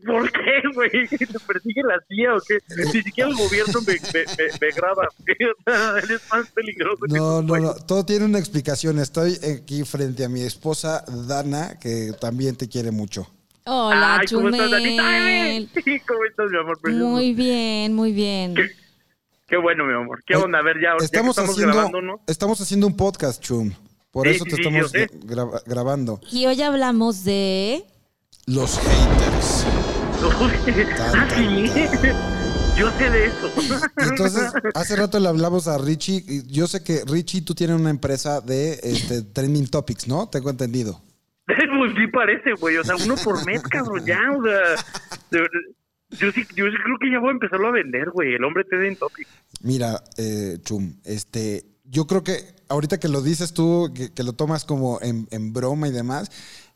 ¿Por 0.06 0.32
qué, 0.32 0.62
güey? 0.74 1.08
¿Te 1.08 1.40
persigue 1.40 1.84
la 1.84 2.00
CIA 2.08 2.36
o 2.36 2.40
qué? 2.48 2.58
Ni 2.94 3.02
siquiera 3.04 3.30
el 3.30 3.36
gobierno 3.36 3.80
me, 3.86 3.94
me, 3.94 4.20
me, 4.38 4.52
me 4.60 4.72
graba. 4.76 5.08
güey. 5.20 5.38
O 5.68 5.72
sea, 5.72 6.00
Él 6.00 6.12
es 6.12 6.22
más 6.32 6.50
peligroso 6.52 7.02
que 7.08 7.14
No, 7.18 7.38
tú, 7.38 7.42
no, 7.44 7.48
güey. 7.48 7.62
no. 7.62 7.74
Todo 7.76 8.06
tiene 8.06 8.26
una 8.26 8.40
explicación. 8.40 9.00
Estoy 9.00 9.38
aquí 9.56 9.84
frente 9.84 10.26
a 10.26 10.30
mi 10.30 10.42
esposa 10.42 11.04
Dana, 11.28 11.78
que 11.80 12.12
también 12.20 12.56
te 12.56 12.68
quiere 12.68 12.92
mucho. 12.92 13.28
Hola, 13.66 14.18
Ay, 14.20 14.28
¿cómo 14.34 14.50
estás, 14.50 14.72
Danita? 14.72 15.04
¿Cómo 16.08 16.26
estás, 16.26 16.50
mi 16.52 16.58
amor? 16.58 16.80
precioso? 16.82 17.08
Muy 17.08 17.34
bien, 17.34 17.94
muy 17.94 18.12
bien. 18.12 18.56
Qué 19.48 19.58
bueno, 19.58 19.86
mi 19.86 19.94
amor. 19.94 20.24
¿Qué 20.26 20.36
Oye, 20.36 20.46
onda? 20.46 20.60
A 20.60 20.64
ver, 20.64 20.78
ya, 20.82 20.94
ya 20.94 20.98
que 20.98 21.06
Estamos, 21.06 21.38
estamos 21.38 21.52
haciendo, 21.52 21.74
grabando, 21.76 22.02
¿no? 22.02 22.20
estamos 22.28 22.60
haciendo 22.60 22.88
un 22.88 22.98
podcast, 22.98 23.42
Chum. 23.42 23.72
Por 24.14 24.28
Sí, 24.28 24.36
eso 24.36 24.44
sí, 24.46 24.50
te 24.52 24.56
sí, 24.56 24.62
estamos 24.62 24.94
gra- 25.26 25.62
grabando. 25.66 26.22
Y 26.32 26.46
hoy 26.46 26.62
hablamos 26.62 27.24
de... 27.26 27.84
Los 28.46 28.78
haters. 28.80 29.66
ah, 31.00 31.28
sí. 31.36 31.66
Yo 32.78 32.92
sé 32.98 33.10
de 33.10 33.26
eso. 33.26 33.52
Entonces, 33.98 34.52
hace 34.76 34.96
rato 34.96 35.20
le 35.20 35.28
hablamos 35.30 35.68
a 35.68 35.78
Richie. 35.80 36.24
y 36.28 36.44
Yo 36.52 36.68
sé 36.68 36.84
que 36.84 37.02
Richie, 37.08 37.42
tú 37.42 37.54
tienes 37.56 37.80
una 37.80 37.90
empresa 37.90 38.40
de 38.42 38.80
este, 38.84 39.24
Trending 39.24 39.68
Topics, 39.68 40.08
¿no? 40.08 40.30
Tengo 40.30 40.50
entendido. 40.50 41.02
Pues 41.46 41.92
sí 41.98 42.08
parece, 42.14 42.54
güey. 42.54 42.78
O 42.78 42.84
sea, 42.86 42.96
uno 42.96 43.16
por 43.18 43.44
mes, 43.46 43.62
cabrón, 43.70 44.06
ya. 44.06 44.18
O 44.38 44.44
sea, 44.44 44.62
yo 46.12 46.32
sí, 46.32 46.44
yo 46.56 46.66
sí 46.66 46.78
creo 46.84 46.98
que 47.02 47.12
ya 47.12 47.20
voy 47.20 47.30
a 47.30 47.32
empezarlo 47.34 47.68
a 47.68 47.72
vender, 47.72 48.12
güey. 48.12 48.36
El 48.36 48.44
hombre 48.46 48.64
te 48.64 48.78
den 48.78 48.96
topic. 48.96 49.28
Mira, 49.62 50.02
eh, 50.18 50.60
Chum, 50.64 50.96
este, 51.04 51.66
yo 51.84 52.08
creo 52.08 52.24
que 52.24 52.56
ahorita 52.70 53.00
que 53.00 53.08
lo 53.08 53.22
dices 53.22 53.54
tú, 53.54 53.92
que, 53.94 54.14
que 54.14 54.24
lo 54.24 54.34
tomas 54.34 54.66
como 54.66 55.00
en, 55.02 55.28
en 55.32 55.54
broma 55.54 55.88
y 55.88 55.92
demás, 55.92 56.32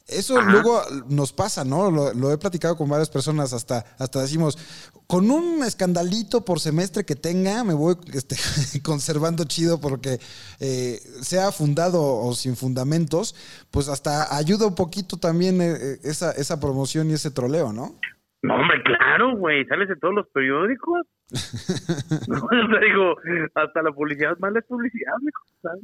eso 0.07 0.39
Ajá. 0.39 0.49
luego 0.51 0.81
nos 1.09 1.33
pasa, 1.33 1.65
¿no? 1.65 1.91
Lo, 1.91 2.13
lo 2.13 2.31
he 2.31 2.37
platicado 2.37 2.77
con 2.77 2.89
varias 2.89 3.09
personas, 3.09 3.51
hasta, 3.51 3.83
hasta 3.99 4.21
decimos, 4.21 4.57
con 5.05 5.29
un 5.29 5.63
escandalito 5.63 6.45
por 6.45 6.59
semestre 6.59 7.03
que 7.03 7.15
tenga, 7.15 7.63
me 7.65 7.73
voy 7.73 7.95
este, 8.13 8.35
conservando 8.83 9.43
chido 9.43 9.81
porque 9.81 10.19
eh, 10.59 10.99
sea 11.21 11.51
fundado 11.51 12.01
o 12.01 12.33
sin 12.33 12.55
fundamentos, 12.55 13.35
pues 13.69 13.89
hasta 13.89 14.35
ayuda 14.35 14.67
un 14.67 14.75
poquito 14.75 15.17
también 15.17 15.61
eh, 15.61 15.73
eh, 15.77 15.97
esa, 16.03 16.31
esa 16.31 16.59
promoción 16.59 17.09
y 17.09 17.13
ese 17.13 17.31
troleo, 17.31 17.73
¿no? 17.73 17.95
No, 18.43 18.55
hombre, 18.55 18.81
claro, 18.83 19.35
güey. 19.35 19.65
Sales 19.65 19.89
en 19.89 19.99
todos 19.99 20.13
los 20.13 20.27
periódicos. 20.29 21.01
O 22.29 22.79
digo, 22.79 23.15
hasta 23.55 23.81
la 23.81 23.91
publicidad, 23.91 24.37
mala 24.39 24.59
es 24.59 24.65
publicidad, 24.65 25.13
mijo, 25.21 25.43
¿sabes? 25.61 25.83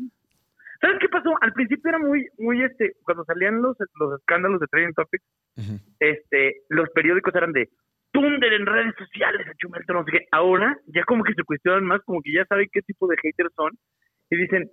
¿Sabes 0.80 0.98
qué 1.00 1.10
pasó? 1.10 1.32
Al 1.42 1.54
principio 1.54 1.90
era 1.90 2.00
muy, 2.00 2.28
muy, 2.38 2.62
este, 2.62 2.94
cuando 3.04 3.24
salían 3.24 3.62
los, 3.62 3.78
los 4.00 4.20
escándalos 4.20 4.60
de 4.60 4.68
Trading 4.68 4.94
Topics, 4.94 5.26
este, 6.00 6.64
los 6.70 6.90
periódicos 6.90 7.34
eran 7.36 7.54
de 7.54 7.70
Tunder 8.12 8.54
en 8.54 8.66
redes 8.66 8.94
sociales, 8.98 9.48
a 9.48 9.56
Chumel, 9.56 9.84
no 9.88 10.04
sé 10.04 10.12
qué. 10.12 10.26
Ahora 10.32 10.78
ya 10.88 11.04
como 11.06 11.24
que 11.24 11.34
se 11.34 11.44
cuestionan 11.44 11.86
más, 11.86 12.02
como 12.06 12.22
que 12.22 12.34
ya 12.34 12.46
saben 12.46 12.68
qué 12.72 12.82
tipo 12.82 13.08
de 13.08 13.18
haters 13.18 13.54
son 13.56 13.72
y 14.30 14.38
dicen, 14.38 14.70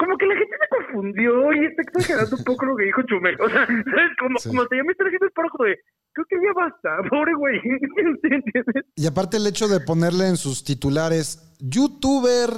como 0.00 0.16
que 0.16 0.26
la 0.26 0.34
gente 0.34 0.56
se 0.58 0.68
confundió 0.76 1.52
y 1.52 1.66
está 1.66 1.82
exagerando 1.82 2.36
un 2.36 2.44
poco 2.44 2.64
lo 2.64 2.76
que 2.76 2.84
dijo 2.84 3.02
Chumel. 3.02 3.36
O 3.40 3.48
sea, 3.50 3.66
¿sabes? 3.66 4.10
Como, 4.18 4.38
Sí. 4.38 4.48
como 4.48 4.66
te 4.66 4.76
ya 4.78 4.82
me 4.84 4.92
está 4.92 5.04
haciendo 5.04 5.26
el 5.26 5.32
paro 5.32 5.48
de, 5.64 5.76
creo 6.12 6.26
que 6.28 6.36
ya 6.42 6.52
basta, 6.56 6.88
pobre 7.10 7.34
güey. 7.34 7.60
Y 8.96 9.06
aparte 9.06 9.36
el 9.36 9.46
hecho 9.46 9.68
de 9.68 9.80
ponerle 9.80 10.26
en 10.28 10.36
sus 10.36 10.64
titulares, 10.64 11.38
youtuber 11.60 12.50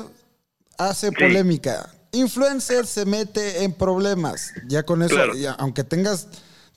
hace 0.78 1.08
Sí. 1.08 1.14
polémica, 1.16 1.90
influencer 2.12 2.86
se 2.86 3.04
mete 3.06 3.64
en 3.64 3.72
problemas. 3.74 4.52
Ya 4.68 4.82
con 4.84 5.02
eso, 5.02 5.14
Claro. 5.14 5.34
ya- 5.34 5.52
aunque 5.58 5.84
tengas 5.84 6.28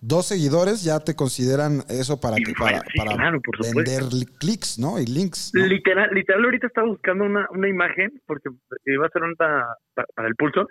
dos 0.08 0.28
seguidores, 0.28 0.84
ya 0.84 1.00
te 1.00 1.16
consideran 1.16 1.84
eso 1.90 2.20
para 2.20 2.36
que 2.38 2.54
para, 2.58 2.80
sí, 2.82 2.98
para 2.98 3.14
claro, 3.16 3.42
por 3.42 3.56
supuesto. 3.58 3.78
vender 3.78 4.14
li- 4.14 4.26
clics, 4.40 4.78
¿no? 4.80 5.00
Y 5.00 5.06
links. 5.06 5.52
¿no? 5.54 5.66
Literal, 5.66 6.10
literal 6.14 6.44
ahorita 6.46 6.68
estaba 6.68 6.88
buscando 6.88 7.24
una, 7.26 7.48
una 7.52 7.68
imagen 7.68 8.22
porque 8.28 8.50
iba 8.86 9.06
a 9.06 9.08
hacer 9.08 9.24
una 9.24 9.36
para, 9.36 10.06
para 10.16 10.28
el 10.28 10.36
pulso 10.36 10.68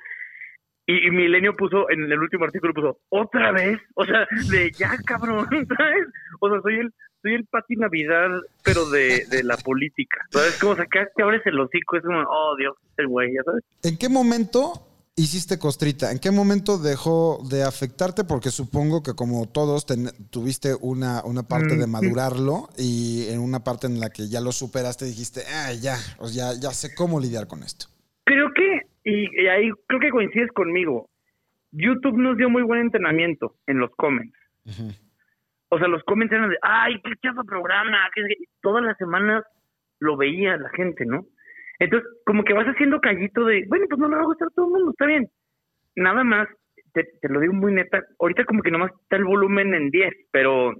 y, 0.86 1.06
y 1.06 1.10
Milenio 1.10 1.56
puso 1.56 1.88
en 1.90 2.02
el 2.12 2.18
último 2.20 2.44
artículo 2.44 2.74
puso 2.74 2.98
otra 3.08 3.52
vez, 3.52 3.78
o 3.94 4.04
sea, 4.04 4.26
de 4.50 4.70
ya 4.72 4.96
cabrón, 5.06 5.46
¿sabes? 5.50 6.06
O 6.40 6.50
sea, 6.50 6.60
soy 6.62 6.78
el 6.80 6.92
soy 7.22 7.32
el 7.36 7.46
Pati 7.46 7.74
Navidad, 7.76 8.28
pero 8.62 8.84
de, 8.90 9.24
de 9.30 9.42
la 9.44 9.56
política, 9.56 10.20
¿sabes? 10.30 10.58
Como 10.60 10.76
sacar 10.76 11.10
que 11.16 11.22
abres 11.22 11.40
el 11.46 11.58
hocico, 11.58 11.96
es 11.96 12.02
como, 12.02 12.20
oh 12.20 12.54
Dios, 12.58 12.76
el 12.98 13.08
güey, 13.08 13.32
ya 13.34 13.42
sabes. 13.44 13.64
¿En 13.82 13.96
qué 13.96 14.10
momento 14.10 14.74
hiciste 15.16 15.58
costrita. 15.58 16.10
¿En 16.10 16.18
qué 16.18 16.30
momento 16.30 16.78
dejó 16.78 17.38
de 17.48 17.62
afectarte? 17.62 18.24
Porque 18.24 18.50
supongo 18.50 19.02
que 19.02 19.14
como 19.14 19.46
todos 19.46 19.86
ten- 19.86 20.10
tuviste 20.30 20.74
una, 20.80 21.22
una 21.24 21.44
parte 21.44 21.74
Mm, 21.74 21.78
de 21.78 21.84
sí. 21.84 21.90
madurarlo 21.90 22.68
y 22.76 23.26
en 23.28 23.40
una 23.40 23.60
parte 23.62 23.86
en 23.86 24.00
la 24.00 24.10
que 24.10 24.28
ya 24.28 24.40
lo 24.40 24.50
superaste 24.52 25.04
dijiste, 25.04 25.42
ah, 25.52 25.72
ya, 25.72 25.96
o 26.18 26.26
sea, 26.26 26.52
ya, 26.54 26.60
ya 26.60 26.70
sé 26.70 26.94
cómo 26.94 27.20
lidiar 27.20 27.46
con 27.46 27.62
esto. 27.62 27.86
Creo 28.24 28.52
que, 28.54 28.82
y, 29.04 29.42
y 29.42 29.46
ahí 29.46 29.70
creo 29.86 30.00
que 30.00 30.10
coincides 30.10 30.50
conmigo, 30.52 31.08
YouTube 31.70 32.16
nos 32.18 32.36
dio 32.36 32.48
muy 32.50 32.62
buen 32.62 32.80
entrenamiento 32.80 33.56
en 33.66 33.78
los 33.78 33.90
comments. 33.96 34.34
O 35.68 35.78
sea, 35.78 35.88
los 35.88 36.02
comments 36.04 36.32
eran 36.32 36.50
de, 36.50 36.56
ay, 36.62 36.94
qué 37.02 37.10
chafa 37.22 37.42
programa, 37.44 37.98
que 38.14 38.22
todas 38.62 38.82
las 38.84 38.96
semanas 38.96 39.44
lo 40.00 40.16
veía 40.16 40.56
la 40.56 40.70
gente, 40.70 41.04
¿no? 41.04 41.26
Entonces, 41.78 42.08
como 42.24 42.44
que 42.44 42.52
vas 42.52 42.66
haciendo 42.66 43.00
callito 43.00 43.44
de, 43.44 43.64
bueno, 43.68 43.86
pues 43.88 43.98
no 43.98 44.08
me 44.08 44.16
va 44.16 44.22
a 44.22 44.26
gustar 44.26 44.48
a 44.48 44.54
todo 44.54 44.66
el 44.66 44.72
mundo, 44.72 44.90
está 44.90 45.06
bien. 45.06 45.28
Nada 45.96 46.24
más, 46.24 46.48
te, 46.92 47.04
te 47.20 47.28
lo 47.28 47.40
digo 47.40 47.52
muy 47.52 47.72
neta, 47.72 48.02
ahorita 48.18 48.44
como 48.44 48.62
que 48.62 48.70
nomás 48.70 48.92
está 49.02 49.16
el 49.16 49.24
volumen 49.24 49.74
en 49.74 49.90
10, 49.90 50.12
pero 50.30 50.72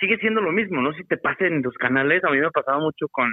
sigue 0.00 0.18
siendo 0.18 0.40
lo 0.42 0.52
mismo, 0.52 0.82
¿no? 0.82 0.92
Si 0.92 1.04
te 1.04 1.16
pasa 1.16 1.46
en 1.46 1.62
los 1.62 1.74
canales, 1.74 2.22
a 2.24 2.30
mí 2.30 2.38
me 2.38 2.50
pasaba 2.50 2.78
mucho 2.78 3.08
con, 3.08 3.32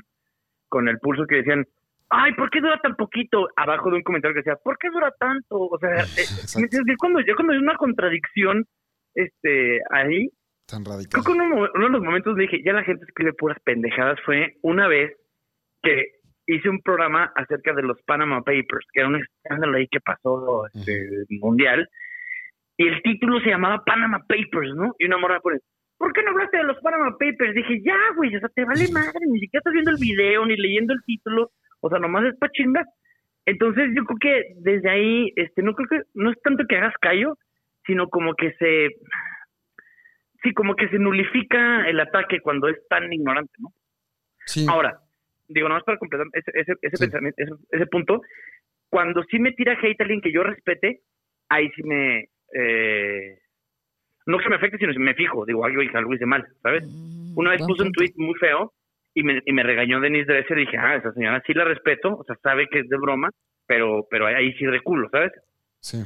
con 0.69 0.87
el 0.87 0.97
pulso 0.99 1.25
que 1.27 1.35
decían, 1.35 1.65
ay, 2.09 2.33
¿por 2.35 2.49
qué 2.49 2.61
dura 2.61 2.79
tan 2.81 2.95
poquito? 2.95 3.47
Abajo 3.55 3.89
de 3.89 3.97
un 3.97 4.03
comentario 4.03 4.33
que 4.33 4.39
decía, 4.39 4.55
¿por 4.63 4.77
qué 4.77 4.89
dura 4.89 5.11
tanto? 5.19 5.57
O 5.57 5.77
sea, 5.79 5.89
eh, 6.17 6.23
Exacto. 6.23 6.59
¿me 6.59 6.63
entiendes? 6.63 6.97
cuando, 6.97 7.19
yo 7.21 7.35
cuando 7.35 7.53
hay 7.53 7.59
una 7.59 7.75
contradicción 7.75 8.65
este 9.15 9.81
ahí, 9.91 10.29
Tan 10.65 10.85
radical. 10.85 11.21
creo 11.21 11.23
que 11.23 11.31
uno, 11.43 11.69
uno 11.75 11.85
de 11.85 11.91
los 11.91 12.01
momentos 12.01 12.37
dije, 12.37 12.63
ya 12.63 12.71
la 12.71 12.83
gente 12.83 13.03
escribe 13.05 13.33
puras 13.33 13.57
pendejadas, 13.65 14.17
fue 14.25 14.55
una 14.61 14.87
vez 14.87 15.11
que 15.81 16.05
hice 16.47 16.69
un 16.69 16.81
programa 16.81 17.31
acerca 17.35 17.73
de 17.73 17.83
los 17.83 18.01
Panama 18.03 18.41
Papers, 18.41 18.85
que 18.91 18.99
era 18.99 19.09
un 19.09 19.21
escándalo 19.21 19.77
ahí 19.77 19.87
que 19.87 19.99
pasó 19.99 20.67
este, 20.73 21.25
mundial, 21.29 21.87
y 22.77 22.87
el 22.87 23.01
título 23.03 23.39
se 23.41 23.49
llamaba 23.49 23.83
Panama 23.85 24.19
Papers, 24.27 24.73
¿no? 24.75 24.95
Y 24.99 25.05
una 25.05 25.17
morra 25.17 25.39
pone, 25.39 25.59
¿por 25.97 26.11
qué 26.13 26.23
no 26.23 26.31
hablaste 26.31 26.57
de 26.57 26.63
los 26.63 26.79
Panama 26.81 27.11
Papers? 27.11 27.53
Dije, 27.53 27.81
ya, 27.83 27.97
güey, 28.15 28.35
o 28.35 28.39
sea, 28.39 28.49
te 28.49 28.65
vale 28.65 28.91
madre, 28.91 29.19
ni 29.29 29.39
siquiera 29.39 29.59
estás 29.59 29.73
viendo 29.73 29.91
el 29.91 29.97
video, 29.97 30.45
ni 30.45 30.57
leyendo 30.57 30.93
el 30.93 31.03
título, 31.05 31.51
o 31.81 31.89
sea, 31.89 31.99
nomás 31.99 32.25
es 32.25 32.37
pa' 32.37 32.49
chingar. 32.49 32.85
Entonces 33.45 33.89
yo 33.95 34.05
creo 34.05 34.17
que 34.19 34.53
desde 34.61 34.89
ahí, 34.89 35.31
este, 35.35 35.61
no 35.61 35.73
creo 35.73 35.87
que, 35.87 36.01
no 36.13 36.31
es 36.31 36.41
tanto 36.41 36.65
que 36.67 36.77
hagas 36.77 36.93
callo, 36.99 37.37
sino 37.85 38.07
como 38.09 38.33
que 38.35 38.53
se, 38.53 38.89
sí, 40.41 40.53
como 40.53 40.75
que 40.75 40.87
se 40.89 40.97
nulifica 40.97 41.87
el 41.87 41.99
ataque 41.99 42.39
cuando 42.41 42.69
es 42.69 42.77
tan 42.87 43.11
ignorante, 43.11 43.53
¿no? 43.59 43.69
Sí. 44.45 44.65
Ahora, 44.69 44.99
digo, 45.47 45.67
nomás 45.67 45.83
para 45.83 45.97
completar 45.97 46.27
ese, 46.33 46.51
ese, 46.53 46.73
ese 46.81 46.97
Sí. 46.97 47.03
pensamiento, 47.03 47.41
ese, 47.41 47.51
ese 47.71 47.85
punto, 47.87 48.21
cuando 48.89 49.23
sí 49.23 49.39
me 49.39 49.51
tira 49.53 49.77
hate 49.81 50.01
alguien 50.01 50.21
que 50.21 50.31
yo 50.31 50.43
respete, 50.43 51.01
ahí 51.49 51.69
sí 51.75 51.83
me, 51.83 52.29
eh, 52.53 53.39
no 54.25 54.37
que 54.39 54.49
me 54.49 54.55
afecte, 54.55 54.77
sino 54.77 54.93
que 54.93 54.99
me 54.99 55.15
fijo, 55.15 55.45
digo, 55.45 55.65
algo, 55.65 55.81
algo 55.93 56.13
hice 56.13 56.25
mal, 56.25 56.45
¿sabes? 56.61 56.85
Mm, 56.87 57.37
Una 57.37 57.51
vez 57.51 57.61
puse 57.67 57.83
un 57.83 57.91
tweet 57.91 58.13
muy 58.15 58.35
feo 58.35 58.71
y 59.13 59.23
me, 59.23 59.41
y 59.45 59.53
me 59.53 59.63
regañó 59.63 59.99
Denise 59.99 60.31
Dresser 60.31 60.57
y 60.57 60.61
dije, 60.65 60.77
ah, 60.77 60.95
esa 60.95 61.11
señora 61.13 61.41
sí 61.45 61.53
la 61.53 61.65
respeto, 61.65 62.15
o 62.15 62.23
sea, 62.23 62.35
sabe 62.41 62.67
que 62.69 62.79
es 62.79 62.89
de 62.89 62.97
broma, 62.97 63.29
pero, 63.67 64.07
pero 64.09 64.25
ahí 64.27 64.53
sí 64.53 64.65
reculo, 64.65 65.09
¿sabes? 65.09 65.31
Sí. 65.79 65.97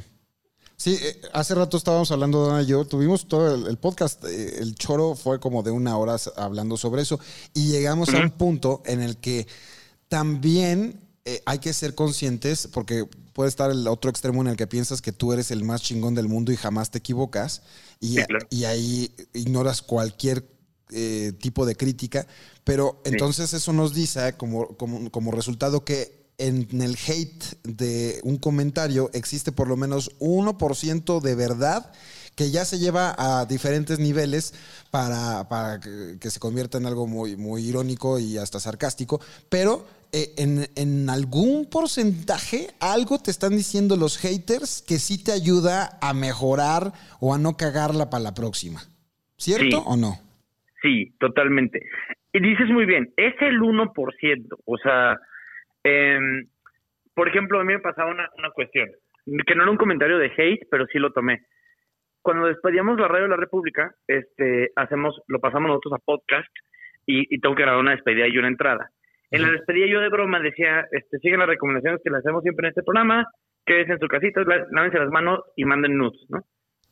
Sí, 0.78 0.96
eh, 1.02 1.20
hace 1.32 1.56
rato 1.56 1.76
estábamos 1.76 2.10
hablando, 2.12 2.46
Dana 2.46 2.62
y 2.62 2.66
yo, 2.66 2.84
tuvimos 2.84 3.26
todo 3.26 3.52
el, 3.52 3.66
el 3.66 3.78
podcast, 3.78 4.24
eh, 4.24 4.60
el 4.60 4.76
choro 4.76 5.16
fue 5.16 5.40
como 5.40 5.64
de 5.64 5.72
una 5.72 5.98
hora 5.98 6.16
hablando 6.36 6.76
sobre 6.76 7.02
eso 7.02 7.18
y 7.52 7.66
llegamos 7.66 8.10
a 8.14 8.18
un 8.20 8.30
punto 8.30 8.80
en 8.86 9.00
el 9.02 9.16
que 9.16 9.48
también 10.08 11.00
eh, 11.24 11.42
hay 11.46 11.58
que 11.58 11.72
ser 11.72 11.96
conscientes, 11.96 12.68
porque 12.72 13.04
puede 13.32 13.48
estar 13.48 13.72
el 13.72 13.88
otro 13.88 14.08
extremo 14.08 14.40
en 14.40 14.46
el 14.48 14.56
que 14.56 14.68
piensas 14.68 15.02
que 15.02 15.10
tú 15.10 15.32
eres 15.32 15.50
el 15.50 15.64
más 15.64 15.82
chingón 15.82 16.14
del 16.14 16.28
mundo 16.28 16.52
y 16.52 16.56
jamás 16.56 16.92
te 16.92 16.98
equivocas 16.98 17.62
y, 17.98 18.14
Sí, 18.14 18.24
claro. 18.24 18.46
y 18.48 18.64
ahí 18.64 19.12
ignoras 19.34 19.82
cualquier 19.82 20.48
eh, 20.90 21.32
tipo 21.40 21.66
de 21.66 21.74
crítica, 21.74 22.26
pero 22.62 23.02
entonces 23.04 23.52
eso 23.52 23.72
nos 23.72 23.94
dice 23.94 24.34
como, 24.36 24.68
como, 24.76 25.10
como 25.10 25.32
resultado 25.32 25.84
que 25.84 26.17
en 26.38 26.66
el 26.80 26.94
hate 26.96 27.44
de 27.64 28.20
un 28.22 28.38
comentario 28.38 29.10
existe 29.12 29.52
por 29.52 29.68
lo 29.68 29.76
menos 29.76 30.16
1% 30.20 31.20
de 31.20 31.34
verdad 31.34 31.92
que 32.36 32.50
ya 32.52 32.64
se 32.64 32.78
lleva 32.78 33.14
a 33.18 33.46
diferentes 33.46 33.98
niveles 33.98 34.54
para, 34.92 35.48
para 35.48 35.80
que, 35.80 36.18
que 36.20 36.30
se 36.30 36.38
convierta 36.38 36.78
en 36.78 36.86
algo 36.86 37.08
muy, 37.08 37.36
muy 37.36 37.62
irónico 37.64 38.20
y 38.20 38.38
hasta 38.38 38.60
sarcástico, 38.60 39.20
pero 39.50 39.84
eh, 40.12 40.34
en, 40.38 40.68
en 40.76 41.10
algún 41.10 41.68
porcentaje 41.68 42.68
algo 42.78 43.18
te 43.18 43.32
están 43.32 43.56
diciendo 43.56 43.96
los 43.96 44.18
haters 44.18 44.82
que 44.86 44.98
sí 44.98 45.22
te 45.22 45.32
ayuda 45.32 45.98
a 46.00 46.14
mejorar 46.14 46.92
o 47.18 47.34
a 47.34 47.38
no 47.38 47.56
cagarla 47.56 48.08
para 48.08 48.22
la 48.22 48.34
próxima. 48.34 48.82
¿Cierto 49.36 49.78
Sí. 49.78 49.82
o 49.84 49.96
no? 49.96 50.20
Sí, 50.80 51.12
totalmente. 51.18 51.82
Y 52.32 52.40
dices 52.40 52.68
muy 52.68 52.86
bien, 52.86 53.12
es 53.16 53.34
el 53.40 53.60
1%. 53.60 54.56
O 54.64 54.78
sea, 54.78 55.18
em, 55.88 56.46
por 57.14 57.28
ejemplo, 57.28 57.60
a 57.60 57.64
mí 57.64 57.72
me 57.72 57.80
pasaba 57.80 58.10
una, 58.10 58.28
una 58.38 58.50
cuestión, 58.50 58.88
que 59.46 59.54
no 59.54 59.62
era 59.62 59.70
un 59.70 59.76
comentario 59.76 60.18
de 60.18 60.32
hate, 60.36 60.66
pero 60.70 60.86
sí 60.86 60.98
lo 60.98 61.12
tomé. 61.12 61.40
Cuando 62.22 62.46
despedíamos 62.46 62.98
la 62.98 63.08
radio 63.08 63.24
de 63.24 63.30
la 63.30 63.36
República, 63.36 63.92
este, 64.06 64.70
hacemos, 64.76 65.20
lo 65.28 65.40
pasamos 65.40 65.68
nosotros 65.68 65.94
a 65.94 65.98
podcast 66.04 66.48
y, 67.06 67.34
y 67.34 67.40
tengo 67.40 67.54
que 67.54 67.62
grabar 67.62 67.80
una 67.80 67.92
despedida 67.92 68.26
y 68.28 68.36
una 68.38 68.48
entrada. 68.48 68.90
En 69.30 69.42
la 69.42 69.50
despedida 69.50 69.86
yo 69.86 70.00
de 70.00 70.08
broma 70.08 70.40
decía, 70.40 70.86
este, 70.90 71.18
siguen 71.18 71.40
las 71.40 71.48
recomendaciones 71.48 72.00
que 72.02 72.10
le 72.10 72.16
hacemos 72.18 72.42
siempre 72.42 72.66
en 72.66 72.70
este 72.70 72.82
programa, 72.82 73.26
quédense 73.66 73.92
en 73.92 73.98
su 74.00 74.08
casita, 74.08 74.42
lá- 74.42 74.66
lávense 74.70 74.98
las 74.98 75.10
manos 75.10 75.40
y 75.56 75.64
manden 75.64 75.96
nudes, 75.98 76.24
¿no? 76.30 76.40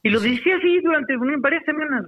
Y 0.03 0.11
lo 0.11 0.21
decía 0.21 0.57
así 0.57 0.81
durante 0.81 1.17
varias 1.39 1.65
semanas. 1.65 2.07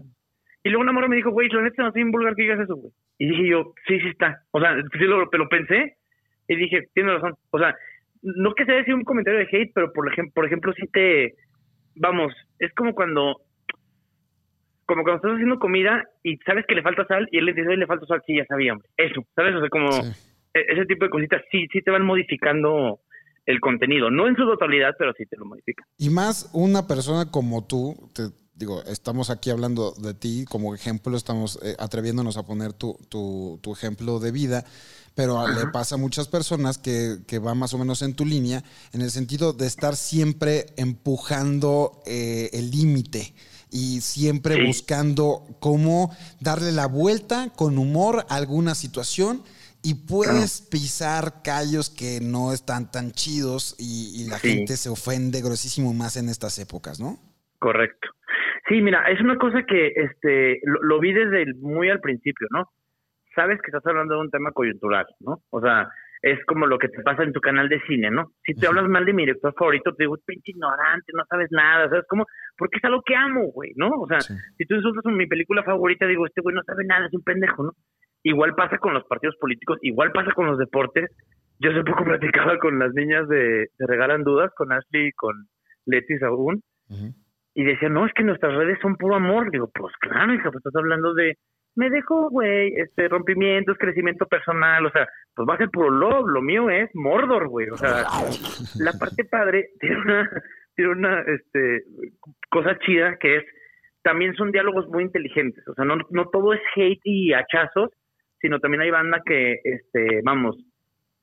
Y 0.63 0.69
luego 0.69 0.83
una 0.83 0.93
morra 0.93 1.09
me 1.09 1.17
dijo, 1.17 1.31
güey, 1.31 1.49
la 1.49 1.63
neta 1.63 1.83
no 1.83 1.93
en 1.95 2.11
vulgar 2.11 2.35
que 2.35 2.43
digas 2.43 2.61
eso, 2.61 2.77
güey. 2.77 2.93
Y 3.19 3.29
dije 3.31 3.49
yo, 3.49 3.73
sí, 3.87 3.99
sí 4.01 4.09
está. 4.09 4.43
O 4.53 4.61
sea, 4.61 4.75
sí 4.93 4.99
lo, 5.05 5.25
lo 5.25 5.49
pensé 5.49 5.97
y 6.49 6.57
dije, 6.57 6.89
tienes 6.95 7.15
razón. 7.15 7.35
O 7.51 7.59
sea, 7.59 7.75
no 8.23 8.55
que 8.55 8.65
sea 8.65 8.75
decir 8.77 8.95
un 8.95 9.05
comentario 9.05 9.39
de 9.41 9.49
hate, 9.51 9.71
pero 9.75 9.93
por 9.93 10.11
ejemplo, 10.11 10.33
por 10.35 10.47
ejemplo, 10.47 10.73
si 10.73 10.87
te, 10.89 11.35
vamos, 11.95 12.33
es 12.59 12.73
como 12.75 12.95
cuando, 12.95 13.37
como 14.87 15.03
cuando 15.03 15.17
estás 15.17 15.33
haciendo 15.35 15.59
comida 15.59 16.03
y 16.23 16.37
sabes 16.39 16.65
que 16.67 16.75
le 16.75 16.83
falta 16.83 17.07
sal 17.07 17.29
y 17.31 17.39
él 17.39 17.45
le 17.45 17.53
dice, 17.53 17.69
"Oye, 17.69 17.77
le 17.77 17.87
falta 17.87 18.07
sal, 18.07 18.23
sí, 18.27 18.37
ya 18.37 18.45
sabíamos. 18.47 18.85
Eso, 18.97 19.23
¿sabes? 19.37 19.55
O 19.55 19.61
sea, 19.61 19.69
como 19.69 19.93
Sí. 20.03 20.09
e- 20.55 20.73
ese 20.73 20.87
tipo 20.87 21.05
de 21.05 21.11
cositas 21.11 21.43
sí, 21.53 21.67
sí 21.73 21.83
te 21.83 21.91
van 21.91 22.05
modificando 22.07 23.01
el 23.45 23.61
contenido. 23.61 24.11
No 24.11 24.27
en 24.29 24.37
su 24.37 24.45
totalidad, 24.47 24.95
pero 24.99 25.13
sí 25.13 25.25
te 25.27 25.37
lo 25.37 25.45
modifican. 25.45 25.87
Y 25.99 26.09
más 26.11 26.51
una 26.55 26.87
persona 26.87 27.31
como 27.31 27.67
tú, 27.67 28.11
te 28.15 28.23
digo, 28.55 28.83
estamos 28.91 29.31
aquí 29.31 29.51
hablando 29.51 29.93
de 30.03 30.15
ti 30.15 30.45
como 30.51 30.75
ejemplo, 30.75 31.17
estamos 31.17 31.61
eh, 31.63 31.77
atreviéndonos 31.79 32.37
a 32.39 32.43
poner 32.47 32.73
tu, 32.73 32.99
tu- 33.11 33.61
tu 33.63 33.73
ejemplo 33.73 34.19
de 34.21 34.33
vida, 34.33 34.65
pero 35.19 35.49
le 35.49 35.67
pasa 35.73 35.97
a 35.97 35.99
muchas 35.99 36.29
personas 36.29 36.79
que, 36.79 37.17
que 37.27 37.41
va 37.41 37.53
más 37.57 37.75
o 37.75 37.79
menos 37.79 38.03
en 38.03 38.15
tu 38.15 38.25
línea, 38.25 38.63
en 38.93 39.03
el 39.03 39.11
sentido 39.11 39.53
de 39.53 39.67
estar 39.67 39.97
siempre 39.97 40.67
empujando 40.77 42.03
eh, 42.07 42.51
el 42.53 42.71
límite 42.71 43.35
y 43.69 44.01
siempre 44.01 44.55
Sí. 44.55 44.67
buscando 44.69 45.43
cómo 45.59 46.17
darle 46.41 46.71
la 46.71 46.87
vuelta 46.87 47.51
con 47.57 47.79
humor 47.79 48.27
a 48.29 48.37
alguna 48.37 48.77
situación. 48.77 49.43
Y 49.83 49.95
puedes 50.07 50.61
pisar 50.61 51.43
callos 51.43 51.91
que 51.91 52.21
no 52.21 52.53
están 52.53 52.91
tan 52.93 53.11
chidos 53.11 53.75
y, 53.77 54.23
y 54.23 54.29
la 54.29 54.39
Sí. 54.39 54.51
gente 54.51 54.77
se 54.77 54.89
ofende 54.89 55.41
grosísimo 55.43 55.93
más 55.95 56.17
en 56.17 56.29
estas 56.29 56.61
épocas, 56.61 57.01
¿no? 57.01 57.19
Correcto. 57.59 58.09
Sí, 58.69 58.81
mira, 58.83 59.03
es 59.11 59.21
una 59.21 59.37
cosa 59.37 59.65
que 59.69 59.89
este 59.97 60.61
lo, 60.65 60.81
lo 60.83 61.01
vi 61.01 61.13
desde 61.13 61.43
el- 61.43 61.57
muy 61.57 61.91
al 61.91 62.01
principio, 62.01 62.47
¿no? 62.51 62.71
Sabes 63.39 63.61
que 63.63 63.69
estás 63.71 63.87
hablando 63.87 64.15
de 64.15 64.21
un 64.23 64.31
tema 64.31 64.51
coyuntural, 64.53 65.07
¿no? 65.21 65.39
O 65.51 65.61
sea, 65.61 65.89
es 66.23 66.45
como 66.47 66.67
lo 66.67 66.77
que 66.79 66.89
te 66.89 67.03
pasa 67.03 67.23
en 67.23 67.33
tu 67.33 67.41
canal 67.41 67.69
de 67.69 67.81
cine, 67.87 68.11
¿no? 68.11 68.33
Si 68.45 68.53
te 68.55 68.67
hablas 68.67 68.89
mal 68.89 69.05
de 69.05 69.13
mi 69.13 69.23
director 69.23 69.55
favorito, 69.57 69.95
te 69.95 70.03
digo, 70.05 70.17
pinche 70.27 70.51
ignorante, 70.51 71.13
no 71.15 71.25
sabes 71.31 71.47
nada, 71.53 71.89
¿sabes 71.89 72.05
cómo? 72.09 72.25
Porque 72.57 72.79
es 72.79 72.85
algo 72.85 73.03
que 73.07 73.15
amo, 73.15 73.53
güey, 73.53 73.71
¿no? 73.77 73.91
O 73.91 74.07
sea, 74.09 74.21
Sí. 74.21 74.35
si 74.57 74.65
tú 74.67 74.75
insultas 74.75 75.07
a 75.07 75.11
mi 75.11 75.27
película 75.29 75.63
favorita, 75.63 76.07
digo, 76.07 76.27
este 76.27 76.41
güey 76.41 76.57
no 76.57 76.63
sabe 76.65 76.85
nada, 76.85 77.07
es 77.07 77.15
un 77.15 77.23
pendejo, 77.23 77.63
¿no? 77.63 77.71
Igual 78.25 78.57
pasa 78.57 78.79
con 78.79 78.95
los 78.95 79.05
partidos 79.05 79.37
políticos, 79.37 79.79
igual 79.83 80.11
pasa 80.11 80.33
con 80.33 80.47
los 80.47 80.59
deportes. 80.59 81.09
Yo 81.61 81.71
hace 81.71 81.85
poco 81.85 82.03
platicaba 82.51 82.59
con 82.59 82.81
las 82.81 82.93
niñas 82.95 83.29
de, 83.29 83.69
de 83.79 83.87
Regalan 83.87 84.25
Dudas, 84.25 84.51
con 84.57 84.73
Ashley 84.73 85.09
y 85.09 85.13
con 85.13 85.35
Leti 85.87 86.19
Sagún, 86.19 86.61
Ujú. 86.91 87.15
y 87.55 87.63
decía, 87.65 87.89
no, 87.89 88.07
es 88.07 88.13
que 88.15 88.25
nuestras 88.25 88.55
redes 88.57 88.79
son 88.83 88.97
puro 88.97 89.15
amor. 89.15 89.53
Digo, 89.53 89.71
pues 89.73 89.95
claro, 90.01 90.35
hija, 90.35 90.51
pues 90.51 90.57
estás 90.67 90.75
hablando 90.75 91.15
de, 91.15 91.35
me 91.79 91.91
dejó, 91.91 92.29
güey, 92.29 92.75
este, 92.75 93.07
rompimientos, 93.07 93.79
crecimiento 93.79 94.27
personal, 94.27 94.85
o 94.85 94.91
sea, 94.91 95.07
pues 95.33 95.49
va 95.49 95.55
a 95.55 95.59
ser 95.59 95.71
puro 95.71 95.91
love, 95.91 96.27
lo 96.27 96.43
mío 96.43 96.69
es 96.71 96.91
Mordor, 96.93 97.47
güey, 97.47 97.69
o 97.71 97.77
sea, 97.77 98.03
la 98.81 98.93
parte 98.99 99.25
padre 99.25 99.69
tiene 99.79 99.97
una, 99.97 100.29
tiene 100.75 100.91
una, 100.91 101.21
este, 101.21 101.85
cosa 102.51 102.77
chida 102.81 103.17
que 103.21 103.37
es, 103.37 103.45
también 104.03 104.35
son 104.35 104.51
diálogos 104.51 104.89
muy 104.89 105.05
inteligentes, 105.05 105.63
o 105.69 105.75
sea, 105.75 105.85
no, 105.85 105.99
no 106.11 106.29
todo 106.31 106.53
es 106.53 106.61
hate 106.75 107.01
y 107.05 107.33
hachazos, 107.33 107.91
sino 108.41 108.59
también 108.59 108.81
hay 108.81 108.91
banda 108.91 109.23
que, 109.25 109.61
este, 109.63 110.21
vamos, 110.25 110.57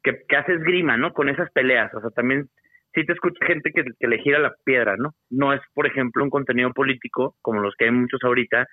que, 0.04 0.22
que 0.26 0.38
hace 0.38 0.54
esgrima, 0.54 0.96
¿no? 0.96 1.12
Con 1.12 1.28
esas 1.28 1.52
peleas, 1.52 1.94
o 1.94 2.00
sea, 2.00 2.12
también 2.12 2.48
sí 2.94 3.06
te 3.06 3.12
escucha 3.12 3.46
gente 3.46 3.72
que, 3.76 3.84
que 4.00 4.08
le 4.08 4.20
gira 4.20 4.40
la 4.40 4.54
piedra, 4.64 4.96
¿no? 4.98 5.12
No 5.30 5.52
es, 5.52 5.60
por 5.74 5.86
ejemplo, 5.86 6.24
un 6.24 6.30
contenido 6.30 6.72
político, 6.72 7.36
como 7.42 7.60
los 7.60 7.76
que 7.76 7.86
hay 7.86 7.92
muchos 7.92 8.24
ahorita, 8.24 8.66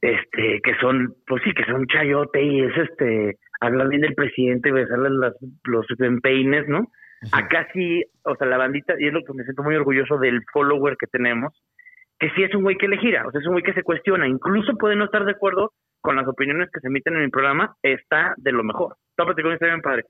este, 0.00 0.60
que 0.62 0.74
son, 0.80 1.14
pues 1.26 1.42
sí, 1.44 1.52
que 1.52 1.64
son 1.64 1.86
chayote 1.86 2.42
y 2.42 2.62
es 2.62 2.76
este, 2.76 3.38
hablar 3.60 3.88
bien 3.88 4.02
del 4.02 4.14
presidente, 4.14 4.72
besarle 4.72 5.10
las, 5.10 5.34
los 5.64 5.86
empeines, 5.98 6.68
¿no? 6.68 6.86
Acá 7.32 7.66
sí, 7.72 8.04
o 8.22 8.36
sea, 8.36 8.46
la 8.46 8.58
bandita, 8.58 8.94
y 8.98 9.08
es 9.08 9.12
lo 9.12 9.24
que 9.24 9.32
me 9.32 9.42
siento 9.42 9.64
muy 9.64 9.74
orgulloso 9.74 10.18
del 10.18 10.40
follower 10.52 10.96
que 10.96 11.08
tenemos, 11.08 11.52
que 12.18 12.30
sí 12.30 12.44
es 12.44 12.54
un 12.54 12.62
güey 12.62 12.76
que 12.76 12.88
le 12.88 12.98
gira, 12.98 13.26
o 13.26 13.30
sea, 13.32 13.40
es 13.40 13.46
un 13.46 13.54
güey 13.54 13.64
que 13.64 13.74
se 13.74 13.82
cuestiona, 13.82 14.28
incluso 14.28 14.76
puede 14.76 14.94
no 14.94 15.04
estar 15.04 15.24
de 15.24 15.32
acuerdo 15.32 15.72
con 16.00 16.16
las 16.16 16.28
opiniones 16.28 16.70
que 16.72 16.80
se 16.80 16.86
emiten 16.86 17.16
en 17.16 17.24
mi 17.24 17.28
programa, 17.28 17.74
está 17.82 18.34
de 18.36 18.52
lo 18.52 18.62
mejor. 18.62 18.96
Platicando 19.16 19.52
está 19.52 19.66
bien 19.66 19.82
padre. 19.82 20.04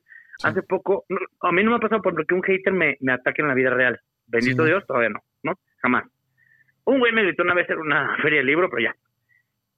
Hace 0.45 0.63
poco, 0.63 1.05
no, 1.09 1.19
a 1.41 1.51
mí 1.51 1.65
no 1.65 1.71
me 1.71 1.77
ha 1.77 1.81
pasado 1.81 2.03
por 2.03 2.17
lo 2.17 2.25
que 2.25 2.35
un 2.35 2.43
hater 2.43 2.73
me, 2.73 2.97
me 3.01 3.13
ataque 3.13 3.43
en 3.43 3.49
la 3.49 3.55
vida 3.55 3.71
real. 3.71 3.99
Bendito 4.27 4.63
Sí. 4.63 4.69
Dios, 4.69 4.87
todavía 4.87 5.09
no, 5.09 5.21
¿no? 5.43 5.55
Jamás. 5.83 6.05
Un 6.85 7.01
güey 7.01 7.13
me 7.13 7.25
gritó 7.25 7.43
una 7.43 7.55
vez 7.55 7.69
en 7.71 7.79
una 7.79 8.17
feria 8.23 8.41
de 8.41 8.45
libro, 8.45 8.69
pero 8.71 8.83
ya. 8.83 8.95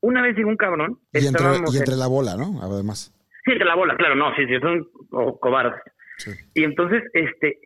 Una 0.03 0.23
vez 0.23 0.37
llegó 0.37 0.49
un 0.49 0.57
cabrón, 0.57 0.99
Y 1.13 1.27
entre, 1.27 1.45
y 1.73 1.77
entre 1.79 1.97
la 1.97 2.07
bola, 2.07 2.37
¿no? 2.37 2.61
Además. 2.63 3.13
Sí, 3.45 3.53
entre 3.53 3.67
la 3.67 3.75
bola, 3.75 3.97
claro, 3.97 4.15
no, 4.15 4.35
sí, 4.35 4.47
sí, 4.47 4.59
son 4.61 4.87
co- 5.11 5.39
cobardes. 5.39 5.81
Sí. 6.19 6.31
Y 6.55 6.65
entonces, 6.65 7.03
este, 7.15 7.59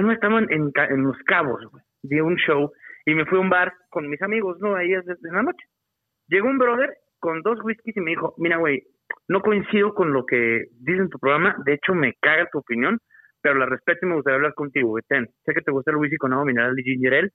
no 0.00 0.12
estaba 0.12 0.38
en, 0.40 0.50
en, 0.50 1.02
Los 1.04 1.16
Cabos, 1.26 1.64
güey, 1.70 1.82
di 2.02 2.20
un 2.20 2.36
show 2.36 2.72
y 3.06 3.14
me 3.14 3.24
fui 3.26 3.38
a 3.38 3.40
un 3.40 3.50
bar 3.50 3.72
con 3.90 4.08
mis 4.08 4.20
amigos, 4.22 4.58
¿no? 4.60 4.74
Ahí 4.76 4.92
es 4.92 5.04
de, 5.04 5.14
de 5.20 5.32
la 5.32 5.42
noche. 5.42 5.64
Llegó 6.28 6.48
un 6.48 6.58
brother 6.58 6.90
con 7.18 7.42
dos 7.42 7.58
whiskies 7.62 7.96
y 7.96 8.00
me 8.00 8.10
dijo, 8.10 8.34
mira, 8.38 8.56
güey, 8.56 8.82
no 9.28 9.40
coincido 9.42 9.94
con 9.94 10.12
lo 10.12 10.24
que 10.26 10.64
dice 10.80 10.98
en 11.02 11.08
tu 11.10 11.18
programa, 11.18 11.56
de 11.64 11.74
hecho 11.74 11.94
me 11.94 12.14
caga 12.20 12.48
tu 12.52 12.58
opinión, 12.58 12.98
pero 13.42 13.54
la 13.56 13.66
respeto 13.66 14.00
y 14.06 14.08
me 14.08 14.14
gustaría 14.16 14.36
hablar 14.36 14.54
contigo, 14.54 14.88
güey. 14.90 15.02
Ten, 15.08 15.28
sé 15.44 15.52
que 15.54 15.62
te 15.62 15.70
gusta 15.72 15.90
el 15.90 15.96
whisky 15.96 16.16
con 16.16 16.32
agua 16.32 16.44
mineral 16.44 16.78
y 16.78 16.82
ginger 16.82 17.14
ale, 17.14 17.30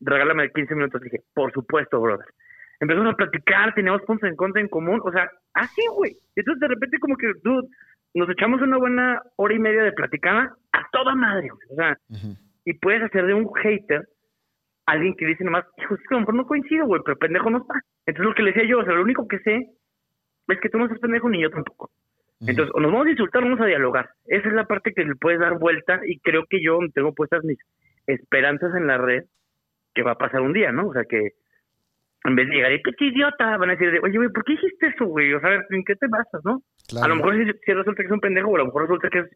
regálame 0.00 0.50
15 0.50 0.74
minutos. 0.74 1.00
Le 1.00 1.10
dije, 1.10 1.24
por 1.34 1.52
supuesto, 1.52 2.00
brother. 2.00 2.26
Empezamos 2.80 3.12
a 3.12 3.16
platicar, 3.16 3.74
teníamos 3.74 4.02
puntos 4.02 4.28
en 4.28 4.36
contra 4.36 4.60
en 4.60 4.68
común, 4.68 5.00
o 5.04 5.12
sea, 5.12 5.30
así, 5.54 5.82
güey. 5.94 6.16
Entonces 6.34 6.60
de 6.60 6.68
repente 6.68 6.98
como 6.98 7.16
que, 7.16 7.32
dude, 7.42 7.68
nos 8.14 8.28
echamos 8.30 8.62
una 8.62 8.78
buena 8.78 9.22
hora 9.36 9.54
y 9.54 9.58
media 9.58 9.82
de 9.82 9.92
platicada 9.92 10.54
a 10.72 10.88
toda 10.90 11.14
madre, 11.14 11.48
güey. 11.48 11.68
O 11.70 11.74
sea, 11.74 11.98
y 12.64 12.72
puedes 12.74 13.02
hacer 13.02 13.26
de 13.26 13.34
un 13.34 13.52
hater 13.54 14.08
alguien 14.86 15.14
que 15.14 15.26
dice 15.26 15.44
nomás, 15.44 15.64
hijo, 15.78 15.94
es 15.94 16.00
que 16.00 16.14
a 16.14 16.16
lo 16.16 16.20
mejor 16.20 16.34
no 16.34 16.46
coincido, 16.46 16.86
güey, 16.86 17.02
pero 17.04 17.18
pendejo 17.18 17.50
no 17.50 17.58
está. 17.58 17.74
Entonces 18.06 18.28
lo 18.28 18.34
que 18.34 18.42
le 18.42 18.52
decía 18.52 18.68
yo, 18.68 18.80
o 18.80 18.84
sea, 18.84 18.94
lo 18.94 19.02
único 19.02 19.28
que 19.28 19.38
sé 19.40 19.70
es 20.48 20.60
que 20.60 20.68
tú 20.68 20.78
no 20.78 20.84
estás 20.86 21.00
pendejo 21.00 21.28
ni 21.28 21.42
yo 21.42 21.50
tampoco. 21.50 21.90
Entonces, 22.40 22.72
o 22.74 22.80
nos 22.80 22.90
vamos 22.90 23.06
a 23.06 23.10
insultar 23.10 23.42
o 23.42 23.44
vamos 23.44 23.60
a 23.60 23.66
dialogar. 23.66 24.10
Esa 24.24 24.48
es 24.48 24.54
la 24.54 24.64
parte 24.64 24.94
que 24.94 25.04
le 25.04 25.14
puedes 25.14 25.38
dar 25.38 25.58
vuelta 25.58 26.00
y 26.06 26.18
creo 26.20 26.46
que 26.48 26.62
yo 26.62 26.78
tengo 26.94 27.14
puestas 27.14 27.44
mis 27.44 27.58
esperanzas 28.06 28.74
en 28.74 28.86
la 28.86 28.96
red 28.96 29.24
que 29.94 30.02
va 30.02 30.12
a 30.12 30.18
pasar 30.18 30.40
un 30.40 30.54
día, 30.54 30.72
¿no? 30.72 30.88
O 30.88 30.92
sea, 30.94 31.04
que 31.04 31.32
en 32.24 32.36
vez 32.36 32.48
de 32.48 32.54
llegar 32.54 32.72
y, 32.72 32.82
qué 32.82 33.04
idiota, 33.06 33.56
van 33.56 33.70
a 33.70 33.72
decir, 33.72 33.90
de, 33.92 34.00
oye, 34.00 34.16
güey, 34.18 34.28
¿por 34.30 34.44
qué 34.44 34.52
dijiste 34.52 34.88
eso, 34.88 35.06
güey? 35.06 35.32
O 35.32 35.40
sea, 35.40 35.50
¿en 35.70 35.84
qué 35.84 35.96
te 35.96 36.06
basas, 36.08 36.40
no? 36.44 36.62
Claro. 36.88 37.04
A 37.06 37.08
lo 37.08 37.16
mejor 37.16 37.34
sí, 37.36 37.50
sí 37.64 37.72
resulta 37.72 38.02
que 38.02 38.06
es 38.06 38.12
un 38.12 38.20
pendejo 38.20 38.48
o 38.50 38.54
a 38.56 38.58
lo 38.58 38.66
mejor 38.66 38.82
resulta 38.82 39.08
que 39.08 39.20
es 39.20 39.28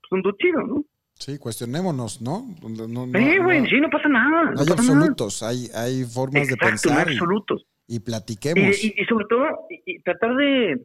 pues, 0.00 0.12
un 0.12 0.22
dude 0.22 0.36
chido, 0.38 0.62
¿no? 0.62 0.84
Sí, 1.14 1.38
cuestionémonos, 1.38 2.20
¿no? 2.20 2.42
No, 2.88 3.04
Eh, 3.16 3.38
güey, 3.38 3.60
no- 3.60 3.66
sí, 3.66 3.80
no 3.80 3.88
pasa 3.88 4.08
nada. 4.08 4.42
no 4.46 4.50
hay 4.50 4.56
pasa 4.56 4.74
nada. 4.82 4.96
absolutos, 4.98 5.42
hay, 5.44 5.68
hay 5.76 6.02
formas 6.04 6.48
de 6.48 6.54
Exacto, 6.54 6.64
no 6.64 6.66
hay 6.66 6.70
pensar 6.72 7.06
y, 7.08 7.12
absolutos. 7.12 7.66
y 7.86 8.00
platiquemos. 8.00 8.84
y- 8.84 8.94
y 8.96 9.04
sobre 9.04 9.26
todo, 9.26 9.46
y, 9.86 10.00
tratar 10.02 10.34
de, 10.34 10.80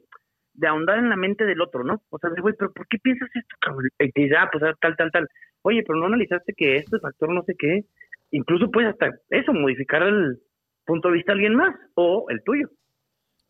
de 0.54 0.68
ahondar 0.68 1.00
en 1.00 1.10
la 1.10 1.16
mente 1.16 1.45
del 1.45 1.60
otro, 1.62 1.84
¿no? 1.84 2.04
O 2.12 2.20
sea, 2.20 2.30
de, 2.30 2.41
güey, 2.41 2.54
pero 2.60 2.72
¿por 2.74 2.88
qué 2.88 3.00
piensas 3.00 3.28
esto, 3.34 3.56
cabrón? 3.60 3.89
Y 3.97 4.34
ah, 4.36 4.47
pues 4.52 4.64
ah, 4.64 4.76
tal, 4.80 4.95
tal, 4.97 5.12
tal. 5.12 5.28
Oye, 5.64 5.84
pero 5.86 5.97
no 6.00 6.06
analizaste 6.06 6.54
que 6.56 6.76
este 6.78 7.00
factor 7.00 7.34
no 7.34 7.41
sé 7.43 7.56
qué. 7.58 7.86
Incluso 8.32 8.70
puedes 8.70 8.91
hasta 8.91 9.10
eso, 9.32 9.52
modificar 9.52 10.04
el 10.04 10.39
punto 10.90 11.10
de 11.10 11.16
vista 11.16 11.32
de 11.32 11.38
alguien 11.38 11.56
más 11.56 11.76
o 11.96 12.26
el 12.30 12.42
tuyo. 12.44 12.68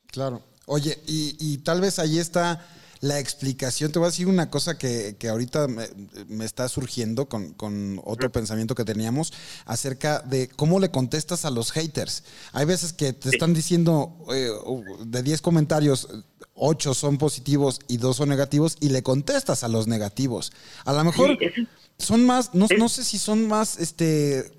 Claro. 0.08 0.42
Oye, 0.66 0.98
y, 1.08 1.36
y 1.40 1.58
tal 1.60 1.82
vez 1.82 1.98
ahí 1.98 2.20
está 2.20 2.60
la 3.02 3.20
explicación. 3.20 3.92
Te 3.92 4.00
voy 4.00 4.08
a 4.08 4.12
decir 4.12 4.28
una 4.28 4.50
cosa 4.50 4.78
que, 4.78 5.16
que 5.18 5.30
ahorita 5.30 5.68
me, 5.68 5.88
me 6.28 6.46
está 6.46 6.68
surgiendo 6.68 7.28
con, 7.28 7.54
con 7.54 8.02
otro 8.04 8.30
pensamiento 8.30 8.76
que 8.76 8.84
teníamos 8.84 9.34
acerca 9.66 10.20
de 10.20 10.50
cómo 10.50 10.80
le 10.80 10.92
contestas 10.92 11.46
a 11.46 11.50
los 11.50 11.72
haters. 11.72 12.24
Hay 12.52 12.66
veces 12.66 12.94
que 12.94 13.14
te 13.14 13.30
están 13.30 13.54
diciendo 13.54 14.18
eh, 14.34 14.50
de 15.06 15.24
10 15.24 15.42
comentarios, 15.42 16.10
8 16.56 16.94
son 16.94 17.18
positivos 17.18 17.80
y 17.88 17.98
2 17.98 18.18
son 18.18 18.30
negativos 18.30 18.78
y 18.82 18.90
le 18.90 19.02
contestas 19.02 19.64
a 19.64 19.70
los 19.70 19.88
negativos. 19.88 20.52
A 20.86 20.94
lo 20.94 21.04
mejor 21.04 21.38
Sí, 21.40 21.68
son 22.00 22.26
más, 22.26 22.54
no, 22.54 22.68
sé 22.68 23.04
si 23.04 23.18
son 23.18 23.48
más, 23.48 23.78
este, 23.78 24.52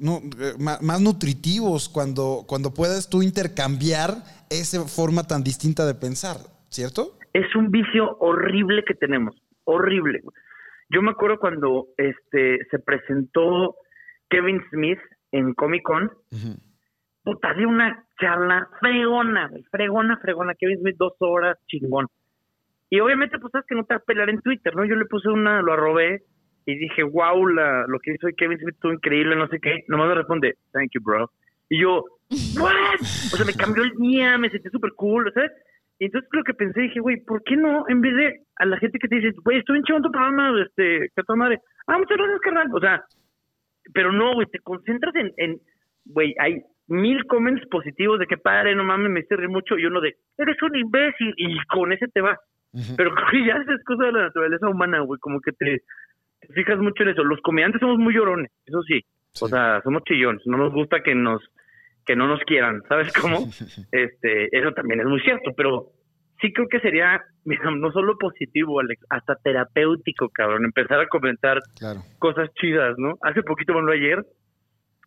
no, 0.00 0.18
eh, 0.40 0.52
ma- 0.58 0.78
más, 0.82 1.00
nutritivos 1.00 1.88
cuando, 1.88 2.44
cuando 2.46 2.72
puedas 2.74 3.08
tú 3.10 3.22
intercambiar 3.22 4.10
esa 4.50 4.84
forma 4.86 5.24
tan 5.24 5.42
distinta 5.42 5.86
de 5.86 5.94
pensar, 5.94 6.36
¿cierto? 6.70 7.18
es 7.32 7.52
un 7.56 7.70
vicio 7.72 8.16
horrible 8.20 8.84
que 8.86 8.94
tenemos, 8.94 9.34
horrible. 9.64 10.22
Yo 10.88 11.02
me 11.02 11.10
acuerdo 11.10 11.38
cuando 11.40 11.88
este 11.96 12.58
se 12.70 12.78
presentó 12.78 13.74
Kevin 14.30 14.62
Smith 14.70 15.00
en 15.32 15.52
Comic 15.54 15.82
Con, 15.82 16.04
Ujú. 16.30 16.56
puta, 17.24 17.52
dio 17.54 17.68
una 17.68 18.06
charla 18.20 18.68
fregona, 18.78 19.48
güey, 19.48 19.64
fregona, 19.64 20.16
fregona, 20.18 20.54
Kevin 20.54 20.78
Smith 20.78 20.96
dos 20.96 21.14
horas, 21.18 21.58
chingón. 21.66 22.06
Y 22.88 23.00
obviamente, 23.00 23.38
pues 23.40 23.50
sabes 23.50 23.66
que 23.68 23.74
no 23.74 23.82
te 23.84 23.94
vas 23.94 24.02
a 24.02 24.06
pelear 24.06 24.30
en 24.30 24.40
Twitter, 24.40 24.76
¿no? 24.76 24.84
Yo 24.84 24.94
le 24.94 25.06
puse 25.06 25.28
una, 25.28 25.60
lo 25.60 25.72
arrobé 25.72 26.22
y 26.66 26.76
dije, 26.76 27.02
wow, 27.02 27.46
la, 27.46 27.84
lo 27.86 27.98
que 28.00 28.12
hizo 28.12 28.28
Kevin 28.36 28.58
Smith 28.58 28.74
estuvo 28.74 28.92
increíble, 28.92 29.36
no 29.36 29.48
sé 29.48 29.58
qué. 29.60 29.84
Nomás 29.88 30.08
me 30.08 30.14
responde, 30.14 30.54
thank 30.72 30.90
you, 30.94 31.00
bro. 31.02 31.30
Y 31.68 31.80
yo, 31.82 32.04
what? 32.60 33.00
O 33.00 33.36
sea, 33.36 33.44
me 33.44 33.52
cambió 33.52 33.82
el 33.82 33.92
día, 33.96 34.38
me 34.38 34.50
sentí 34.50 34.68
súper 34.70 34.92
cool, 34.96 35.30
¿sabes? 35.34 35.52
Y 35.98 36.06
entonces 36.06 36.28
lo 36.32 36.42
que 36.42 36.54
pensé, 36.54 36.80
dije, 36.80 37.00
güey, 37.00 37.20
¿por 37.24 37.42
qué 37.44 37.56
no? 37.56 37.84
En 37.88 38.00
vez 38.00 38.16
de 38.16 38.40
a 38.56 38.66
la 38.66 38.78
gente 38.78 38.98
que 38.98 39.08
te 39.08 39.16
dice, 39.16 39.36
güey, 39.44 39.58
estoy 39.58 39.78
en 39.78 40.02
tu 40.02 40.10
programa, 40.10 40.52
este, 40.62 41.08
que 41.14 41.22
toda 41.22 41.36
madre. 41.36 41.60
Ah, 41.86 41.98
muchas 41.98 42.16
gracias, 42.16 42.40
carnal. 42.40 42.68
O 42.72 42.80
sea, 42.80 43.04
pero 43.92 44.12
no, 44.12 44.34
güey, 44.34 44.46
te 44.48 44.58
concentras 44.60 45.14
en, 45.14 45.32
en, 45.36 45.60
güey, 46.06 46.34
hay 46.38 46.62
mil 46.88 47.24
comments 47.26 47.66
positivos 47.68 48.18
de 48.18 48.26
que 48.26 48.36
padre, 48.36 48.74
no 48.74 48.84
mames, 48.84 49.10
me 49.10 49.20
hice 49.20 49.36
reír 49.36 49.48
mucho 49.48 49.78
y 49.78 49.86
uno 49.86 50.00
de, 50.00 50.16
eres 50.36 50.62
un 50.62 50.76
imbécil 50.76 51.32
y 51.36 51.56
con 51.66 51.92
ese 51.92 52.08
te 52.08 52.20
vas. 52.20 52.38
Ujú. 52.72 52.96
Pero 52.96 53.14
creo 53.14 53.28
que 53.30 53.46
ya 53.46 53.54
es 53.54 53.84
cosa 53.84 54.04
de 54.06 54.12
la 54.12 54.22
naturaleza 54.24 54.68
humana, 54.68 55.00
güey, 55.00 55.20
como 55.20 55.40
que 55.40 55.52
te, 55.52 55.82
te 56.46 56.52
fijas 56.54 56.78
mucho 56.78 57.02
en 57.02 57.10
eso. 57.10 57.24
Los 57.24 57.40
comediantes 57.40 57.80
somos 57.80 57.98
muy 57.98 58.14
llorones, 58.14 58.50
eso 58.66 58.82
sí. 58.82 59.00
O 59.40 59.48
sea, 59.48 59.80
somos 59.82 60.02
chillones, 60.04 60.42
no 60.46 60.56
nos 60.56 60.72
gusta 60.72 61.02
que 61.02 61.14
nos 61.14 61.42
que 62.06 62.14
no 62.16 62.28
nos 62.28 62.40
quieran, 62.40 62.82
¿sabes 62.88 63.12
cómo? 63.14 63.38
Este, 63.92 64.56
eso 64.56 64.72
también 64.72 65.00
es 65.00 65.06
muy 65.06 65.20
cierto, 65.20 65.52
pero 65.56 65.86
sí 66.40 66.52
creo 66.52 66.68
que 66.68 66.78
sería, 66.80 67.20
mira, 67.44 67.70
no 67.70 67.90
solo 67.92 68.18
positivo, 68.18 68.78
Alex, 68.80 69.02
hasta 69.08 69.36
terapéutico, 69.36 70.28
cabrón, 70.28 70.64
empezar 70.66 71.00
a 71.00 71.06
comentar 71.08 71.60
Claro. 71.78 72.00
cosas 72.18 72.50
chidas, 72.60 72.94
¿no? 72.98 73.14
Hace 73.22 73.42
poquito, 73.42 73.72
bueno, 73.72 73.90
ayer, 73.90 74.22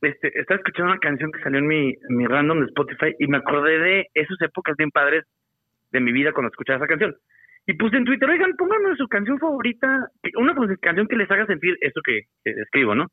este, 0.02 0.28
estaba 0.40 0.58
escuchando 0.58 0.92
una 0.92 1.00
canción 1.00 1.32
que 1.32 1.40
salió 1.42 1.60
en 1.60 1.68
mi, 1.68 1.90
en 1.90 2.18
mi 2.18 2.26
random 2.26 2.60
de 2.62 2.66
Spotify 2.66 3.14
y 3.20 3.28
me 3.28 3.38
acordé 3.38 3.78
de 3.80 4.08
esas 4.16 4.42
épocas 4.42 4.76
bien 4.78 4.90
padres 4.92 5.24
de 5.92 6.00
mi 6.00 6.12
vida 6.12 6.32
cuando 6.34 6.50
escuchaba 6.50 6.78
esa 6.78 6.88
canción. 6.88 7.16
Y 7.70 7.74
puse 7.74 7.98
en 7.98 8.06
Twitter, 8.06 8.30
oigan, 8.30 8.56
pónganme 8.58 8.96
su 8.96 9.08
canción 9.10 9.38
favorita, 9.40 10.10
una 10.38 10.56
pues, 10.56 10.80
canción 10.80 11.06
que 11.06 11.18
les 11.18 11.30
haga 11.30 11.46
sentir 11.46 11.76
esto 11.82 12.00
que, 12.02 12.22
escribo, 12.46 12.96
¿no? 12.96 13.08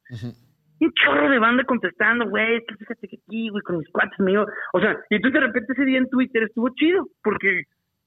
Un 0.81 0.93
chorro 0.93 1.29
de 1.29 1.41
banda 1.41 1.65
contestando, 1.65 2.31
güey, 2.31 2.61
fíjate 2.79 3.09
que 3.09 3.17
aquí, 3.17 3.49
güey, 3.49 3.63
con 3.63 3.79
mis 3.79 3.91
cuates 3.91 4.19
míos. 4.21 4.47
O 4.73 4.81
sea, 4.81 4.97
y 5.11 5.17
entonces 5.17 5.41
de 5.41 5.47
repente 5.47 5.73
ese 5.73 5.85
día 5.85 5.99
en 5.99 6.09
Twitter 6.09 6.45
estuvo 6.45 6.69
chido, 6.77 7.05
porque 7.25 7.65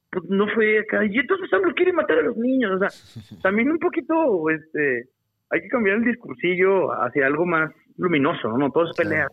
pues 0.09 0.23
no 0.29 0.47
fue 0.55 0.79
acá. 0.79 1.05
Y 1.05 1.17
entonces 1.19 1.49
Sandro 1.49 1.73
quiere 1.73 1.91
matar 1.91 2.19
a 2.19 2.21
los 2.21 2.37
niños. 2.37 2.71
O 2.71 2.79
sea, 2.79 2.89
también 3.43 3.69
un 3.69 3.79
poquito, 3.79 4.49
este, 4.49 5.09
hay 5.49 5.61
que 5.61 5.67
cambiar 5.67 5.97
el 5.97 6.05
discursillo 6.05 6.93
hacia 6.93 7.27
algo 7.27 7.45
más 7.45 7.71
luminoso, 7.97 8.57
¿no? 8.57 8.71
Todo 8.71 8.85
es 8.85 8.95
pelea. 8.95 9.27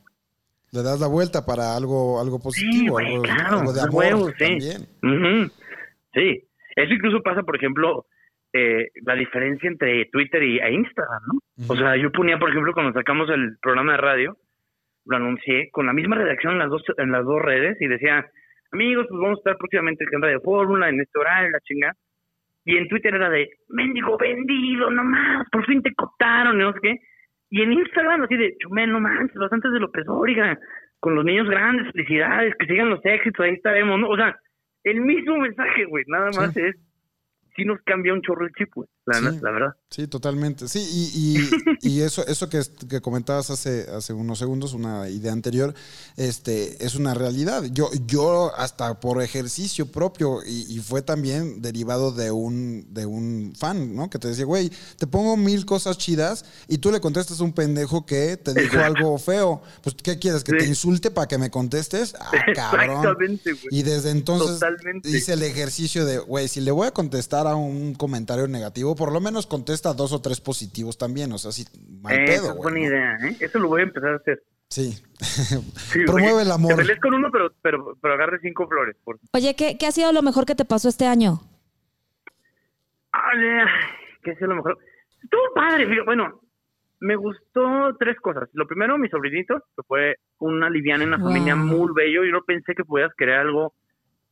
Le 0.73 0.83
das 0.83 0.99
la 0.99 1.07
vuelta 1.07 1.47
para 1.47 1.77
algo, 1.77 2.21
algo 2.21 2.41
positivo, 2.41 2.95
güey, 2.95 3.07
algo, 3.07 3.23
claro, 3.23 3.59
algo 3.61 3.73
de 3.73 3.81
amor 3.81 4.35
sí. 4.37 4.45
también. 4.45 5.51
Sí, 6.13 6.49
eso 6.77 6.93
incluso 6.93 7.23
pasa, 7.23 7.43
por 7.43 7.57
ejemplo, 7.57 8.07
eh, 8.53 8.89
la 9.05 9.15
diferencia 9.15 9.69
entre 9.69 10.07
Twitter 10.07 10.43
y 10.43 10.59
e 10.59 10.73
Instagram, 10.73 11.23
¿no? 11.27 11.67
O 11.69 11.77
sea, 11.77 11.97
yo 11.97 12.13
ponía, 12.13 12.39
por 12.39 12.51
ejemplo, 12.51 12.73
cuando 12.73 12.93
sacamos 12.93 13.29
el 13.31 13.57
programa 13.61 13.93
de 13.93 13.99
radio, 13.99 14.37
lo 15.07 15.17
anuncié 15.17 15.71
con 15.71 15.87
la 15.87 15.93
misma 15.93 16.17
redacción 16.17 16.55
en 16.55 16.59
las 16.61 16.71
dos 16.71 16.83
en 16.97 17.13
las 17.13 17.25
dos 17.25 17.43
redes 17.43 17.77
y 17.81 17.89
decía, 17.89 18.25
amigos, 18.73 19.07
pues 19.09 19.21
vamos 19.21 19.39
a 19.39 19.41
estar 19.41 19.57
próximamente 19.57 20.05
en 20.11 20.23
Radio 20.23 20.41
Fórmula, 20.41 20.89
en 20.89 21.01
este 21.01 21.19
horario, 21.19 21.51
la 21.51 21.61
chingada. 21.61 21.95
Y 22.65 22.77
en 22.77 22.89
Twitter 22.89 23.15
era 23.15 23.29
de, 23.29 23.51
mendigo 23.69 24.17
vendido, 24.17 24.91
nomás, 24.91 25.47
por 25.51 25.67
fin 25.67 25.83
te 25.83 25.95
cotaron, 25.95 26.59
no 26.59 26.73
sé 26.73 26.79
qué. 26.83 26.97
Y 27.51 27.63
en 27.63 27.73
Instagram 27.73 28.23
así 28.23 28.37
de, 28.37 28.57
chumel, 28.59 28.91
no 28.91 29.01
manches, 29.01 29.37
los 29.37 29.53
antes 29.53 29.71
de 29.71 29.81
López 29.81 30.05
Dóriga, 30.07 30.59
con 30.99 31.15
los 31.15 31.25
niños 31.25 31.49
grandes, 31.49 31.93
felicidades, 31.93 32.55
que 32.59 32.67
sigan 32.67 32.89
los 32.89 33.05
éxitos, 33.05 33.45
ahí 33.45 33.53
estaremos, 33.53 34.01
¿no? 34.01 34.09
O 34.09 34.17
sea, 34.17 34.37
el 34.85 35.01
mismo 35.01 35.39
mensaje, 35.39 35.85
güey, 35.87 36.05
nada 36.07 36.31
más 36.37 36.57
es 36.57 36.77
sí 37.57 37.65
nos 37.65 37.81
cambia 37.83 38.13
un 38.13 38.23
chorro 38.23 38.47
el 38.47 38.53
chip, 38.53 38.73
güey, 38.75 38.89
la, 39.07 39.19
Sí. 39.33 39.39
la 39.43 39.51
verdad. 39.51 39.77
Sí, 39.91 40.07
totalmente. 40.09 40.67
Sí, 40.69 40.81
y, 40.81 41.39
y, 41.83 41.89
y 41.97 42.01
eso, 42.01 42.27
eso 42.27 42.49
que, 42.49 42.63
que 42.89 43.01
comentabas 43.01 43.51
hace, 43.51 43.87
hace 43.95 44.13
unos 44.13 44.39
segundos, 44.39 44.73
una 44.73 45.09
idea 45.09 45.33
anterior, 45.33 45.73
este, 46.17 46.85
es 46.85 46.95
una 46.95 47.15
realidad. 47.15 47.65
Yo, 47.71 47.91
yo 48.07 48.53
hasta 48.57 48.99
por 49.01 49.23
ejercicio 49.23 49.87
propio, 49.91 50.41
y, 50.45 50.75
y 50.75 50.79
fue 50.81 51.03
también 51.03 51.63
derivado 51.63 52.13
de 52.13 52.31
un, 52.31 52.87
de 52.93 53.07
un 53.07 53.53
fan, 53.57 53.95
¿no? 53.95 54.11
Que 54.11 54.19
te 54.19 54.29
decía, 54.29 54.45
güey, 54.45 54.71
te 54.99 55.07
pongo 55.07 55.37
mil 55.37 55.65
cosas 55.67 55.99
chidas 55.99 56.45
y 56.69 56.79
tú 56.79 56.91
le 56.91 57.01
contestas 57.01 57.41
a 57.41 57.45
un 57.45 57.53
pendejo 57.53 58.07
que 58.07 58.37
te 58.37 58.53
dijo 58.55 58.79
algo 58.79 59.19
feo. 59.19 59.63
Pues, 59.83 59.95
¿qué 60.03 60.19
quieres? 60.19 60.43
¿Que 60.45 60.53
te 60.55 60.67
insulte 60.67 61.11
para 61.11 61.29
que 61.29 61.39
me 61.39 61.51
contestes? 61.51 62.15
Ah, 62.25 62.31
cabrón. 62.55 62.91
Exactamente, 62.99 63.53
güey. 63.53 63.65
Y 63.71 63.83
desde 63.83 64.11
entonces 64.11 64.59
Totalmente. 64.59 65.09
hice 65.11 65.35
el 65.35 65.43
ejercicio 65.43 66.05
de, 66.05 66.19
güey, 66.19 66.49
si 66.49 66.61
le 66.61 66.71
voy 66.71 66.87
a 66.87 66.91
contestar 66.91 67.47
a 67.47 67.55
un 67.55 67.95
comentario 67.95 68.49
negativo, 68.49 68.94
por 68.95 69.13
lo 69.13 69.21
menos 69.21 69.47
contesta 69.47 69.93
dos 69.95 70.13
o 70.13 70.21
tres 70.21 70.41
positivos 70.41 70.97
también. 70.99 71.33
O 71.33 71.39
sea, 71.39 71.53
sí, 71.53 71.65
mal 72.03 72.13
Eh, 72.15 72.25
pedo, 72.27 72.45
esa 72.45 72.53
es 72.53 72.57
buena 72.57 72.79
¿no? 72.79 72.85
idea, 72.87 73.17
¿eh? 73.29 73.37
Eso 73.41 73.59
lo 73.59 73.69
voy 73.69 73.81
a 73.81 73.85
empezar 73.85 74.11
a 74.15 74.17
hacer. 74.17 74.43
Sí. 74.69 74.99
Sí, 75.77 76.01
Promueve 76.05 76.43
el 76.43 76.51
amor. 76.51 76.75
Te 76.85 77.01
con 77.01 77.15
uno, 77.15 77.29
pero, 77.31 77.53
pero, 77.63 77.97
pero 78.01 78.15
agarre 78.15 78.39
cinco 78.43 78.67
flores. 78.67 78.97
Por... 79.05 79.19
Oye, 79.33 79.55
¿qué, 79.55 79.77
¿qué 79.79 79.87
ha 79.87 79.93
sido 79.93 80.13
lo 80.13 80.23
mejor 80.23 80.45
que 80.47 80.55
te 80.55 80.65
pasó 80.65 80.89
este 80.89 81.07
año? 81.07 81.41
Ay, 83.13 83.39
¿Qué 84.23 84.33
es 84.33 84.41
lo 84.41 84.57
mejor? 84.57 84.79
Estuvo 85.23 85.41
padre, 85.55 85.87
bueno, 86.05 86.41
me 87.01 87.17
gustó 87.17 87.95
tres 87.99 88.19
cosas. 88.21 88.49
Lo 88.53 88.67
primero, 88.67 88.99
mi 88.99 89.09
sobrinito, 89.09 89.63
que 89.77 89.83
fue 89.87 90.17
una 90.39 90.69
liviana 90.69 91.05
en 91.05 91.09
una 91.11 91.19
Wow. 91.19 91.29
familia 91.29 91.55
muy 91.57 91.93
bello. 91.95 92.25
Yo 92.25 92.33
no 92.33 92.43
pensé 92.43 92.75
que 92.75 92.85
pudieras 92.85 93.15
querer 93.17 93.37
algo 93.37 93.75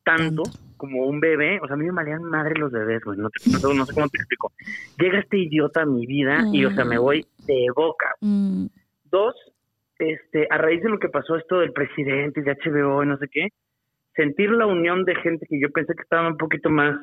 tanto, 0.04 0.42
Tanto. 0.42 0.58
Como 0.82 1.06
un 1.06 1.20
bebé. 1.20 1.60
O 1.62 1.66
sea, 1.66 1.74
a 1.74 1.76
mí 1.76 1.84
me 1.84 1.92
malían 1.92 2.24
madre 2.24 2.54
los 2.58 2.72
bebés, 2.72 3.02
güey. 3.04 3.16
No, 3.18 3.30
te- 3.30 3.48
no 3.50 3.58
sé- 3.58 3.74
no 3.74 3.86
sé 3.86 3.94
cómo 3.94 4.08
te 4.08 4.18
explico. 4.18 4.50
Llega 4.98 5.20
este 5.20 5.38
idiota 5.38 5.82
a 5.82 5.86
mi 5.86 6.04
vida 6.06 6.44
y, 6.52 6.64
o 6.64 6.70
sea, 6.72 6.84
me 6.84 6.98
voy 6.98 7.24
de 7.46 7.66
boca. 7.74 8.08
Mm, 8.20 8.66
Dos, 9.10 9.34
este, 9.98 10.48
a 10.50 10.58
raíz 10.58 10.82
de 10.82 10.88
lo 10.90 10.98
que 10.98 11.08
pasó 11.08 11.36
esto 11.36 11.60
del 11.60 11.72
presidente 11.72 12.42
de 12.42 12.50
HBO 12.56 13.02
y 13.04 13.06
no 13.06 13.16
sé 13.18 13.28
qué, 13.30 13.48
sentir 14.16 14.50
la 14.50 14.66
unión 14.66 15.04
de 15.04 15.14
gente 15.16 15.46
que 15.48 15.60
yo 15.60 15.70
pensé 15.70 15.94
que 15.94 16.02
estaba 16.02 16.26
un 16.28 16.36
poquito 16.36 16.68
más 16.70 16.96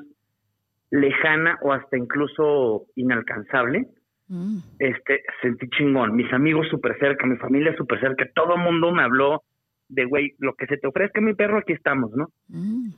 lejana 0.92 1.58
o 1.62 1.72
hasta 1.72 1.98
incluso 1.98 2.86
inalcanzable, 2.96 3.86
mm. 4.28 4.58
este, 4.80 5.22
sentí 5.42 5.68
chingón. 5.70 6.16
Mis 6.16 6.32
amigos 6.34 6.68
súper 6.70 6.98
cerca, 7.00 7.26
mi 7.28 7.38
familia 7.38 7.76
súper 7.78 8.00
cerca, 8.00 8.26
todo 8.36 8.56
el 8.56 8.62
mundo 8.64 8.92
me 8.92 9.04
habló 9.04 9.44
de, 9.88 10.06
güey, 10.06 10.34
lo 10.40 10.54
que 10.54 10.66
se 10.68 10.78
te 10.78 10.88
ofrezca, 10.88 11.20
mi 11.22 11.34
perro, 11.34 11.58
aquí 11.60 11.74
estamos, 11.74 12.12
¿no? 12.16 12.28
Mm. 12.48 12.90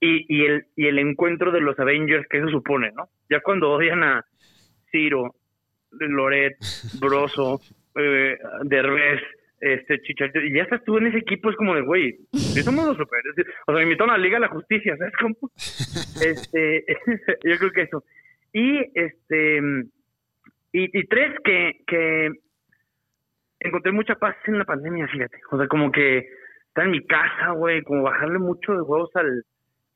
Y, 0.00 0.26
y, 0.28 0.44
el, 0.44 0.66
y 0.76 0.86
el 0.86 0.98
encuentro 0.98 1.50
de 1.50 1.60
los 1.60 1.78
Avengers, 1.78 2.26
que 2.28 2.38
eso 2.38 2.48
supone, 2.48 2.92
¿no? 2.92 3.08
Ya 3.28 3.40
cuando 3.40 3.72
odian 3.72 4.02
a 4.04 4.24
Ciro, 4.90 5.34
Loret, 5.90 6.56
Broso, 7.00 7.60
eh, 7.96 8.38
Derbez, 8.62 9.20
este, 9.60 10.00
Chicharito, 10.02 10.40
y 10.40 10.54
ya 10.54 10.62
estás 10.62 10.84
tú 10.84 10.98
en 10.98 11.08
ese 11.08 11.18
equipo, 11.18 11.50
es 11.50 11.56
como 11.56 11.74
de, 11.74 11.80
güey, 11.80 12.16
somos 12.62 12.86
los 12.86 12.96
super. 12.96 13.20
O 13.66 13.72
sea, 13.72 13.74
me 13.74 13.82
invitaron 13.82 14.14
a 14.14 14.18
la 14.18 14.22
Liga 14.22 14.36
de 14.36 14.42
la 14.42 14.48
Justicia, 14.48 14.96
¿sabes 14.96 15.14
cómo? 15.20 15.36
este, 16.24 16.84
yo 17.44 17.58
creo 17.58 17.70
que 17.72 17.82
eso. 17.82 18.04
Y, 18.52 18.78
este, 18.94 19.58
y, 20.72 20.98
y 20.98 21.06
tres, 21.06 21.34
que, 21.44 21.80
que 21.86 22.30
encontré 23.60 23.92
mucha 23.92 24.14
paz 24.14 24.36
en 24.46 24.58
la 24.58 24.64
pandemia, 24.64 25.08
fíjate. 25.08 25.40
O 25.50 25.58
sea, 25.58 25.66
como 25.66 25.90
que 25.90 26.18
estar 26.68 26.84
en 26.84 26.92
mi 26.92 27.04
casa, 27.04 27.50
güey, 27.50 27.82
como 27.82 28.04
bajarle 28.04 28.38
mucho 28.38 28.72
de 28.72 28.82
huevos 28.82 29.10
al, 29.16 29.44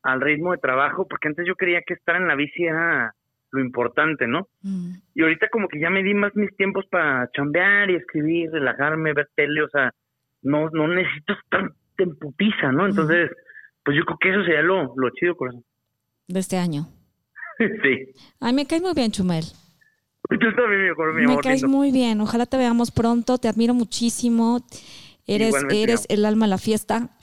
al 0.03 0.21
ritmo 0.21 0.51
de 0.51 0.57
trabajo, 0.59 1.07
porque 1.07 1.29
antes 1.29 1.45
yo 1.47 1.55
creía 1.55 1.81
que 1.81 1.93
estar 1.93 2.15
en 2.15 2.27
la 2.27 2.35
bici 2.35 2.63
era 2.63 3.13
lo 3.51 3.61
importante, 3.61 4.27
¿no? 4.27 4.47
Mm. 4.61 4.95
Y 5.15 5.21
ahorita 5.21 5.47
como 5.49 5.67
que 5.67 5.79
ya 5.79 5.89
me 5.89 6.03
di 6.03 6.13
más 6.13 6.35
mis 6.35 6.55
tiempos 6.57 6.85
para 6.89 7.29
chambear 7.35 7.89
y 7.89 7.95
escribir, 7.95 8.51
relajarme, 8.51 9.13
ver 9.13 9.29
tele, 9.35 9.63
o 9.63 9.69
sea, 9.69 9.93
no, 10.41 10.69
no 10.71 10.87
necesito 10.87 11.33
estar 11.33 11.71
en 11.97 12.15
putiza, 12.17 12.71
¿no? 12.71 12.87
Entonces, 12.87 13.31
pues 13.83 13.97
yo 13.97 14.03
creo 14.05 14.17
que 14.19 14.29
eso 14.29 14.43
sería 14.43 14.61
lo, 14.61 14.93
lo 14.95 15.09
chido, 15.11 15.35
corazón. 15.35 15.63
De 16.27 16.39
este 16.39 16.57
año. 16.57 16.87
sí. 17.57 18.13
Ay, 18.39 18.53
me 18.53 18.65
caes 18.65 18.81
muy 18.81 18.93
bien, 18.93 19.11
Chumel. 19.11 19.43
Tú 20.29 20.37
también, 20.55 20.83
mi, 20.83 20.89
amor, 20.89 21.13
mi 21.13 21.27
Me 21.27 21.37
caes 21.37 21.61
lindo. 21.61 21.77
muy 21.77 21.91
bien. 21.91 22.21
Ojalá 22.21 22.45
te 22.45 22.57
veamos 22.57 22.91
pronto. 22.91 23.37
Te 23.37 23.47
admiro 23.47 23.73
muchísimo. 23.73 24.61
Eres, 25.25 25.47
Igualmente, 25.49 25.83
eres 25.83 26.05
el 26.09 26.25
alma 26.25 26.45
de 26.45 26.49
la 26.49 26.57
fiesta. 26.57 27.09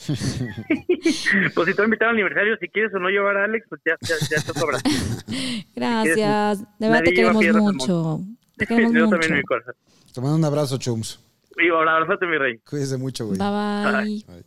Pues 1.55 1.69
si 1.69 1.75
te 1.75 1.83
invitado 1.83 2.11
al 2.11 2.17
aniversario, 2.17 2.57
si 2.61 2.69
quieres 2.69 2.93
o 2.95 2.99
no 2.99 3.09
llevar 3.09 3.37
a 3.39 3.45
Alex, 3.45 3.65
pues 3.69 3.81
ya, 3.87 3.97
ya, 4.03 4.15
ya 4.31 4.43
te 4.43 4.59
sobra. 4.59 4.79
Gracias. 5.75 6.61
De 6.79 6.89
verdad 6.89 7.03
te 7.05 7.15
queremos 7.15 7.45
mucho. 7.73 8.21
Te 8.57 8.67
queremos 8.67 8.93
Yo 8.93 9.07
mucho. 9.07 9.11
también, 9.19 9.39
mi 9.39 9.43
corazón. 9.43 9.75
Te 10.13 10.21
mando 10.21 10.37
un 10.37 10.45
abrazo, 10.45 10.77
Chums. 10.77 11.21
Y 11.57 11.69
abrazate, 11.71 12.27
mi 12.27 12.37
rey. 12.37 12.59
Cuídese 12.59 12.99
mucho, 12.99 13.27
güey. 13.27 13.39
Bye 13.39 14.23
bye. 14.25 14.45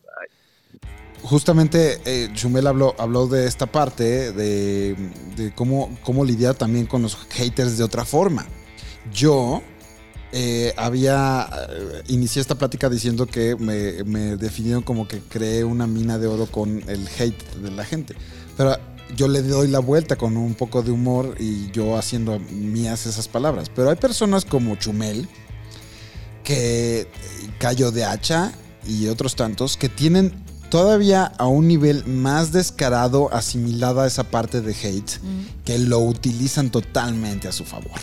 Justamente 1.24 2.02
eh, 2.06 2.30
Chumel 2.34 2.68
habló, 2.68 2.96
habló 3.00 3.28
de 3.28 3.48
esta 3.48 3.66
parte, 3.66 4.32
de, 4.34 4.96
de 5.38 5.54
cómo, 5.56 5.98
cómo 6.04 6.26
lidiar 6.26 6.56
también 6.56 6.86
con 6.86 7.02
los 7.02 7.16
haters 7.32 7.78
de 7.78 7.84
otra 7.84 8.04
forma. 8.06 8.46
Yo 9.14 9.64
eh, 10.36 10.74
había, 10.78 11.48
eh, 11.70 12.04
inicié 12.08 12.42
esta 12.42 12.56
plática 12.56 12.90
diciendo 12.90 13.28
que 13.28 13.56
me, 13.56 14.04
me 14.04 14.36
definieron 14.36 14.82
como 14.82 15.08
que 15.08 15.20
creé 15.20 15.64
una 15.64 15.86
mina 15.86 16.18
de 16.18 16.26
oro 16.26 16.48
con 16.48 16.84
el 16.90 17.08
hate 17.08 17.56
de 17.62 17.70
la 17.70 17.86
gente. 17.86 18.16
Pero 18.58 18.76
yo 19.16 19.28
le 19.28 19.44
doy 19.44 19.68
la 19.68 19.78
vuelta 19.78 20.16
con 20.16 20.36
un 20.38 20.56
poco 20.56 20.82
de 20.82 20.90
humor 20.90 21.36
y 21.40 21.70
yo 21.70 21.98
haciendo 21.98 22.40
mías 22.40 23.06
esas 23.06 23.28
palabras. 23.28 23.70
Pero 23.70 23.92
hay 23.92 23.96
personas 23.96 24.44
como 24.44 24.76
Chumel, 24.76 25.28
que 26.44 27.02
eh, 27.02 27.08
Cayo 27.60 27.92
de 27.92 28.04
Hacha 28.04 28.54
y 28.88 29.08
otros 29.10 29.36
tantos 29.36 29.78
que 29.78 29.88
tienen 29.88 30.34
todavía 30.70 31.26
a 31.26 31.46
un 31.46 31.68
nivel 31.68 32.06
más 32.08 32.52
descarado 32.52 33.32
asimilada 33.32 34.08
esa 34.08 34.24
parte 34.24 34.62
de 34.62 34.74
hate 34.74 35.20
que 35.64 35.78
lo 35.78 36.00
utilizan 36.00 36.72
totalmente 36.72 37.48
a 37.48 37.52
su 37.52 37.66
favor. 37.66 38.00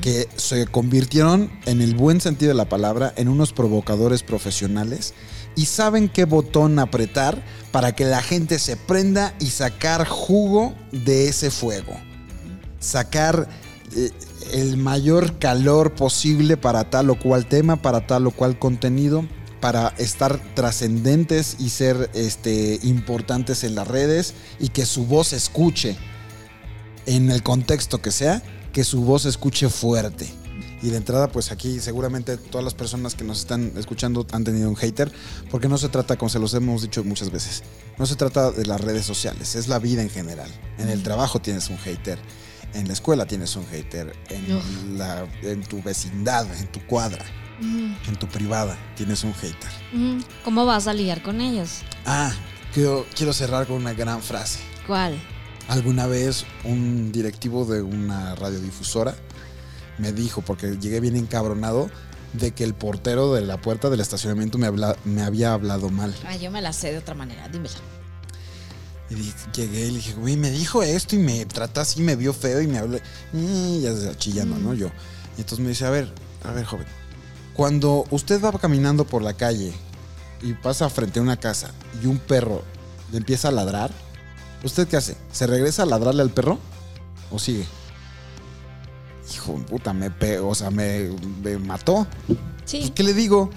Que 0.00 0.28
se 0.36 0.66
convirtieron, 0.66 1.50
en 1.66 1.80
el 1.80 1.94
buen 1.94 2.20
sentido 2.20 2.50
de 2.50 2.54
la 2.54 2.68
palabra, 2.68 3.12
en 3.16 3.28
unos 3.28 3.52
provocadores 3.52 4.22
profesionales 4.22 5.14
y 5.58 5.66
saben 5.66 6.08
qué 6.08 6.24
botón 6.24 6.78
apretar 6.78 7.42
para 7.72 7.92
que 7.94 8.04
la 8.04 8.22
gente 8.22 8.60
se 8.60 8.76
prenda 8.76 9.34
y 9.40 9.46
sacar 9.46 10.06
jugo 10.06 10.72
de 10.92 11.28
ese 11.28 11.50
fuego. 11.50 11.94
Sacar 12.78 13.48
eh, 13.96 14.10
el 14.52 14.76
mayor 14.76 15.40
calor 15.40 15.94
posible 15.96 16.56
para 16.56 16.90
tal 16.90 17.10
o 17.10 17.18
cual 17.18 17.46
tema, 17.46 17.82
para 17.82 18.06
tal 18.06 18.28
o 18.28 18.30
cual 18.30 18.56
contenido, 18.58 19.26
para 19.60 19.88
estar 19.98 20.38
trascendentes 20.54 21.56
y 21.58 21.70
ser 21.70 22.08
este, 22.14 22.78
importantes 22.84 23.64
en 23.64 23.74
las 23.74 23.88
redes 23.88 24.34
y 24.60 24.68
que 24.68 24.86
su 24.86 25.06
voz 25.06 25.32
escuche 25.32 25.96
en 27.06 27.30
el 27.30 27.42
contexto 27.42 28.00
que 28.00 28.12
sea, 28.12 28.42
que 28.78 28.84
su 28.84 29.02
voz 29.02 29.24
escuche 29.24 29.68
fuerte. 29.68 30.32
Y 30.82 30.90
de 30.90 30.98
entrada, 30.98 31.26
pues 31.32 31.50
aquí 31.50 31.80
seguramente 31.80 32.36
todas 32.36 32.62
las 32.64 32.74
personas 32.74 33.16
que 33.16 33.24
nos 33.24 33.40
están 33.40 33.72
escuchando 33.76 34.24
han 34.30 34.44
tenido 34.44 34.68
un 34.68 34.76
hater, 34.76 35.10
porque 35.50 35.66
no 35.68 35.76
se 35.78 35.88
trata, 35.88 36.14
como 36.14 36.28
se 36.28 36.38
los 36.38 36.54
hemos 36.54 36.82
dicho 36.82 37.02
muchas 37.02 37.32
veces, 37.32 37.64
no 37.98 38.06
se 38.06 38.14
trata 38.14 38.52
de 38.52 38.64
las 38.66 38.80
redes 38.80 39.04
sociales, 39.04 39.56
es 39.56 39.66
la 39.66 39.80
vida 39.80 40.02
en 40.02 40.10
general. 40.10 40.48
En 40.78 40.88
el 40.90 41.02
trabajo 41.02 41.40
tienes 41.40 41.68
un 41.70 41.78
hater, 41.78 42.20
en 42.72 42.86
la 42.86 42.92
escuela 42.92 43.26
tienes 43.26 43.56
un 43.56 43.66
hater, 43.66 44.12
en, 44.28 44.96
la- 44.96 45.26
en 45.42 45.64
tu 45.64 45.82
vecindad, 45.82 46.46
en 46.60 46.68
tu 46.70 46.78
cuadra, 46.86 47.24
en 47.60 48.14
tu 48.16 48.28
privada 48.28 48.78
tienes 48.96 49.24
un 49.24 49.34
hater. 49.34 49.70
Mm, 49.92 50.20
¿Cómo 50.44 50.64
vas 50.66 50.86
a 50.86 50.94
lidiar 50.94 51.20
con 51.24 51.40
ellos? 51.40 51.80
Ah, 52.06 52.30
quiero, 52.72 53.04
quiero 53.16 53.32
cerrar 53.32 53.66
con 53.66 53.74
una 53.78 53.92
gran 53.94 54.22
frase. 54.22 54.60
¿Cuál? 54.86 55.20
Alguna 55.68 56.06
vez 56.06 56.44
un 56.64 57.12
directivo 57.12 57.64
de 57.66 57.82
una 57.82 58.34
radiodifusora 58.34 59.14
me 59.98 60.12
dijo, 60.12 60.40
porque 60.42 60.78
llegué 60.80 61.00
bien 61.00 61.16
encabronado, 61.16 61.90
de 62.32 62.52
que 62.52 62.62
el 62.64 62.74
portero 62.74 63.32
de 63.34 63.40
la 63.42 63.58
puerta 63.60 63.90
del 63.90 64.00
estacionamiento 64.00 64.58
me, 64.58 64.66
habla- 64.66 64.96
me 65.04 65.22
había 65.22 65.52
hablado 65.52 65.90
mal. 65.90 66.14
Ah, 66.26 66.36
yo 66.36 66.50
me 66.50 66.60
la 66.62 66.72
sé 66.72 66.92
de 66.92 66.98
otra 66.98 67.14
manera. 67.14 67.48
Dímela. 67.48 67.74
Y 69.10 69.14
llegué 69.54 69.86
y 69.86 69.90
le 69.90 69.96
dije, 69.96 70.12
güey, 70.14 70.36
me 70.36 70.50
dijo 70.50 70.82
esto 70.82 71.16
y 71.16 71.18
me 71.18 71.46
trata 71.46 71.80
así, 71.80 72.02
me 72.02 72.14
vio 72.16 72.32
feo 72.34 72.60
y 72.60 72.66
me 72.66 72.78
habló. 72.78 72.98
Y 73.32 73.80
ya 73.80 73.94
se- 73.94 74.14
chillando, 74.16 74.56
¿no? 74.58 74.74
Yo. 74.74 74.88
Y 75.36 75.40
entonces 75.40 75.60
me 75.60 75.70
dice, 75.70 75.86
a 75.86 75.90
ver, 75.90 76.12
a 76.44 76.52
ver, 76.52 76.64
joven. 76.66 76.86
Cuando 77.54 78.04
usted 78.10 78.42
va 78.42 78.52
caminando 78.58 79.04
por 79.06 79.22
la 79.22 79.32
calle 79.34 79.72
y 80.42 80.52
pasa 80.52 80.88
frente 80.90 81.18
a 81.18 81.22
una 81.22 81.38
casa 81.38 81.70
y 82.02 82.06
un 82.06 82.18
perro 82.18 82.62
le 83.10 83.18
empieza 83.18 83.48
a 83.48 83.52
ladrar, 83.52 83.90
¿usted 84.64 84.88
qué 84.88 84.96
hace? 84.96 85.16
¿Se 85.32 85.46
regresa 85.46 85.82
a 85.82 85.86
ladrarle 85.86 86.22
al 86.22 86.30
perro 86.30 86.58
o 87.30 87.38
sigue? 87.38 87.66
Hijo 89.34 89.52
de 89.52 89.64
puta, 89.64 89.92
me 89.92 90.10
pegó, 90.10 90.48
o 90.48 90.54
sea, 90.54 90.70
me, 90.70 91.10
me 91.42 91.58
mató. 91.58 92.06
Pues. 92.26 92.90
¿Qué 92.90 93.02
le 93.02 93.14
digo? 93.14 93.50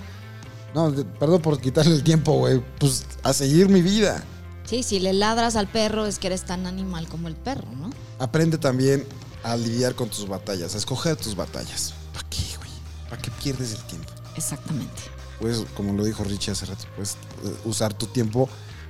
No, 0.74 0.93
perdón 1.20 1.41
por 1.41 1.60
quitarle 1.60 1.93
el 1.95 2.04
tiempo, 2.04 2.34
güey. 2.34 2.64
Pues 2.80 3.06
a 3.24 3.34
seguir 3.34 3.70
mi 3.70 3.82
vida. 3.82 4.24
Sí, 4.66 4.84
si 4.84 4.99
le 4.99 5.14
ladras 5.14 5.56
al 5.56 5.68
perro 5.68 6.06
es 6.06 6.18
que 6.18 6.28
eres 6.28 6.45
tan 6.45 6.66
animal 6.66 7.08
como 7.08 7.28
el 7.28 7.36
perro, 7.36 7.70
¿no? 7.72 7.89
Aprende 8.20 8.58
también 8.58 9.06
a 9.43 9.56
lidiar 9.58 9.95
con 9.95 10.10
tus 10.10 10.28
batallas, 10.28 10.76
a 10.76 10.78
escoger 10.78 11.16
tus 11.18 11.36
batallas. 11.36 11.93
¿Para 12.14 12.30
qué, 12.30 12.58
güey? 12.58 12.70
¿Para 13.10 13.22
qué 13.22 13.32
pierdes 13.32 13.74
el 13.74 13.84
tiempo? 13.84 14.12
Exactamente. 14.36 15.02
Puedes, 15.39 15.66
como 15.76 15.93
lo 15.93 16.04
dijo 16.06 16.24
Richie 16.24 16.52
hace 16.52 16.68
rato, 16.68 16.86
puedes 16.95 17.14
eh, 17.14 17.56
usar 17.66 17.93
tu 17.93 18.06
tiempo 18.06 18.47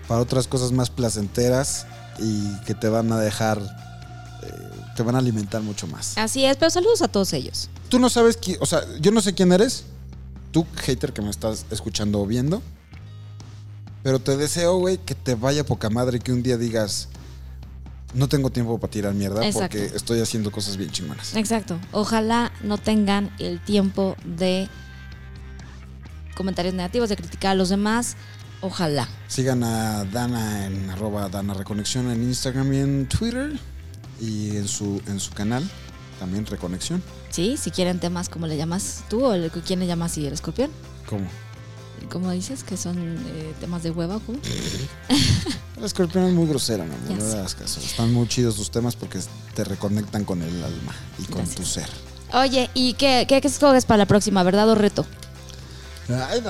para 0.07 0.22
otras 0.22 0.47
cosas 0.47 0.72
más 0.72 0.89
placenteras 0.89 1.88
y 2.22 2.55
que 2.65 2.74
te 2.74 2.88
van 2.89 3.11
a 3.11 3.19
dejar, 3.19 3.59
eh, 4.43 4.69
te 4.95 5.03
van 5.03 5.15
a 5.15 5.19
alimentar 5.19 5.61
mucho 5.61 5.88
más. 5.88 6.17
Así 6.17 6.45
es, 6.45 6.57
pero 6.57 6.69
saludos 6.69 7.01
a 7.01 7.07
todos 7.07 7.34
ellos. 7.34 7.69
Tú 7.89 7.99
no 7.99 8.09
sabes 8.09 8.38
quién, 8.38 8.57
o 8.61 8.65
sea, 8.65 8.84
yo 8.99 9.11
no 9.11 9.22
sé 9.22 9.34
quién 9.34 9.51
eres, 9.51 9.86
tú, 10.51 10.65
hater 10.76 11.13
que 11.13 11.22
me 11.22 11.30
estás 11.30 11.65
escuchando 11.72 12.22
o 12.22 12.26
viendo, 12.26 12.61
pero 14.03 14.19
te 14.19 14.38
deseo, 14.38 14.78
güey, 14.78 14.97
que 14.97 15.15
te 15.15 15.36
vaya 15.36 15.65
poca 15.65 15.89
madre 15.89 16.17
y 16.17 16.19
que 16.19 16.32
un 16.32 16.43
día 16.43 16.57
digas, 16.57 17.09
no 18.13 18.28
tengo 18.28 18.49
tiempo 18.49 18.78
para 18.80 18.91
tirar 18.91 19.13
mierda 19.13 19.45
Exacto. 19.45 19.78
porque 19.78 19.95
estoy 19.95 20.19
haciendo 20.19 20.51
cosas 20.51 20.78
bien 20.78 20.89
chingonas. 20.91 21.36
Exacto. 21.36 21.80
Ojalá 21.91 22.51
no 22.63 22.78
tengan 22.78 23.34
el 23.39 23.61
tiempo 23.61 24.15
de 24.26 24.67
comentarios 26.36 26.74
negativos, 26.74 27.09
de 27.09 27.15
criticar 27.15 27.51
a 27.51 27.55
los 27.55 27.69
demás. 27.69 28.15
Ojalá. 28.62 29.07
Sigan 29.28 29.64
a 29.64 30.05
Dana 30.05 30.68
en 30.68 30.89
arroba 30.89 31.30
Dana 31.30 31.53
Reconexión 31.53 32.12
en 32.12 32.24
Instagram 32.24 32.74
y 32.74 32.78
en 32.78 33.07
Twitter 33.07 33.59
y 34.20 34.55
en 34.57 34.68
su, 34.68 35.01
en 35.07 35.20
su 35.20 35.32
canal 35.32 35.68
también 36.20 36.45
Reconexión. 36.45 37.01
Sí, 37.32 37.57
si 37.57 37.72
quieren 37.72 37.99
temas, 37.99 38.30
¿cómo 38.30 38.45
le 38.45 38.55
llamas 38.55 39.03
tú 39.09 39.26
o 39.26 39.36
quién 39.66 39.80
le 39.80 39.88
llamas 39.88 40.18
y 40.20 40.28
el 40.28 40.34
escorpión? 40.34 40.70
¿Cómo? 41.07 41.28
¿Cómo 42.09 42.32
dices? 42.32 42.64
Que 42.64 42.78
son 42.78 42.97
eh, 42.97 43.53
temas 43.59 43.84
de 43.84 43.91
hueva, 43.91 44.20
¿cómo? 44.26 44.39
El 45.78 45.84
escorpión 45.86 46.26
es 46.26 46.34
muy 46.34 46.45
amor, 46.82 46.95
Ya 47.09 47.16
no 47.16 47.26
le 47.26 47.55
caso. 47.55 47.80
Están 47.80 48.14
muy 48.14 48.28
chidos 48.28 48.55
tus 48.55 48.70
temas 48.70 48.95
porque 48.95 49.20
te 49.55 49.64
reconectan 49.64 50.26
con 50.26 50.41
el 50.43 50.64
alma 50.64 50.93
y 51.18 51.24
con 51.24 51.38
Gracias. 51.38 51.55
tu 51.55 51.66
ser. 51.66 51.88
Oye, 52.34 52.70
¿y 52.76 52.93
qué, 52.93 53.26
qué, 53.28 53.41
qué 53.41 53.47
escoges 53.47 53.86
para 53.86 53.99
la 53.99 54.05
próxima, 54.05 54.43
verdad 54.43 54.70
o 54.70 54.76
reto? 54.76 55.05
Ay, 56.09 56.41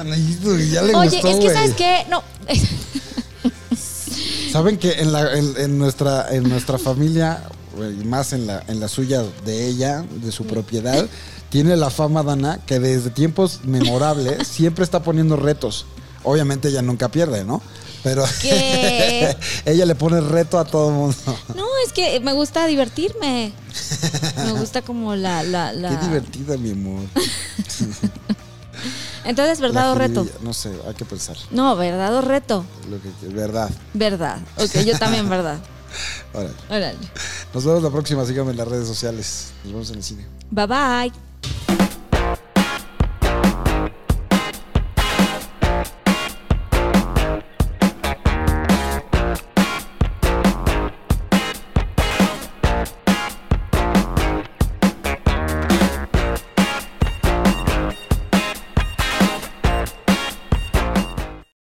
ya 0.72 0.82
le 0.82 0.96
Oye, 0.96 1.10
gustó, 1.22 1.28
es 1.28 1.36
que. 1.38 1.54
¿sabes 1.54 1.74
qué? 1.76 2.06
No. 2.10 2.24
Saben 4.52 4.78
que 4.78 4.92
en, 4.94 5.14
la, 5.14 5.34
en, 5.38 5.54
en 5.58 5.78
nuestra, 5.78 6.34
en 6.36 6.50
nuestra 6.50 6.78
familia, 6.78 7.44
y 7.78 8.04
más 8.06 8.34
en 8.34 8.48
la, 8.48 8.64
en 8.68 8.80
la 8.82 8.88
suya 8.90 9.24
de 9.46 9.68
ella, 9.68 10.04
de 10.22 10.32
su 10.32 10.46
propiedad, 10.46 11.06
tiene 11.50 11.78
la 11.78 11.90
fama 11.90 12.22
Dana 12.24 12.60
que 12.66 12.80
desde 12.80 13.12
tiempos 13.12 13.62
memorables 13.64 14.48
siempre 14.52 14.84
está 14.84 15.04
poniendo 15.04 15.38
retos. 15.38 15.86
Obviamente 16.24 16.68
ella 16.68 16.82
nunca 16.82 17.10
pierde, 17.10 17.46
¿no? 17.46 17.62
Pero 18.04 18.26
ella 19.66 19.86
le 19.86 19.96
pone 19.96 20.20
reto 20.22 20.60
a 20.60 20.66
todo 20.66 20.90
el 20.90 20.96
mundo. 20.96 21.16
No, 21.56 21.66
es 21.86 21.94
que 21.94 22.20
me 22.20 22.34
gusta 22.34 22.68
divertirme. 22.68 23.54
Me 24.46 24.52
gusta 24.54 24.82
como 24.82 25.16
la... 25.16 25.44
la, 25.44 25.72
la- 25.72 25.98
Qué 26.00 26.06
divertida, 26.08 26.58
mi 26.58 26.72
amor. 26.72 27.04
Entonces, 29.26 29.60
¿verdad 29.60 29.92
o 29.92 29.96
reto? 29.96 30.28
No 30.42 30.54
sé, 30.54 30.72
hay 30.88 30.94
que 30.94 31.06
pensar. 31.06 31.38
No, 31.52 31.76
¿verdad 31.76 32.16
o 32.16 32.22
reto? 32.22 32.66
Lo 32.90 32.98
que, 33.02 33.34
verdad. 33.34 33.70
Verdad. 33.94 34.40
Ok, 34.58 34.80
yo 34.86 34.98
también, 34.98 35.30
verdad. 35.30 35.60
Órale. 36.34 36.54
Órale. 36.70 36.98
Nos 37.54 37.66
vemos 37.66 37.84
la 37.84 37.90
próxima. 37.90 38.26
Síganme 38.26 38.52
en 38.52 38.58
las 38.58 38.68
redes 38.68 38.88
sociales. 38.88 39.52
Nos 39.64 39.74
vemos 39.74 39.90
en 39.92 39.98
el 39.98 40.04
cine. 40.04 40.26
Bye 40.50 40.68
bye. 40.68 41.81